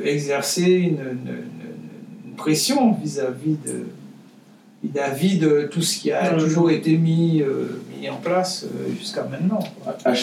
exercer 0.05 0.71
une, 0.71 0.97
pression 2.37 2.93
vis-à-vis 2.93 3.57
de 3.65 3.87
vis 5.09 5.37
de 5.37 5.69
tout 5.71 5.81
ce 5.81 5.97
qui 5.97 6.11
a 6.11 6.33
toujours 6.33 6.69
été 6.71 6.97
mis, 6.97 7.43
mis 7.99 8.09
en 8.09 8.17
place 8.17 8.65
jusqu'à 8.97 9.23
maintenant. 9.23 9.59
À 10.05 10.13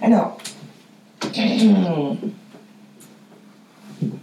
Alors, 0.00 0.38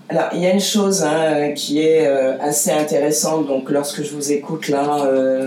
Alors, 0.07 0.29
il 0.33 0.41
y 0.41 0.45
a 0.45 0.53
une 0.53 0.61
chose 0.61 1.03
hein, 1.03 1.51
qui 1.55 1.81
est 1.81 2.07
euh, 2.07 2.39
assez 2.39 2.71
intéressante. 2.71 3.47
Donc, 3.47 3.69
lorsque 3.69 4.03
je 4.03 4.15
vous 4.15 4.31
écoute 4.31 4.69
là, 4.69 5.03
euh, 5.05 5.45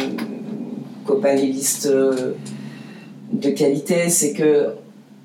copanéliste 1.06 1.86
euh, 1.86 2.34
de 3.32 3.50
qualité, 3.50 4.08
c'est 4.08 4.32
que 4.32 4.74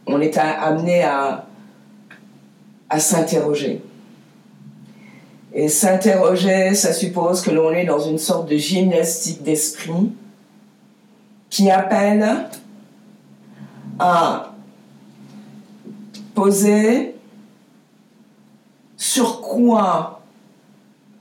on 0.06 0.22
est 0.22 0.38
amené 0.38 1.04
à, 1.04 1.48
à 2.90 3.00
s'interroger. 3.00 3.82
Et 5.56 5.68
s'interroger, 5.70 6.74
ça 6.74 6.94
suppose 6.94 7.42
que 7.42 7.52
l'on 7.52 7.72
est 7.72 7.86
dans 7.86 8.00
une 8.00 8.18
sorte 8.18 8.50
de 8.50 8.58
gymnastique 8.58 9.44
d'esprit 9.44 10.12
qui 11.50 11.70
appelle 11.70 12.48
à 14.00 14.54
poser 16.34 17.14
sur 18.98 19.42
quoi, 19.42 20.22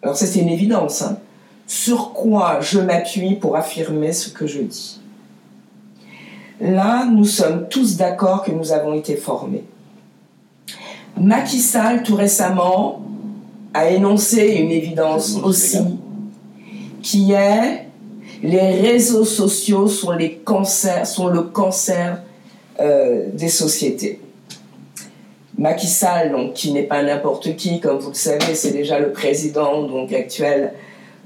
alors 0.02 0.16
c'est 0.16 0.40
une 0.40 0.48
évidence, 0.48 1.02
hein, 1.02 1.18
sur 1.66 2.14
quoi 2.14 2.60
je 2.60 2.78
m'appuie 2.78 3.34
pour 3.34 3.56
affirmer 3.56 4.12
ce 4.12 4.30
que 4.30 4.46
je 4.46 4.62
dis. 4.62 5.00
Là, 6.60 7.04
nous 7.04 7.24
sommes 7.24 7.68
tous 7.68 7.96
d'accord 7.96 8.44
que 8.44 8.52
nous 8.52 8.72
avons 8.72 8.94
été 8.94 9.16
formés. 9.16 9.64
Macky 11.18 11.58
Sall, 11.58 12.02
tout 12.02 12.14
récemment, 12.14 13.02
a 13.74 13.90
énoncé 13.90 14.46
une 14.48 14.70
évidence 14.70 15.38
aussi, 15.42 15.78
qui 17.02 17.32
est 17.32 17.86
les 18.42 18.80
réseaux 18.80 19.24
sociaux 19.24 19.86
sont, 19.86 20.12
les 20.12 20.34
cancers, 20.34 21.06
sont 21.06 21.28
le 21.28 21.42
cancer 21.42 22.22
euh, 22.80 23.26
des 23.32 23.48
sociétés. 23.48 24.20
Macky 25.56 25.86
Sall, 25.86 26.32
donc, 26.32 26.54
qui 26.54 26.72
n'est 26.72 26.82
pas 26.82 27.02
n'importe 27.02 27.54
qui, 27.54 27.78
comme 27.78 27.98
vous 27.98 28.08
le 28.08 28.14
savez, 28.14 28.54
c'est 28.54 28.72
déjà 28.72 28.98
le 28.98 29.12
président 29.12 29.82
donc, 29.86 30.12
actuel 30.12 30.72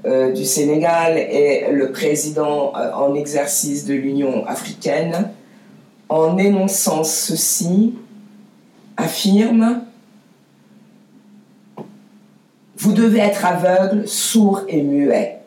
euh, 0.05 0.31
du 0.31 0.45
Sénégal 0.45 1.17
et 1.17 1.71
le 1.71 1.91
président 1.91 2.71
euh, 2.75 2.91
en 2.93 3.15
exercice 3.15 3.85
de 3.85 3.95
l'Union 3.95 4.45
africaine, 4.45 5.31
en 6.09 6.37
énonçant 6.37 7.03
ceci, 7.03 7.95
affirme 8.95 9.81
Vous 12.77 12.93
devez 12.93 13.19
être 13.19 13.45
aveugle, 13.45 14.07
sourd 14.07 14.61
et 14.67 14.81
muet. 14.81 15.39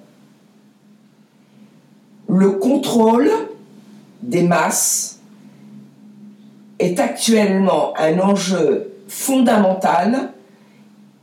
Le 2.28 2.52
contrôle 2.52 3.30
des 4.22 4.42
masses 4.42 5.20
est 6.78 6.98
actuellement 6.98 7.92
un 7.96 8.18
enjeu 8.18 8.92
fondamental 9.06 10.30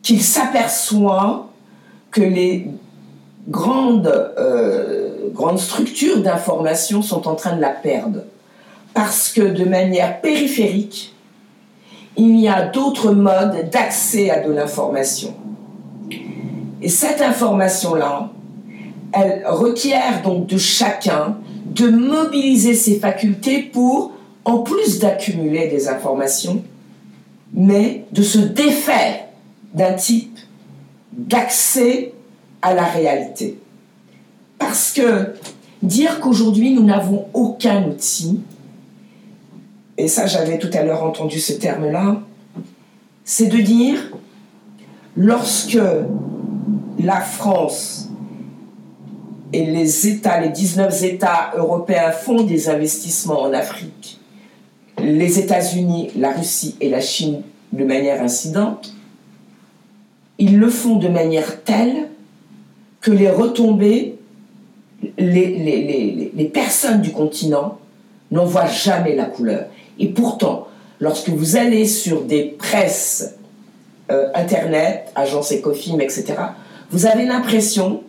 qu'il 0.02 0.22
s'aperçoit 0.22 1.50
que 2.12 2.22
les 2.22 2.68
grandes, 3.50 4.34
euh, 4.38 5.30
grandes 5.34 5.60
structures 5.60 6.22
d'information 6.22 7.02
sont 7.02 7.28
en 7.28 7.36
train 7.36 7.56
de 7.56 7.62
la 7.62 7.70
perdre. 7.70 8.22
Parce 8.94 9.32
que 9.32 9.42
de 9.42 9.66
manière 9.66 10.22
périphérique, 10.22 11.14
il 12.16 12.40
y 12.40 12.48
a 12.48 12.64
d'autres 12.64 13.12
modes 13.12 13.70
d'accès 13.72 14.30
à 14.30 14.40
de 14.40 14.52
l'information. 14.52 15.36
Et 16.82 16.90
cette 16.90 17.22
information-là, 17.22 18.32
elle 19.14 19.44
requiert 19.48 20.22
donc 20.22 20.48
de 20.48 20.58
chacun 20.58 21.38
de 21.66 21.90
mobiliser 21.90 22.74
ses 22.74 23.00
facultés 23.00 23.62
pour, 23.62 24.14
en 24.46 24.60
plus 24.60 25.00
d'accumuler 25.00 25.68
des 25.68 25.88
informations, 25.88 26.64
mais 27.54 28.06
de 28.12 28.22
se 28.22 28.40
défaire 28.40 29.26
d'un 29.74 29.94
type 29.94 30.38
d'accès 31.14 32.14
à 32.62 32.74
la 32.74 32.84
réalité. 32.84 33.60
Parce 34.60 34.92
que 34.92 35.34
dire 35.82 36.20
qu'aujourd'hui 36.20 36.74
nous 36.74 36.84
n'avons 36.84 37.28
aucun 37.34 37.88
outil, 37.88 38.42
et 39.98 40.08
ça 40.08 40.26
j'avais 40.26 40.58
tout 40.58 40.70
à 40.74 40.84
l'heure 40.84 41.04
entendu 41.04 41.40
ce 41.40 41.54
terme-là, 41.54 42.22
c'est 43.24 43.48
de 43.48 43.58
dire 43.58 44.12
lorsque 45.16 45.80
la 47.00 47.22
France 47.22 48.10
et 49.54 49.66
les 49.66 50.08
États, 50.08 50.42
les 50.42 50.50
19 50.50 51.04
États 51.04 51.52
européens 51.56 52.12
font 52.12 52.44
des 52.44 52.70
investissements 52.70 53.42
en 53.42 53.54
Afrique, 53.54 54.20
les 55.00 55.40
États-Unis, 55.40 56.12
la 56.16 56.32
Russie 56.32 56.76
et 56.82 56.90
la 56.90 57.02
Chine 57.02 57.44
de 57.72 57.84
manière 57.84 58.22
incidente, 58.22 58.94
ils 60.40 60.60
le 60.60 60.70
font 60.70 60.98
de 60.98 61.08
manière 61.08 61.64
telle 61.64 62.10
que 63.02 63.12
les 63.12 63.30
retombées, 63.30 64.18
les, 65.18 66.52
personnes 66.54 67.02
du 67.02 67.12
continent 67.12 67.78
n'en 68.32 68.46
voient 68.46 68.68
jamais 68.68 69.16
la 69.16 69.26
couleur. 69.26 69.68
Et 70.00 70.08
pourtant, 70.08 70.68
lorsque 71.00 71.30
vous 71.30 71.56
allez 71.56 71.86
sur 71.86 72.24
des 72.24 72.44
presses, 72.44 73.36
euh, 74.12 74.30
Internet, 74.36 75.12
agences 75.16 75.52
Ecofim, 75.52 76.00
etc., 76.00 76.36
vous 76.92 77.06
avez 77.06 77.26
l'impression 77.26 78.02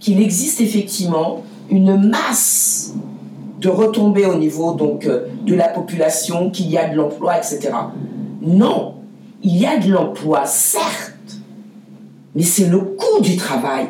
qu'il 0.00 0.20
existe 0.20 0.60
effectivement 0.60 1.42
une 1.70 2.10
masse 2.10 2.94
de 3.60 3.68
retombées 3.68 4.26
au 4.26 4.36
niveau 4.36 4.74
donc 4.74 5.06
euh, 5.06 5.26
de 5.44 5.54
la 5.54 5.68
population, 5.68 6.50
qu'il 6.50 6.68
y 6.70 6.76
a 6.76 6.88
de 6.88 6.96
l'emploi, 6.96 7.38
etc. 7.38 7.70
Non, 8.42 8.96
il 9.42 9.56
y 9.56 9.66
a 9.66 9.78
de 9.78 9.90
l'emploi, 9.90 10.44
certes, 10.44 11.38
mais 12.34 12.42
c'est 12.42 12.68
le 12.68 12.78
coût 12.78 13.20
du 13.22 13.36
travail. 13.36 13.88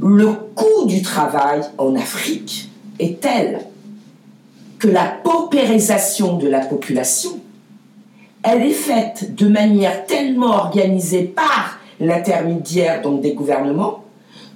Le 0.00 0.32
coût 0.54 0.86
du 0.86 1.02
travail 1.02 1.60
en 1.76 1.94
Afrique 1.94 2.70
est 2.98 3.20
tel 3.20 3.60
que 4.78 4.88
la 4.88 5.06
paupérisation 5.22 6.38
de 6.38 6.48
la 6.48 6.60
population, 6.60 7.40
elle 8.42 8.62
est 8.62 8.70
faite 8.70 9.34
de 9.34 9.48
manière 9.48 10.06
tellement 10.06 10.52
organisée 10.52 11.24
par 11.24 11.77
l'intermédiaire 12.00 13.02
donc 13.02 13.20
des 13.20 13.32
gouvernements, 13.32 14.04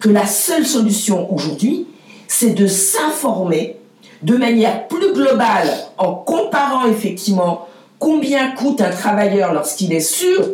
que 0.00 0.08
la 0.08 0.26
seule 0.26 0.66
solution 0.66 1.32
aujourd'hui, 1.32 1.86
c'est 2.28 2.50
de 2.54 2.66
s'informer 2.66 3.76
de 4.22 4.36
manière 4.36 4.88
plus 4.88 5.12
globale 5.12 5.68
en 5.98 6.14
comparant 6.14 6.86
effectivement 6.86 7.66
combien 7.98 8.52
coûte 8.52 8.80
un 8.80 8.90
travailleur 8.90 9.52
lorsqu'il 9.52 9.92
est 9.92 10.00
sur 10.00 10.48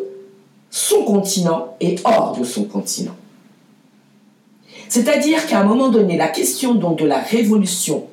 son 0.70 1.02
continent 1.04 1.74
et 1.80 1.96
hors 2.04 2.36
de 2.38 2.44
son 2.44 2.64
continent. 2.64 3.16
C'est-à-dire 4.88 5.46
qu'à 5.46 5.60
un 5.60 5.64
moment 5.64 5.88
donné, 5.88 6.16
la 6.16 6.28
question 6.28 6.74
donc 6.74 6.98
de 6.98 7.06
la 7.06 7.18
révolution 7.18 8.06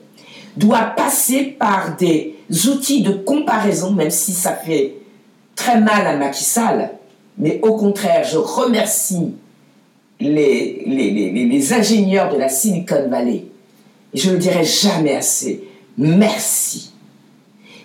doit 0.57 0.93
passer 0.95 1.43
par 1.43 1.95
des 1.97 2.35
outils 2.67 3.01
de 3.01 3.11
comparaison, 3.11 3.91
même 3.91 4.11
si 4.11 4.33
ça 4.33 4.53
fait 4.53 4.95
très 5.55 5.79
mal 5.79 6.05
à 6.05 6.15
Macky 6.15 6.43
Sall, 6.43 6.91
mais 7.37 7.59
au 7.63 7.75
contraire, 7.75 8.25
je 8.25 8.37
remercie 8.37 9.33
les, 10.19 10.83
les, 10.85 11.73
ingénieurs 11.73 12.31
de 12.31 12.37
la 12.37 12.49
Silicon 12.49 13.07
Valley. 13.09 13.45
Et 14.13 14.17
je 14.17 14.29
ne 14.29 14.33
le 14.35 14.39
dirai 14.39 14.63
jamais 14.63 15.15
assez. 15.15 15.63
Merci. 15.97 16.91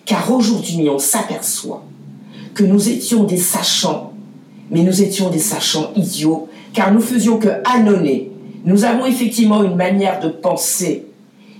Car 0.05 0.31
aujourd'hui, 0.33 0.89
on 0.89 0.99
s'aperçoit 0.99 1.85
que 2.55 2.65
nous 2.65 2.89
étions 2.89 3.25
des 3.25 3.37
sachants, 3.37 4.13
mais 4.71 4.83
nous 4.83 5.03
étions 5.03 5.31
des 5.31 5.39
sachants 5.39 5.93
idiots, 5.97 6.49
car 6.73 6.93
nous 6.93 7.01
faisions 7.01 7.39
que 7.39 7.49
annonner. 7.65 8.31
Nous 8.65 8.85
avons 8.85 9.07
effectivement 9.07 9.63
une 9.65 9.77
manière 9.77 10.21
de 10.21 10.29
penser, 10.29 11.07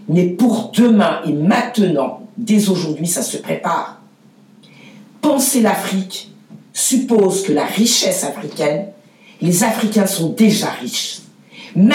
mais 0.09 0.27
pour 0.27 0.71
demain 0.75 1.21
et 1.27 1.33
maintenant, 1.33 2.21
dès 2.37 2.69
aujourd'hui, 2.69 3.07
ça 3.07 3.23
se 3.23 3.37
prépare. 3.39 4.01
Penser 5.21 5.61
l'Afrique, 5.61 6.31
suppose 6.73 7.43
que 7.43 7.53
la 7.53 7.65
richesse 7.65 8.25
africaine, 8.25 8.87
les 9.41 9.65
Africains 9.65 10.07
sont 10.07 10.31
déjà 10.31 10.71
riches. 10.81 11.21
Mais 11.75 11.95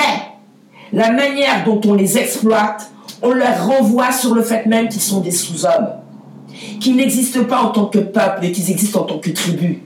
la 0.93 1.11
manière 1.11 1.63
dont 1.65 1.81
on 1.85 1.93
les 1.93 2.17
exploite, 2.17 2.89
on 3.21 3.31
leur 3.31 3.67
renvoie 3.67 4.11
sur 4.11 4.33
le 4.33 4.41
fait 4.41 4.65
même 4.65 4.87
qu'ils 4.87 5.01
sont 5.01 5.19
des 5.19 5.31
sous-hommes, 5.31 5.89
qu'ils 6.79 6.95
n'existent 6.95 7.43
pas 7.43 7.61
en 7.61 7.69
tant 7.69 7.85
que 7.85 7.99
peuple 7.99 8.45
et 8.45 8.51
qu'ils 8.51 8.71
existent 8.71 9.01
en 9.01 9.03
tant 9.03 9.19
que 9.19 9.31
tribu. 9.31 9.81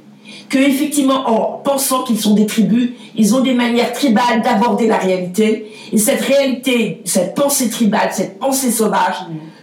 Que 0.50 0.58
effectivement, 0.58 1.30
en 1.30 1.60
pensant 1.60 2.04
qu'ils 2.04 2.20
sont 2.20 2.34
des 2.34 2.48
tribus, 2.48 2.92
ils 3.16 3.36
ont 3.36 3.42
des 3.42 3.54
manières 3.54 3.94
tribales 3.94 4.42
d'aborder 4.42 4.88
la 4.88 4.98
réalité. 4.98 5.72
Et 5.92 5.98
cette 5.98 6.22
réalité, 6.22 7.02
cette 7.06 7.36
pensée 7.36 7.70
tribale, 7.70 8.10
cette 8.12 8.40
pensée 8.40 8.72
sauvage, 8.72 9.16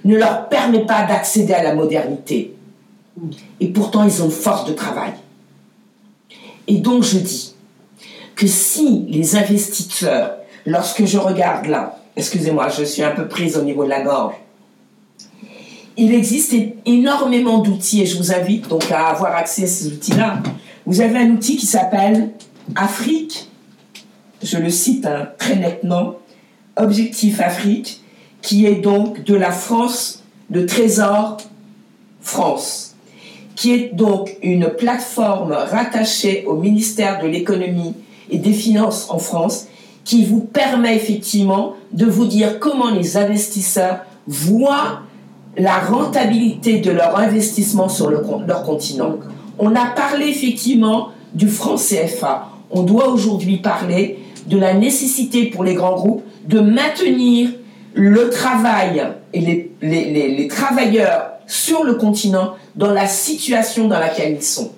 ne 0.04 0.16
leur 0.16 0.48
permet 0.48 0.86
pas 0.86 1.02
d'accéder 1.02 1.54
à 1.54 1.62
la 1.64 1.74
modernité. 1.74 2.55
Et 3.60 3.68
pourtant, 3.68 4.04
ils 4.04 4.22
ont 4.22 4.30
force 4.30 4.66
de 4.66 4.72
travail. 4.72 5.12
Et 6.68 6.78
donc, 6.78 7.02
je 7.02 7.18
dis 7.18 7.54
que 8.34 8.46
si 8.46 9.06
les 9.08 9.36
investisseurs, 9.36 10.36
lorsque 10.66 11.04
je 11.04 11.18
regarde 11.18 11.66
là, 11.66 11.98
excusez-moi, 12.16 12.68
je 12.68 12.84
suis 12.84 13.02
un 13.02 13.12
peu 13.12 13.28
prise 13.28 13.56
au 13.56 13.62
niveau 13.62 13.84
de 13.84 13.90
la 13.90 14.02
gorge, 14.02 14.34
il 15.96 16.12
existe 16.12 16.54
énormément 16.84 17.58
d'outils 17.58 18.02
et 18.02 18.06
je 18.06 18.18
vous 18.18 18.32
invite 18.32 18.68
donc 18.68 18.90
à 18.90 19.06
avoir 19.06 19.34
accès 19.34 19.64
à 19.64 19.66
ces 19.66 19.86
outils-là. 19.86 20.42
Vous 20.84 21.00
avez 21.00 21.18
un 21.18 21.30
outil 21.30 21.56
qui 21.56 21.64
s'appelle 21.64 22.32
Afrique, 22.74 23.48
je 24.42 24.58
le 24.58 24.68
cite 24.68 25.06
hein, 25.06 25.28
très 25.38 25.56
nettement, 25.56 26.16
Objectif 26.76 27.40
Afrique, 27.40 28.02
qui 28.42 28.66
est 28.66 28.74
donc 28.74 29.24
de 29.24 29.34
la 29.34 29.50
France 29.50 30.22
de 30.50 30.66
trésor 30.66 31.38
France, 32.20 32.95
qui 33.56 33.72
est 33.72 33.94
donc 33.94 34.36
une 34.42 34.68
plateforme 34.68 35.52
rattachée 35.52 36.44
au 36.46 36.54
ministère 36.54 37.20
de 37.20 37.26
l'économie 37.26 37.94
et 38.30 38.38
des 38.38 38.52
finances 38.52 39.08
en 39.10 39.18
France, 39.18 39.66
qui 40.04 40.24
vous 40.24 40.40
permet 40.40 40.94
effectivement 40.94 41.74
de 41.92 42.06
vous 42.06 42.26
dire 42.26 42.60
comment 42.60 42.90
les 42.90 43.16
investisseurs 43.16 44.00
voient 44.28 45.00
la 45.56 45.78
rentabilité 45.78 46.78
de 46.78 46.90
leur 46.90 47.18
investissement 47.18 47.88
sur 47.88 48.10
le, 48.10 48.22
leur 48.46 48.62
continent. 48.62 49.16
On 49.58 49.74
a 49.74 49.86
parlé 49.86 50.28
effectivement 50.28 51.08
du 51.34 51.48
franc 51.48 51.76
CFA. 51.76 52.48
On 52.70 52.82
doit 52.82 53.08
aujourd'hui 53.08 53.56
parler 53.56 54.18
de 54.46 54.58
la 54.58 54.74
nécessité 54.74 55.46
pour 55.46 55.64
les 55.64 55.74
grands 55.74 55.96
groupes 55.96 56.22
de 56.46 56.60
maintenir 56.60 57.50
le 57.94 58.28
travail 58.30 59.02
et 59.32 59.70
les, 59.80 60.48
travailleurs 60.48 61.30
sur 61.46 61.84
le 61.84 61.94
continent 61.94 62.54
dans 62.74 62.92
la 62.92 63.06
situation 63.06 63.88
dans 63.88 63.98
laquelle 63.98 64.34
ils 64.34 64.42
sont. 64.42 64.72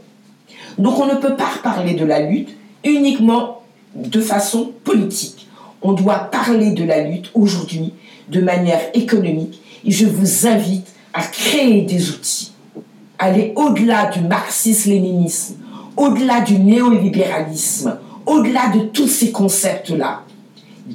Donc 0.78 0.98
on 0.98 1.06
ne 1.06 1.14
peut 1.14 1.34
pas 1.34 1.50
parler 1.62 1.94
de 1.94 2.04
la 2.04 2.20
lutte 2.20 2.50
uniquement 2.84 3.62
de 3.94 4.20
façon 4.20 4.72
politique. 4.84 5.48
On 5.82 5.92
doit 5.92 6.18
parler 6.30 6.72
de 6.72 6.84
la 6.84 7.02
lutte 7.02 7.30
aujourd'hui 7.34 7.92
de 8.28 8.40
manière 8.40 8.80
économique 8.94 9.60
et 9.84 9.90
je 9.90 10.06
vous 10.06 10.46
invite 10.46 10.86
à 11.14 11.22
créer 11.22 11.82
des 11.82 12.10
outils, 12.10 12.52
aller 13.18 13.52
au-delà 13.56 14.06
du 14.06 14.20
marxisme-léninisme, 14.20 15.56
au-delà 15.96 16.40
du 16.40 16.58
néolibéralisme, 16.58 17.98
au-delà 18.26 18.68
de 18.68 18.80
tous 18.80 19.08
ces 19.08 19.32
concepts-là. 19.32 20.22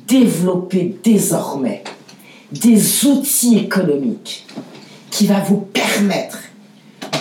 Développer 0.07 0.95
désormais 1.03 1.83
des 2.51 3.05
outils 3.05 3.57
économiques 3.57 4.45
qui 5.13 5.27
va 5.27 5.39
vous 5.41 5.57
permettre 5.57 6.39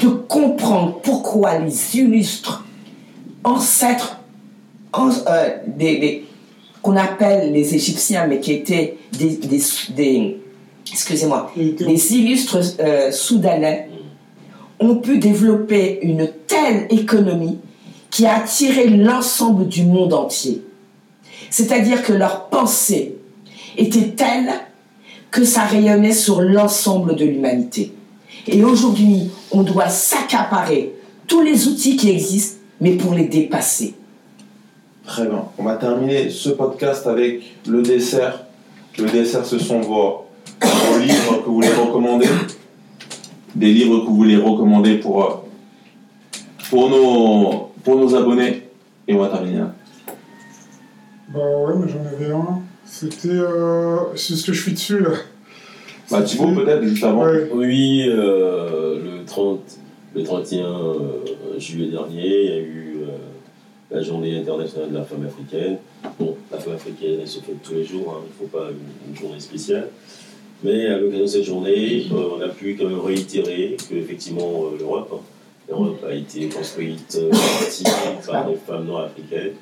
de 0.03 0.09
comprendre 0.09 0.99
pourquoi 1.03 1.59
les 1.59 1.99
illustres 1.99 2.65
ancêtres 3.45 4.19
euh, 4.97 5.49
des, 5.67 6.25
qu'on 6.81 6.97
appelle 6.97 7.53
les 7.53 7.75
Égyptiens, 7.75 8.27
mais 8.27 8.41
qui 8.41 8.53
étaient 8.53 8.97
des, 9.13 9.39
des, 9.91 10.39
excusez-moi, 10.91 11.53
les 11.55 12.15
illustres 12.15 12.59
euh, 12.81 13.13
soudanais, 13.13 13.91
ont 14.81 14.97
pu 14.97 15.19
développer 15.19 16.01
une 16.03 16.31
telle 16.47 16.87
économie 16.89 17.59
qui 18.11 18.25
a 18.25 18.37
attiré 18.37 18.89
l'ensemble 18.89 19.69
du 19.69 19.85
monde 19.85 20.15
entier. 20.15 20.63
C'est-à-dire 21.51 22.03
que 22.03 22.15
leur 22.15 22.49
pensée 22.49 23.17
était 23.77 24.09
telle 24.17 24.51
que 25.33 25.45
ça 25.45 25.63
rayonnait 25.63 26.13
sur 26.13 26.43
l'ensemble 26.43 27.17
de 27.17 27.25
l'humanité. 27.25 27.93
Et 28.47 28.63
aujourd'hui, 28.63 29.31
on 29.51 29.63
doit 29.63 29.89
s'accaparer 29.89 30.95
tous 31.27 31.41
les 31.41 31.67
outils 31.69 31.97
qui 31.97 32.11
existent, 32.11 32.59
mais 32.81 32.93
pour 32.93 33.15
les 33.15 33.25
dépasser. 33.25 33.95
Très 35.07 35.27
bien. 35.27 35.45
On 35.59 35.65
va 35.65 35.77
terminer 35.77 36.29
ce 36.29 36.51
podcast 36.51 37.07
avec 37.07 37.57
le 37.67 37.83
dessert. 37.83 38.45
Le 38.99 39.09
dessert, 39.09 39.47
ce 39.47 39.59
sont 39.59 39.81
vos, 39.81 40.27
livres 41.01 41.43
que 41.43 41.47
vous 41.47 41.55
voulez 41.55 41.73
recommander. 41.73 42.29
Des 43.55 43.73
livres 43.73 44.01
que 44.01 44.07
vous 44.07 44.17
voulez 44.17 44.37
recommander 44.37 44.99
pour, 44.99 45.25
euh, 45.25 45.35
pour, 46.69 46.91
nos, 46.91 47.71
pour 47.83 47.97
nos 47.97 48.15
abonnés. 48.15 48.69
Et 49.09 49.15
on 49.15 49.19
va 49.19 49.29
terminer 49.29 49.61
là. 49.61 49.75
Bah 51.29 51.41
ouais, 51.41 51.75
mais 51.79 51.91
j'en 51.91 52.01
avais 52.01 52.33
un. 52.33 52.62
C'était. 52.85 53.29
Euh, 53.29 53.97
c'est 54.17 54.35
ce 54.35 54.47
que 54.47 54.53
je 54.53 54.63
suis 54.63 54.73
dessus 54.73 55.01
là. 55.01 55.11
Bah, 56.11 56.23
Thibaut, 56.23 56.53
peut-être, 56.53 56.83
juste 56.83 57.05
avant. 57.05 57.27
Oui, 57.53 58.05
euh, 58.09 58.99
le, 59.03 59.25
30, 59.25 59.61
le 60.15 60.23
31 60.23 60.67
juillet 61.59 61.91
dernier, 61.91 62.45
il 62.45 62.51
y 62.51 62.53
a 62.53 62.59
eu 62.59 62.83
la 63.93 64.03
journée 64.03 64.39
internationale 64.39 64.91
de 64.91 64.97
la 64.97 65.05
femme 65.05 65.27
africaine. 65.27 65.79
Bon, 66.19 66.37
la 66.51 66.59
femme 66.59 66.75
africaine, 66.75 67.19
elle 67.21 67.29
se 67.29 67.41
fait 67.41 67.55
tous 67.63 67.75
les 67.75 67.85
jours, 67.85 68.17
hein, 68.17 68.25
il 68.25 68.45
ne 68.45 68.49
faut 68.49 68.57
pas 68.57 68.69
une, 68.71 69.17
journée 69.17 69.41
spéciale. 69.41 69.89
Mais 70.65 70.87
à 70.87 70.99
l'occasion 70.99 71.25
de 71.25 71.29
cette 71.29 71.45
journée, 71.45 72.07
euh, 72.13 72.37
on 72.39 72.41
a 72.41 72.49
pu 72.49 72.77
quand 72.79 72.89
même 72.89 73.01
réitérer 73.01 73.77
qu'effectivement 73.89 74.65
euh, 74.65 74.79
l'Europe, 74.79 75.11
hein, 75.13 75.21
l'Europe 75.69 76.05
a 76.09 76.15
été 76.15 76.49
construite 76.49 77.19
euh, 77.21 77.31
par 78.27 78.49
des 78.49 78.57
femmes 78.57 78.87
noires 78.87 79.07
africaines. 79.07 79.53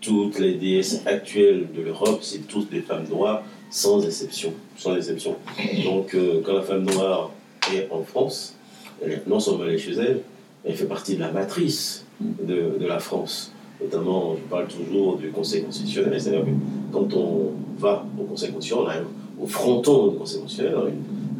Toutes 0.00 0.38
les 0.38 0.54
déesses 0.54 1.02
actuelles 1.06 1.66
de 1.76 1.82
l'Europe, 1.82 2.20
c'est 2.22 2.46
toutes 2.46 2.70
des 2.70 2.80
femmes 2.80 3.06
noires, 3.08 3.42
sans 3.70 4.04
exception. 4.04 4.52
Sans 4.76 4.96
exception. 4.96 5.36
Donc 5.84 6.16
quand 6.44 6.54
la 6.54 6.62
femme 6.62 6.84
noire 6.84 7.32
est 7.74 7.88
en 7.90 8.02
France, 8.02 8.54
elle, 9.02 9.22
non 9.26 9.40
seulement 9.40 9.64
elle 9.64 9.74
est 9.74 9.78
chez 9.78 9.94
elle, 9.94 10.20
elle 10.64 10.74
fait 10.74 10.86
partie 10.86 11.16
de 11.16 11.20
la 11.20 11.32
matrice 11.32 12.04
de, 12.20 12.86
la 12.86 12.98
France 12.98 13.52
notamment, 13.80 14.36
je 14.36 14.50
parle 14.50 14.66
toujours 14.66 15.18
du 15.18 15.30
Conseil 15.30 15.62
constitutionnel, 15.62 16.20
c'est-à-dire 16.20 16.44
que 16.44 16.92
quand 16.92 17.14
on 17.14 17.52
va 17.78 18.04
au 18.18 18.24
Conseil 18.24 18.50
constitutionnel, 18.50 19.04
on 19.38 19.42
a 19.42 19.44
au 19.44 19.46
fronton 19.46 20.08
du 20.08 20.16
Conseil 20.16 20.40
constitutionnel, 20.40 20.94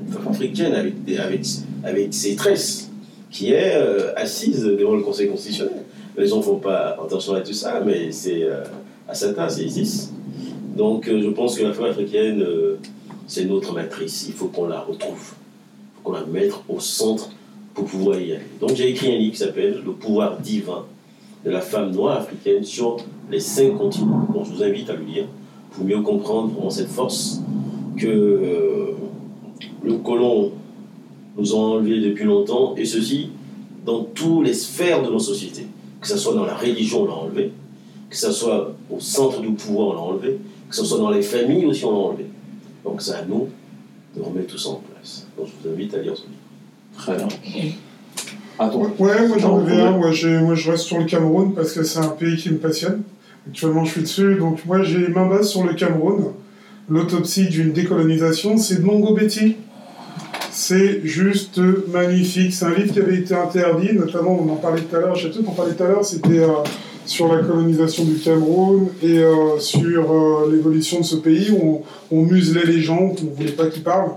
une, 0.06 0.12
femme 0.12 0.28
africaine 0.28 0.92
avec 1.84 2.14
ses 2.14 2.36
tresses, 2.36 2.90
qui 3.30 3.52
est 3.52 3.74
euh, 3.74 4.14
assise 4.16 4.62
devant 4.62 4.94
le 4.94 5.02
Conseil 5.02 5.28
constitutionnel. 5.28 5.82
Les 6.18 6.26
gens 6.26 6.38
ne 6.38 6.42
font 6.42 6.58
pas 6.58 6.96
attention 7.02 7.34
à 7.34 7.40
tout 7.40 7.52
ça, 7.52 7.80
mais 7.84 8.10
c'est 8.10 8.42
euh, 8.42 8.64
à 9.08 9.14
Satan, 9.14 9.48
c'est 9.48 9.64
Isis. 9.64 10.12
Donc 10.76 11.08
euh, 11.08 11.22
je 11.22 11.28
pense 11.30 11.56
que 11.56 11.62
la 11.62 11.72
femme 11.72 11.86
africaine, 11.86 12.44
c'est 13.26 13.44
notre 13.44 13.72
matrice, 13.72 14.26
il 14.28 14.34
faut 14.34 14.48
qu'on 14.48 14.66
la 14.66 14.80
retrouve, 14.80 15.32
il 15.32 15.96
faut 15.96 16.02
qu'on 16.02 16.12
la 16.12 16.24
mette 16.24 16.52
au 16.68 16.80
centre 16.80 17.30
pour 17.72 17.84
pouvoir 17.84 18.18
y 18.18 18.32
aller. 18.32 18.42
Donc 18.60 18.74
j'ai 18.74 18.90
écrit 18.90 19.14
un 19.14 19.18
livre 19.18 19.32
qui 19.32 19.38
s'appelle 19.38 19.80
Le 19.84 19.92
pouvoir 19.92 20.38
divin 20.38 20.84
de 21.44 21.50
la 21.50 21.60
femme 21.60 21.92
noire 21.92 22.18
africaine 22.18 22.64
sur 22.64 22.96
les 23.30 23.40
cinq 23.40 23.76
continents. 23.76 24.26
Donc 24.34 24.46
je 24.46 24.50
vous 24.50 24.62
invite 24.62 24.90
à 24.90 24.94
le 24.94 25.04
lire 25.04 25.24
pour 25.70 25.84
mieux 25.84 26.00
comprendre 26.00 26.48
vraiment 26.52 26.70
cette 26.70 26.88
force 26.88 27.40
que 27.96 28.06
euh, 28.08 28.92
le 29.84 29.94
colon 29.98 30.52
nous 31.36 31.54
a 31.54 31.56
enlevé 31.56 32.00
depuis 32.00 32.24
longtemps, 32.24 32.74
et 32.76 32.84
ceci 32.84 33.30
dans 33.84 34.02
toutes 34.02 34.46
les 34.46 34.54
sphères 34.54 35.02
de 35.02 35.10
nos 35.10 35.20
sociétés. 35.20 35.66
Que 36.00 36.06
ce 36.08 36.16
soit 36.16 36.34
dans 36.34 36.44
la 36.44 36.54
religion, 36.54 37.02
on 37.02 37.06
l'a 37.06 37.12
enlevé, 37.12 37.52
que 38.08 38.16
ce 38.16 38.30
soit 38.30 38.72
au 38.90 39.00
centre 39.00 39.40
du 39.40 39.48
pouvoir, 39.50 39.88
on 39.88 39.92
l'a 39.94 40.00
enlevé, 40.00 40.38
que 40.68 40.76
ce 40.76 40.84
soit 40.84 40.98
dans 40.98 41.10
les 41.10 41.22
familles 41.22 41.66
aussi, 41.66 41.84
on 41.84 41.90
l'a 41.90 41.98
enlevé. 42.08 42.26
Donc 42.84 43.02
c'est 43.02 43.14
à 43.14 43.24
nous 43.24 43.48
de 44.16 44.22
remettre 44.22 44.52
tout 44.52 44.58
ça 44.58 44.70
en 44.70 44.82
place. 44.92 45.26
Donc 45.36 45.48
je 45.48 45.68
vous 45.68 45.74
invite 45.74 45.94
à 45.94 45.98
lire 45.98 46.16
ce 46.16 46.22
livre. 46.22 46.34
Très 46.96 47.16
bien. 47.16 47.28
Ouais, 48.98 49.28
moi 49.28 49.38
j'en 49.38 49.58
un. 49.58 49.90
Moi, 49.90 50.12
moi, 50.40 50.54
je 50.54 50.70
reste 50.70 50.84
sur 50.84 50.98
le 50.98 51.04
Cameroun 51.04 51.54
parce 51.54 51.72
que 51.72 51.84
c'est 51.84 52.00
un 52.00 52.08
pays 52.08 52.36
qui 52.36 52.50
me 52.50 52.58
passionne. 52.58 53.02
Actuellement, 53.46 53.84
je 53.84 53.92
suis 53.92 54.02
dessus. 54.02 54.34
Donc, 54.34 54.64
moi, 54.66 54.82
j'ai 54.82 55.08
main 55.08 55.26
basse 55.26 55.50
sur 55.50 55.64
le 55.64 55.74
Cameroun. 55.74 56.32
L'autopsie 56.88 57.48
d'une 57.48 57.72
décolonisation, 57.72 58.56
c'est 58.56 58.76
de 58.76 58.82
Mongo 58.82 59.14
Betty. 59.14 59.56
C'est 60.60 61.02
juste 61.04 61.60
magnifique. 61.86 62.52
C'est 62.52 62.64
un 62.64 62.74
livre 62.74 62.92
qui 62.92 62.98
avait 62.98 63.18
été 63.18 63.32
interdit, 63.32 63.92
notamment, 63.92 64.44
on 64.44 64.52
en 64.52 64.56
parlait 64.56 64.80
tout 64.80 64.96
à 64.96 64.98
l'heure, 64.98 65.14
je 65.14 65.30
sais 65.30 65.38
pas, 65.38 65.50
on 65.50 65.54
parlait 65.54 65.72
tout 65.72 65.84
à 65.84 65.86
l'heure, 65.86 66.04
c'était 66.04 66.40
euh, 66.40 66.48
sur 67.06 67.32
la 67.32 67.44
colonisation 67.44 68.02
du 68.02 68.14
Cameroun 68.14 68.88
et 69.00 69.20
euh, 69.20 69.60
sur 69.60 70.10
euh, 70.10 70.50
l'évolution 70.50 70.98
de 70.98 71.04
ce 71.04 71.14
pays 71.14 71.52
où 71.52 71.84
on, 72.10 72.22
muselait 72.22 72.66
les 72.66 72.80
gens, 72.80 72.98
on 72.98 73.24
ne 73.24 73.30
voulait 73.36 73.52
pas 73.52 73.66
qu'ils 73.66 73.84
parlent. 73.84 74.16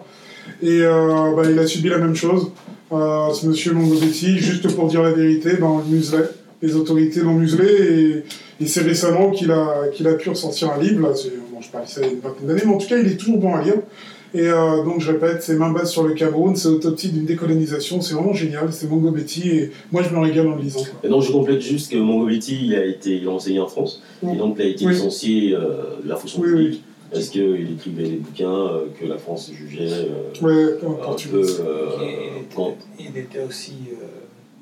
Et 0.64 0.80
bah, 0.80 1.44
il 1.48 1.60
a 1.60 1.68
subi 1.68 1.90
la 1.90 2.00
même 2.00 2.16
chose 2.16 2.52
ce 2.90 3.46
monsieur 3.46 3.74
Mongobetti, 3.74 4.40
juste 4.40 4.68
pour 4.76 4.88
dire 4.88 5.04
la 5.04 5.12
vérité, 5.12 5.58
ben, 5.60 5.68
on 5.68 5.78
le 5.78 5.96
muselait. 5.96 6.28
Les 6.64 6.76
autorités 6.76 7.20
l'ont 7.20 7.36
muselé 7.36 8.24
et, 8.60 8.66
c'est 8.66 8.82
récemment 8.82 9.30
qu'il 9.30 9.52
a, 9.52 9.84
a 10.06 10.14
pu 10.14 10.30
ressortir 10.30 10.72
un 10.72 10.82
livre. 10.82 11.08
Là, 11.08 11.14
je 11.14 11.70
parle 11.70 11.88
ça 11.88 12.02
il 12.02 12.08
y 12.08 12.10
a 12.10 12.14
une 12.14 12.20
vingtaine 12.20 12.48
d'années, 12.48 12.62
mais 12.66 12.74
en 12.74 12.78
tout 12.78 12.88
cas, 12.88 12.98
il 12.98 13.12
est 13.12 13.18
toujours 13.18 13.38
bon 13.38 13.54
à 13.54 13.62
lire. 13.62 13.76
Et 14.34 14.48
euh, 14.48 14.84
donc, 14.84 15.02
je 15.02 15.12
répète, 15.12 15.44
c'est 15.44 15.56
Main 15.56 15.72
basse 15.72 15.92
sur 15.92 16.04
le 16.04 16.14
Cameroun, 16.14 16.56
c'est 16.56 16.70
Autopsie 16.70 17.10
d'une 17.10 17.26
décolonisation, 17.26 18.00
c'est 18.02 18.14
vraiment 18.14 18.34
génial, 18.34 18.72
c'est 18.72 18.90
Mongobetti, 18.90 19.50
et 19.50 19.72
moi 19.92 20.04
je 20.04 20.16
me 20.16 20.20
régale 20.20 20.48
en 20.48 20.56
le 20.56 20.62
lisant. 20.62 20.86
Et 21.04 21.10
donc, 21.10 21.24
je 21.24 21.32
complète 21.32 21.62
juste 21.62 21.92
que 21.92 21.98
Mongobetti, 21.98 22.66
il 22.66 22.76
a, 22.76 22.86
été, 22.86 23.18
il 23.18 23.28
a 23.28 23.32
enseigné 23.32 23.60
en 23.60 23.68
France, 23.68 24.02
et 24.24 24.36
donc 24.38 24.56
il 24.58 24.62
a 24.62 24.70
été 24.70 24.86
licencié 24.86 25.54
euh, 25.54 26.00
de 26.04 26.10
la 26.10 26.16
fonction 26.16 26.42
publique. 26.42 26.82
Est-ce 27.12 27.32
qu'il 27.32 27.74
écrivait 27.74 28.10
des 28.10 28.18
bouquins 28.18 28.68
euh, 28.68 28.86
que 29.00 29.06
la 29.06 29.18
France 29.18 29.52
jugeait 29.54 29.92
euh, 29.92 30.32
ouais, 30.42 30.78
un 30.84 31.14
peu 31.30 31.46
euh, 31.60 31.90
il, 32.98 33.18
était, 33.18 33.44
aussi 33.44 33.74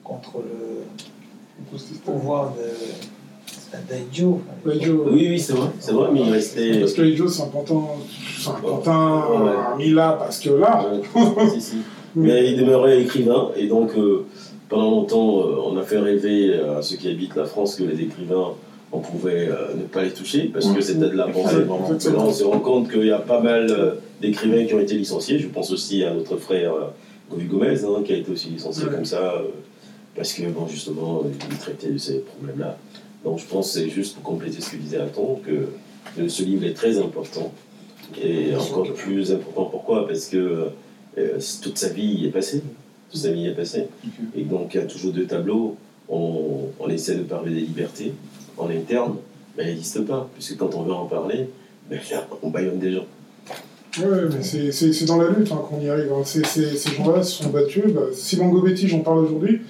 contre 0.03 0.37
le 0.37 1.77
pouvoir 2.03 2.55
de 2.55 2.63
Oui, 5.11 5.27
oui, 5.29 5.39
c'est 5.39 5.53
vrai, 5.53 5.69
c'est 5.79 5.91
vrai, 5.91 6.09
mais 6.11 6.21
il 6.21 6.31
restait. 6.31 6.79
Parce 6.79 6.93
que 6.93 7.03
c'est 7.27 7.41
un 7.41 8.53
pantin 8.53 9.25
mis 9.77 9.91
là 9.91 10.15
parce 10.19 10.39
que 10.39 10.49
là. 10.49 10.85
si, 11.53 11.61
si. 11.61 11.77
Mais 12.15 12.51
il 12.51 12.57
demeurait 12.57 13.01
écrivain, 13.01 13.49
et 13.55 13.67
donc 13.67 13.91
pendant 14.67 14.89
longtemps, 14.89 15.43
on 15.65 15.77
a 15.77 15.83
fait 15.83 15.99
rêver 15.99 16.59
à 16.77 16.81
ceux 16.81 16.95
qui 16.97 17.07
habitent 17.09 17.35
la 17.35 17.45
France 17.45 17.75
que 17.75 17.83
les 17.83 18.01
écrivains 18.01 18.53
on 18.91 18.99
pouvait 18.99 19.49
euh, 19.49 19.75
ne 19.75 19.83
pas 19.83 20.03
les 20.03 20.11
toucher 20.11 20.49
parce 20.51 20.67
que 20.67 20.81
c'était 20.81 21.09
de 21.09 21.15
la 21.15 21.27
pensée. 21.27 21.57
on 21.67 22.33
se 22.33 22.43
rend 22.43 22.59
compte 22.59 22.91
qu'il 22.91 23.05
y 23.05 23.11
a 23.11 23.19
pas 23.19 23.39
mal 23.39 23.67
euh, 23.69 23.91
d'écrivains 24.21 24.65
qui 24.65 24.73
ont 24.73 24.79
été 24.79 24.95
licenciés. 24.95 25.39
Je 25.39 25.47
pense 25.47 25.71
aussi 25.71 26.03
à 26.03 26.13
notre 26.13 26.37
frère 26.37 26.73
euh, 26.73 26.87
Govi 27.29 27.45
Gomez, 27.45 27.83
hein, 27.83 28.01
qui 28.03 28.13
a 28.13 28.17
été 28.17 28.31
aussi 28.31 28.49
licencié 28.49 28.85
Ouais. 28.85 28.95
comme 28.95 29.05
ça, 29.05 29.33
euh, 29.35 29.49
parce 30.15 30.33
que, 30.33 30.43
bon, 30.47 30.67
justement, 30.67 31.23
il 31.51 31.57
traitait 31.57 31.91
de 31.91 31.97
ces 31.97 32.19
problèmes-là. 32.19 32.77
Donc, 33.23 33.39
je 33.39 33.45
pense 33.45 33.71
c'est 33.73 33.89
juste 33.89 34.15
pour 34.15 34.23
compléter 34.23 34.61
ce 34.61 34.71
que 34.71 34.77
disait 34.77 34.97
Aton, 34.97 35.39
que 35.45 36.27
ce 36.27 36.43
livre 36.43 36.65
est 36.65 36.73
très 36.73 36.97
important, 36.97 37.51
et 38.21 38.55
encore 38.55 38.91
plus 38.93 39.31
important. 39.31 39.65
Pourquoi? 39.65 40.07
Parce 40.07 40.25
que 40.27 40.67
euh, 41.17 41.37
toute 41.61 41.77
sa 41.77 41.89
vie 41.89 42.05
y 42.05 42.25
est 42.27 42.31
passée. 42.31 42.61
Toute 43.11 43.21
sa 43.21 43.31
vie 43.31 43.41
y 43.41 43.47
est 43.47 43.55
passée. 43.55 43.87
Et 44.35 44.43
donc, 44.43 44.73
il 44.73 44.77
y 44.77 44.83
a 44.83 44.85
toujours 44.85 45.11
deux 45.11 45.25
tableaux. 45.25 45.75
On, 46.07 46.67
on 46.79 46.89
essaie 46.89 47.15
de 47.15 47.23
parler 47.23 47.53
des 47.53 47.61
libertés 47.61 48.13
en 48.57 48.69
interne, 48.69 49.15
mais 49.57 49.63
elles 49.63 49.69
n'existent 49.73 50.03
pas, 50.03 50.29
puisque 50.33 50.57
quand 50.57 50.73
on 50.75 50.83
veut 50.83 50.93
en 50.93 51.05
parler, 51.05 51.49
ben, 51.89 51.99
on 52.41 52.49
baillonne 52.49 52.79
des 52.79 52.93
gens. 52.93 53.05
Ouais, 53.99 54.05
mais 54.31 54.43
c'est- 54.43 54.71
c'est 54.71 54.93
c'est 54.93 55.05
dans 55.05 55.17
la 55.17 55.29
lutte 55.31 55.51
hein, 55.51 55.61
qu'on 55.67 55.81
y 55.81 55.89
arrive. 55.89 56.11
hein. 56.13 56.21
C'est- 56.23 56.45
c'est- 56.45 56.75
ces 56.77 56.91
gens-là 56.95 57.23
se 57.23 57.43
sont 57.43 57.49
battus. 57.49 57.85
Bah, 57.87 58.01
Simon 58.13 58.49
Gobetti, 58.49 58.87
j'en 58.87 58.99
parle 58.99 59.25
aujourd'hui. 59.25 59.61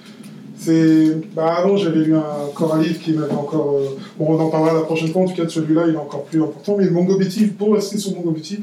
C'est 0.62 1.16
bah, 1.34 1.54
avant, 1.58 1.76
j'avais 1.78 2.00
lu 2.04 2.14
un, 2.14 2.44
encore 2.50 2.74
un 2.74 2.82
livre 2.82 3.00
qui 3.00 3.12
m'avait 3.14 3.32
encore. 3.32 3.76
euh, 3.78 3.96
Bon, 4.18 4.26
on 4.34 4.38
en 4.40 4.50
parlera 4.50 4.74
la 4.74 4.80
prochaine 4.82 5.08
fois. 5.08 5.22
En 5.22 5.26
tout 5.26 5.34
cas, 5.34 5.44
de 5.44 5.48
celui-là, 5.48 5.84
il 5.88 5.94
est 5.94 5.98
encore 5.98 6.24
plus 6.24 6.42
important. 6.42 6.76
Mais 6.78 6.90
Mongobetti, 6.90 7.46
pour 7.46 7.74
rester 7.74 7.96
sur 7.96 8.14
Mongobetti, 8.14 8.60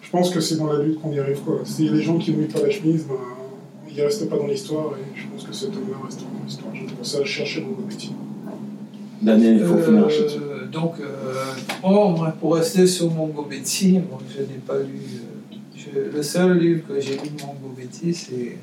je 0.00 0.10
pense 0.10 0.30
que 0.30 0.38
c'est 0.40 0.56
dans 0.56 0.72
la 0.72 0.80
lutte 0.82 1.00
qu'on 1.00 1.10
y 1.12 1.18
arrive. 1.18 1.40
Quoi. 1.40 1.60
S'il 1.64 1.86
y 1.86 1.88
a 1.88 1.92
des 1.92 2.02
gens 2.02 2.18
qui 2.18 2.30
mouillent 2.32 2.46
pas 2.46 2.60
la 2.62 2.70
chemise, 2.70 3.04
ben, 3.08 3.14
ils 3.90 3.96
ne 3.98 4.02
restent 4.04 4.28
pas 4.30 4.36
dans 4.36 4.46
l'histoire. 4.46 4.92
Et 4.94 5.18
je 5.18 5.26
pense 5.26 5.42
que 5.44 5.52
cet 5.52 5.70
homme-là 5.70 5.96
restera 6.06 6.26
dans 6.38 6.44
l'histoire. 6.46 6.72
J'ai 6.72 6.86
commencé 6.86 7.16
à 7.18 7.24
chercher 7.24 7.60
Mongobetti. 7.62 8.12
Daniel, 9.22 9.58
il 9.60 9.64
faut 9.66 9.74
Euh, 9.74 9.84
finir 9.84 10.00
là-dessus. 10.02 10.38
donc, 10.72 10.92
euh, 11.00 11.04
bon, 11.82 12.10
moi, 12.12 12.32
pour 12.40 12.54
rester 12.54 12.86
sur 12.86 13.10
Mongobetti, 13.10 13.98
bon, 13.98 14.18
je 14.34 14.40
n'ai 14.42 14.60
pas 14.66 14.78
lu. 14.78 14.94
euh, 14.94 15.56
je- 15.76 16.16
le 16.16 16.22
seul 16.22 16.58
livre 16.58 16.82
que 16.88 17.00
j'ai 17.00 17.14
lu 17.14 17.28
de 17.36 17.42
Mongobetti, 17.42 18.14
c'est 18.14 18.56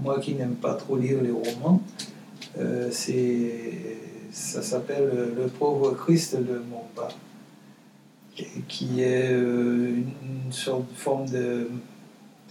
moi 0.00 0.20
qui 0.20 0.34
n'aime 0.34 0.54
pas 0.54 0.74
trop 0.74 0.96
lire 0.96 1.22
les 1.22 1.30
romans. 1.30 1.82
euh, 2.58 2.90
ça 4.30 4.62
s'appelle 4.62 5.10
euh, 5.12 5.34
Le 5.36 5.46
pauvre 5.46 5.92
Christ 5.92 6.36
de 6.36 6.62
et 8.38 8.44
qui 8.68 9.02
est 9.02 9.32
euh, 9.32 9.96
une, 9.96 10.52
sorte 10.52 10.88
de 10.88 10.96
forme 10.96 11.28
de, 11.28 11.68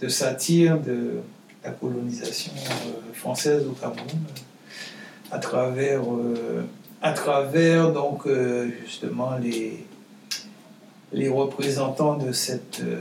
de 0.00 0.08
satire 0.08 0.78
de 0.78 1.20
la 1.64 1.70
colonisation 1.70 2.52
euh, 2.56 3.12
française 3.14 3.66
au 3.66 3.72
Cameroun 3.72 4.20
à 5.30 5.38
travers, 5.38 6.02
euh, 6.02 6.64
à 7.02 7.12
travers 7.12 7.92
donc, 7.92 8.26
euh, 8.26 8.68
justement 8.84 9.36
les, 9.38 9.84
les 11.12 11.28
représentants 11.28 12.16
de 12.16 12.32
cette, 12.32 12.80
euh, 12.80 13.00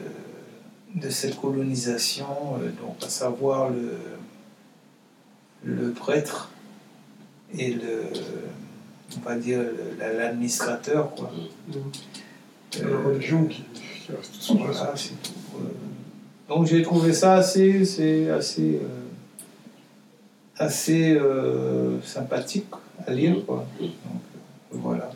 de 0.96 1.10
cette 1.10 1.40
colonisation, 1.40 2.26
euh, 2.62 2.70
donc 2.82 2.96
à 3.06 3.10
savoir 3.10 3.70
le, 3.70 3.94
le 5.64 5.92
prêtre 5.92 6.50
et 7.58 7.72
le, 7.72 8.04
on 9.18 9.28
va 9.30 9.36
dire, 9.36 9.60
l'administrateur. 10.00 11.14
quoi. 11.16 11.32
La 12.82 12.98
religion 13.08 13.46
qui, 13.46 13.64
Voilà, 14.50 14.94
c'est 14.96 15.22
tout. 15.24 15.32
Euh, 15.56 15.60
Donc 16.50 16.68
j'ai 16.68 16.82
trouvé 16.84 17.14
ça 17.14 17.36
assez, 17.36 17.86
c'est 17.86 18.30
assez, 18.30 18.80
euh, 18.82 18.88
assez 20.58 21.12
euh, 21.12 22.02
sympathique 22.04 22.66
à 23.08 23.12
lire. 23.14 23.36
Quoi. 23.46 23.66
Donc, 23.80 23.90
euh, 24.12 24.78
voilà. 24.84 25.10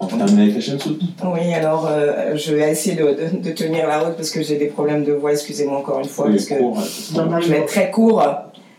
On 0.00 0.06
termine 0.06 0.40
avec 0.40 0.54
la 0.54 0.60
chaîne 0.60 0.78
Oui, 1.24 1.54
alors 1.54 1.86
euh, 1.86 2.36
je 2.36 2.54
vais 2.54 2.70
essayer 2.70 2.96
de, 2.96 3.04
de- 3.04 3.38
de 3.38 3.50
tenir 3.52 3.86
la 3.86 4.00
route 4.00 4.16
parce 4.16 4.30
que 4.30 4.42
j'ai 4.42 4.56
des 4.58 4.66
problèmes 4.66 5.04
de 5.04 5.12
voix, 5.12 5.32
excusez-moi 5.32 5.78
encore 5.78 6.00
une 6.00 6.08
fois. 6.08 6.26
Oui, 6.26 6.32
parce 6.34 6.46
que 6.46 6.54
court, 6.58 6.76
ouais. 6.78 7.42
je 7.42 7.48
vais 7.50 7.58
être 7.58 7.66
très 7.68 7.90
court. 7.90 8.22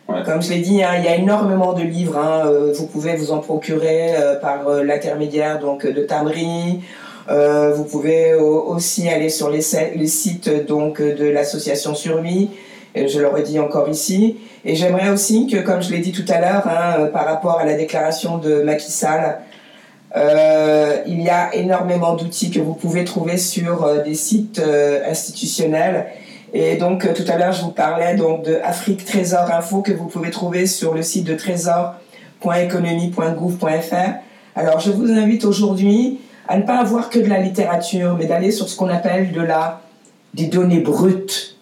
Comme 0.07 0.41
je 0.41 0.51
l'ai 0.51 0.59
dit, 0.59 0.83
hein, 0.83 0.91
il 0.99 1.03
y 1.05 1.07
a 1.07 1.15
énormément 1.15 1.73
de 1.73 1.81
livres. 1.81 2.17
hein, 2.17 2.43
euh, 2.45 2.71
vous 2.73 2.85
pouvez 2.85 3.15
vous 3.15 3.31
en 3.31 3.39
procurer 3.39 4.15
euh, 4.15 4.35
par 4.35 4.67
euh, 4.67 4.83
l'intermédiaire 4.83 5.59
donc 5.59 5.85
de 5.85 6.01
Tamri. 6.03 6.81
Vous 7.27 7.85
pouvez 7.85 8.35
au- 8.35 8.65
aussi 8.75 9.09
aller 9.09 9.29
sur 9.29 9.49
les, 9.49 9.61
sites 9.61 10.67
donc 10.67 11.01
de 11.01 11.25
l'association 11.25 11.95
Survie. 11.95 12.51
Je 12.95 13.19
le 13.19 13.27
redis 13.27 13.59
encore 13.59 13.89
ici. 13.89 14.37
Et 14.63 14.75
j'aimerais 14.75 15.09
aussi 15.09 15.47
que, 15.47 15.57
comme 15.57 15.81
je 15.81 15.91
l'ai 15.91 15.99
dit 15.99 16.11
tout 16.11 16.25
à 16.31 16.39
l'heure, 16.39 16.67
hein, 16.67 17.07
par 17.11 17.25
rapport 17.25 17.59
à 17.59 17.65
la 17.65 17.73
déclaration 17.73 18.37
de 18.37 18.61
Macky 18.61 18.91
Sall, 18.91 19.39
il 20.15 21.21
y 21.23 21.29
a 21.29 21.55
énormément 21.55 22.13
d'outils 22.13 22.51
que 22.51 22.59
vous 22.59 22.75
pouvez 22.75 23.05
trouver 23.05 23.37
sur 23.37 24.03
des 24.03 24.13
sites 24.13 24.61
institutionnels. 25.09 26.05
Et 26.57 26.77
donc 26.77 27.03
euh, 27.03 27.13
tout 27.13 27.25
à 27.27 27.37
l'heure, 27.37 27.51
je 27.51 27.63
vous 27.63 27.71
parlais 27.71 28.15
donc 28.15 28.45
de 28.45 28.61
Afrique 28.63 29.03
Trésor 29.03 29.51
Info 29.51 29.81
que 29.81 29.91
vous 29.91 30.05
pouvez 30.05 30.31
trouver 30.31 30.67
sur 30.67 30.93
le 30.93 31.01
site 31.01 31.25
de 31.25 31.35
trésor.économie.gouv.fr. 31.35 34.13
Alors 34.55 34.79
je 34.79 34.89
vous 34.89 35.11
invite 35.11 35.43
aujourd'hui 35.43 36.21
à 36.47 36.57
ne 36.57 36.63
pas 36.63 36.77
avoir 36.77 37.09
que 37.09 37.19
de 37.19 37.27
la 37.27 37.41
littérature, 37.41 38.15
mais 38.17 38.25
d'aller 38.25 38.51
sur 38.51 38.69
ce 38.69 38.77
qu'on 38.77 38.87
appelle 38.87 39.33
de 39.33 39.41
la 39.41 39.81
des 40.33 40.45
données 40.45 40.79
brutes. 40.79 41.57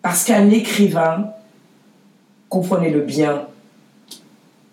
Parce 0.00 0.24
qu'un 0.24 0.48
écrivain, 0.48 1.32
comprenez-le 2.48 3.02
bien, 3.02 3.42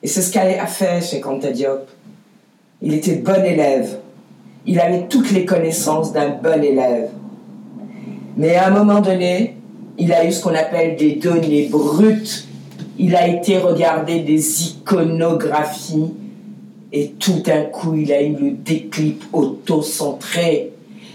et 0.01 0.07
c'est 0.07 0.21
ce 0.21 0.31
qu'a 0.31 0.65
fait 0.67 1.01
chez 1.01 1.19
Kanta 1.19 1.49
il 2.81 2.93
était 2.93 3.15
bon 3.15 3.43
élève. 3.43 3.99
Il 4.65 4.79
avait 4.79 5.07
toutes 5.07 5.31
les 5.31 5.43
connaissances 5.43 6.13
d'un 6.13 6.29
bon 6.29 6.63
élève. 6.63 7.09
Mais 8.37 8.55
à 8.55 8.67
un 8.67 8.71
moment 8.71 8.99
donné, 8.99 9.55
il 9.97 10.11
a 10.11 10.25
eu 10.25 10.31
ce 10.31 10.41
qu'on 10.41 10.55
appelle 10.55 10.95
des 10.95 11.13
données 11.13 11.67
brutes. 11.69 12.47
Il 12.97 13.15
a 13.15 13.27
été 13.27 13.57
regarder 13.57 14.19
des 14.19 14.67
iconographies 14.67 16.11
et 16.91 17.09
tout 17.19 17.41
d'un 17.41 17.63
coup, 17.63 17.95
il 17.95 18.11
a 18.11 18.21
eu 18.21 18.33
le 18.33 18.51
déclip 18.51 19.23
auto-centré. 19.33 20.71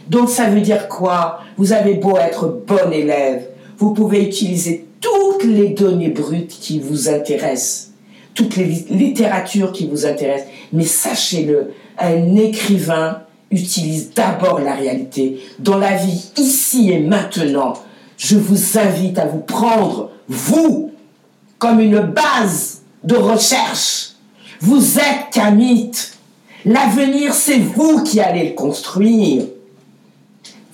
Donc 0.08 0.28
ça 0.28 0.46
veut 0.46 0.60
dire 0.60 0.88
quoi? 0.88 1.40
Vous 1.56 1.72
avez 1.72 1.94
beau 1.94 2.16
être 2.16 2.62
bon 2.66 2.90
élève, 2.92 3.46
vous 3.78 3.92
pouvez 3.94 4.24
utiliser 4.24 4.86
toutes 5.00 5.44
les 5.44 5.68
données 5.68 6.08
brutes 6.08 6.56
qui 6.60 6.80
vous 6.80 7.08
intéressent, 7.08 7.92
toutes 8.34 8.56
les 8.56 8.64
li- 8.64 8.86
littératures 8.90 9.70
qui 9.70 9.86
vous 9.86 10.06
intéressent. 10.06 10.48
Mais 10.72 10.84
sachez-le, 10.84 11.72
un 11.98 12.34
écrivain 12.34 13.22
utilise 13.50 14.10
d'abord 14.14 14.60
la 14.60 14.74
réalité. 14.74 15.40
Dans 15.58 15.78
la 15.78 15.96
vie, 15.96 16.30
ici 16.36 16.90
et 16.90 17.00
maintenant, 17.00 17.74
je 18.16 18.36
vous 18.36 18.78
invite 18.78 19.18
à 19.18 19.26
vous 19.26 19.40
prendre, 19.40 20.10
vous, 20.28 20.90
comme 21.58 21.80
une 21.80 22.00
base 22.00 22.82
de 23.04 23.16
recherche. 23.16 24.10
Vous 24.60 24.98
êtes 24.98 25.52
mythe. 25.54 26.14
L'avenir, 26.64 27.32
c'est 27.32 27.58
vous 27.58 28.02
qui 28.02 28.20
allez 28.20 28.48
le 28.50 28.54
construire. 28.54 29.44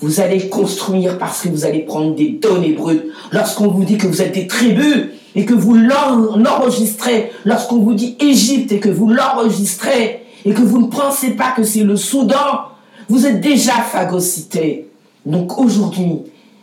Vous 0.00 0.20
allez 0.20 0.38
le 0.38 0.48
construire 0.48 1.18
parce 1.18 1.42
que 1.42 1.48
vous 1.48 1.64
allez 1.64 1.80
prendre 1.80 2.14
des 2.14 2.30
données 2.30 2.72
brutes. 2.72 3.04
Lorsqu'on 3.30 3.68
vous 3.68 3.84
dit 3.84 3.96
que 3.96 4.06
vous 4.06 4.20
êtes 4.20 4.32
des 4.32 4.46
tribus 4.46 5.08
et 5.34 5.44
que 5.44 5.54
vous 5.54 5.74
l'en- 5.74 6.36
l'enregistrez, 6.36 7.30
lorsqu'on 7.44 7.78
vous 7.78 7.94
dit 7.94 8.16
Égypte 8.20 8.72
et 8.72 8.80
que 8.80 8.88
vous 8.88 9.08
l'enregistrez 9.08 10.23
et 10.44 10.52
que 10.52 10.62
vous 10.62 10.80
ne 10.82 10.90
pensez 10.90 11.30
pas 11.30 11.52
que 11.56 11.62
c'est 11.62 11.84
le 11.84 11.96
Soudan, 11.96 12.68
vous 13.08 13.26
êtes 13.26 13.40
déjà 13.40 13.72
phagocyté. 13.72 14.88
Donc 15.26 15.58
aujourd'hui, 15.58 16.18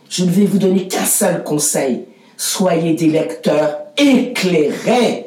je 0.08 0.24
ne 0.24 0.30
vais 0.30 0.44
vous 0.44 0.58
donner 0.58 0.86
qu'un 0.88 1.04
seul 1.04 1.42
conseil. 1.42 2.02
Soyez 2.36 2.94
des 2.94 3.06
lecteurs 3.08 3.76
éclairés. 3.96 5.26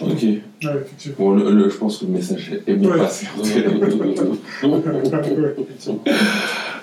Ok. 0.00 0.22
Ouais. 0.22 0.70
Bon, 1.18 1.30
le, 1.32 1.50
le- 1.50 1.68
je 1.70 1.76
pense 1.76 1.98
que 1.98 2.06
le 2.06 2.12
message 2.12 2.52
est 2.66 2.74
bien 2.74 2.90
Ouais. 2.90 2.98
passé. 2.98 3.26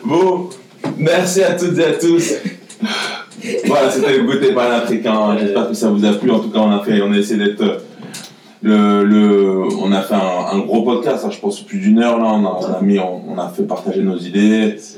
Bon, 0.05 0.49
merci 0.97 1.43
à 1.43 1.53
toutes 1.53 1.77
et 1.79 1.85
à 1.85 1.93
tous. 1.93 2.33
voilà, 3.65 3.89
c'était 3.91 4.17
le 4.17 4.23
goûter 4.25 4.53
par 4.53 4.69
l'Africain. 4.69 5.37
J'espère 5.39 5.69
que 5.69 5.73
ça 5.73 5.89
vous 5.89 6.03
a 6.05 6.13
plu. 6.13 6.29
En 6.31 6.39
tout 6.39 6.49
cas, 6.49 6.59
on 6.59 6.71
a 6.71 6.83
fait, 6.83 7.01
on 7.01 7.11
a 7.13 7.17
essayé 7.17 7.37
d'être 7.43 7.82
le, 8.63 9.03
le, 9.03 9.63
on 9.81 9.91
a 9.91 10.01
fait 10.01 10.15
un, 10.15 10.57
un 10.57 10.59
gros 10.59 10.81
podcast. 10.83 11.23
hein, 11.25 11.29
je 11.31 11.39
pense 11.39 11.59
plus 11.61 11.79
d'une 11.79 11.99
heure 11.99 12.17
là. 12.17 12.25
On 12.33 12.45
a, 12.45 12.59
on 12.61 12.73
a 12.73 12.81
mis, 12.81 12.97
on, 12.97 13.21
on 13.29 13.37
a 13.37 13.49
fait 13.49 13.63
partager 13.63 14.01
nos 14.01 14.17
idées. 14.17 14.75
Ça. 14.79 14.97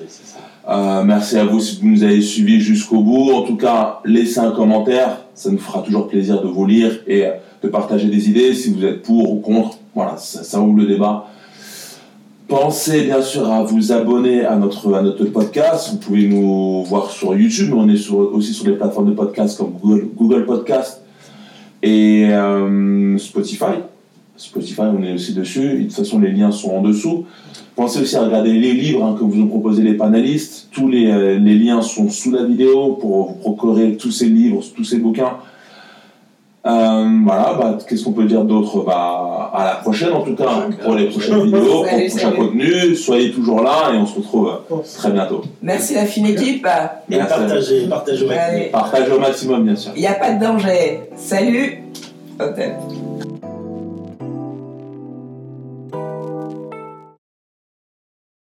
Euh, 0.70 1.04
merci 1.04 1.38
à 1.38 1.46
vous 1.46 1.60
si 1.60 1.80
vous 1.82 1.88
nous 1.88 2.04
avez 2.04 2.22
suivis 2.22 2.60
jusqu'au 2.60 3.02
bout. 3.02 3.32
En 3.34 3.42
tout 3.44 3.58
cas, 3.58 4.00
laissez 4.06 4.40
un 4.40 4.52
commentaire. 4.52 5.22
Ça 5.34 5.50
nous 5.52 5.58
fera 5.58 5.82
toujours 5.82 6.08
plaisir 6.08 6.42
de 6.42 6.48
vous 6.48 6.66
lire 6.66 6.92
et 7.08 7.26
de 7.64 7.68
partager 7.68 8.08
des 8.08 8.30
idées. 8.30 8.54
Si 8.54 8.72
vous 8.74 8.86
êtes 8.86 9.02
pour 9.02 9.32
ou 9.32 9.40
contre, 9.42 9.78
voilà, 9.94 10.16
ça, 10.18 10.44
ça 10.44 10.60
ouvre 10.62 10.78
le 10.78 10.86
débat. 10.86 11.26
Pensez 12.48 13.02
bien 13.02 13.24
sûr 13.24 13.52
à 13.52 13.64
vous 13.64 13.92
abonner 13.92 14.46
à 14.46 14.56
notre, 14.56 14.94
à 14.94 15.02
notre 15.02 15.26
podcast. 15.26 15.90
Vous 15.92 15.98
pouvez 15.98 16.28
nous 16.28 16.84
voir 16.84 17.10
sur 17.10 17.36
YouTube, 17.36 17.70
mais 17.74 17.80
on 17.82 17.90
est 17.90 17.98
sur- 17.98 18.34
aussi 18.36 18.54
sur 18.54 18.68
les 18.68 18.74
plateformes 18.74 19.10
de 19.10 19.16
podcast 19.16 19.58
comme 19.58 19.72
Google, 19.82 20.08
Google 20.16 20.46
Podcast 20.46 21.02
et 21.86 22.28
euh, 22.32 23.18
Spotify. 23.20 23.78
Spotify, 24.36 24.82
on 24.82 25.04
est 25.04 25.14
aussi 25.14 25.34
dessus. 25.34 25.76
De 25.76 25.84
toute 25.84 25.94
façon, 25.94 26.20
les 26.20 26.32
liens 26.32 26.52
sont 26.52 26.72
en 26.72 26.82
dessous. 26.82 27.26
Pensez 27.76 28.02
aussi 28.02 28.16
à 28.16 28.24
regarder 28.24 28.54
les 28.54 28.74
livres 28.74 29.04
hein, 29.04 29.16
que 29.18 29.24
vous 29.24 29.42
ont 29.42 29.48
proposés 29.48 29.84
les 29.84 29.94
panélistes. 29.94 30.70
Tous 30.72 30.90
les, 30.90 31.12
euh, 31.12 31.38
les 31.38 31.56
liens 31.56 31.82
sont 31.82 32.10
sous 32.10 32.32
la 32.32 32.44
vidéo 32.44 32.94
pour 32.94 33.28
vous 33.28 33.34
procurer 33.36 33.98
tous 33.98 34.12
ces 34.12 34.28
livres, 34.28 34.64
tous 34.76 34.84
ces 34.84 34.98
bouquins. 34.98 35.38
Euh, 36.66 37.20
voilà, 37.24 37.54
bah, 37.54 37.78
qu'est-ce 37.88 38.04
qu'on 38.04 38.14
peut 38.14 38.26
dire 38.26 38.44
d'autre? 38.44 38.84
Bah, 38.84 39.35
À 39.58 39.66
la 39.66 39.76
prochaine 39.76 40.12
en 40.14 40.22
tout 40.22 40.36
cas 40.36 40.68
pour 40.84 40.96
les 40.96 41.06
prochaines 41.06 41.44
vidéos, 41.46 41.84
pour 41.84 41.86
le 41.86 42.10
prochain 42.10 42.32
contenu. 42.32 42.96
Soyez 42.96 43.32
toujours 43.32 43.62
là 43.64 43.92
et 43.94 43.98
on 43.98 44.06
se 44.06 44.16
retrouve 44.16 44.52
très 44.98 45.12
bientôt. 45.12 45.44
Merci 45.62 45.94
la 45.96 46.06
fine 46.06 46.28
équipe. 46.28 46.68
Et 47.10 47.18
partagez, 47.18 47.88
partagez 47.88 48.26
au 48.26 48.28
maximum. 48.28 48.72
Partagez 48.72 49.12
au 49.12 49.20
maximum 49.20 49.64
bien 49.64 49.76
sûr. 49.76 49.92
Il 49.96 50.02
n'y 50.02 50.08
a 50.08 50.14
pas 50.14 50.32
de 50.32 50.44
danger. 50.44 51.02
Salut. 51.16 51.84
Hop. 52.40 52.60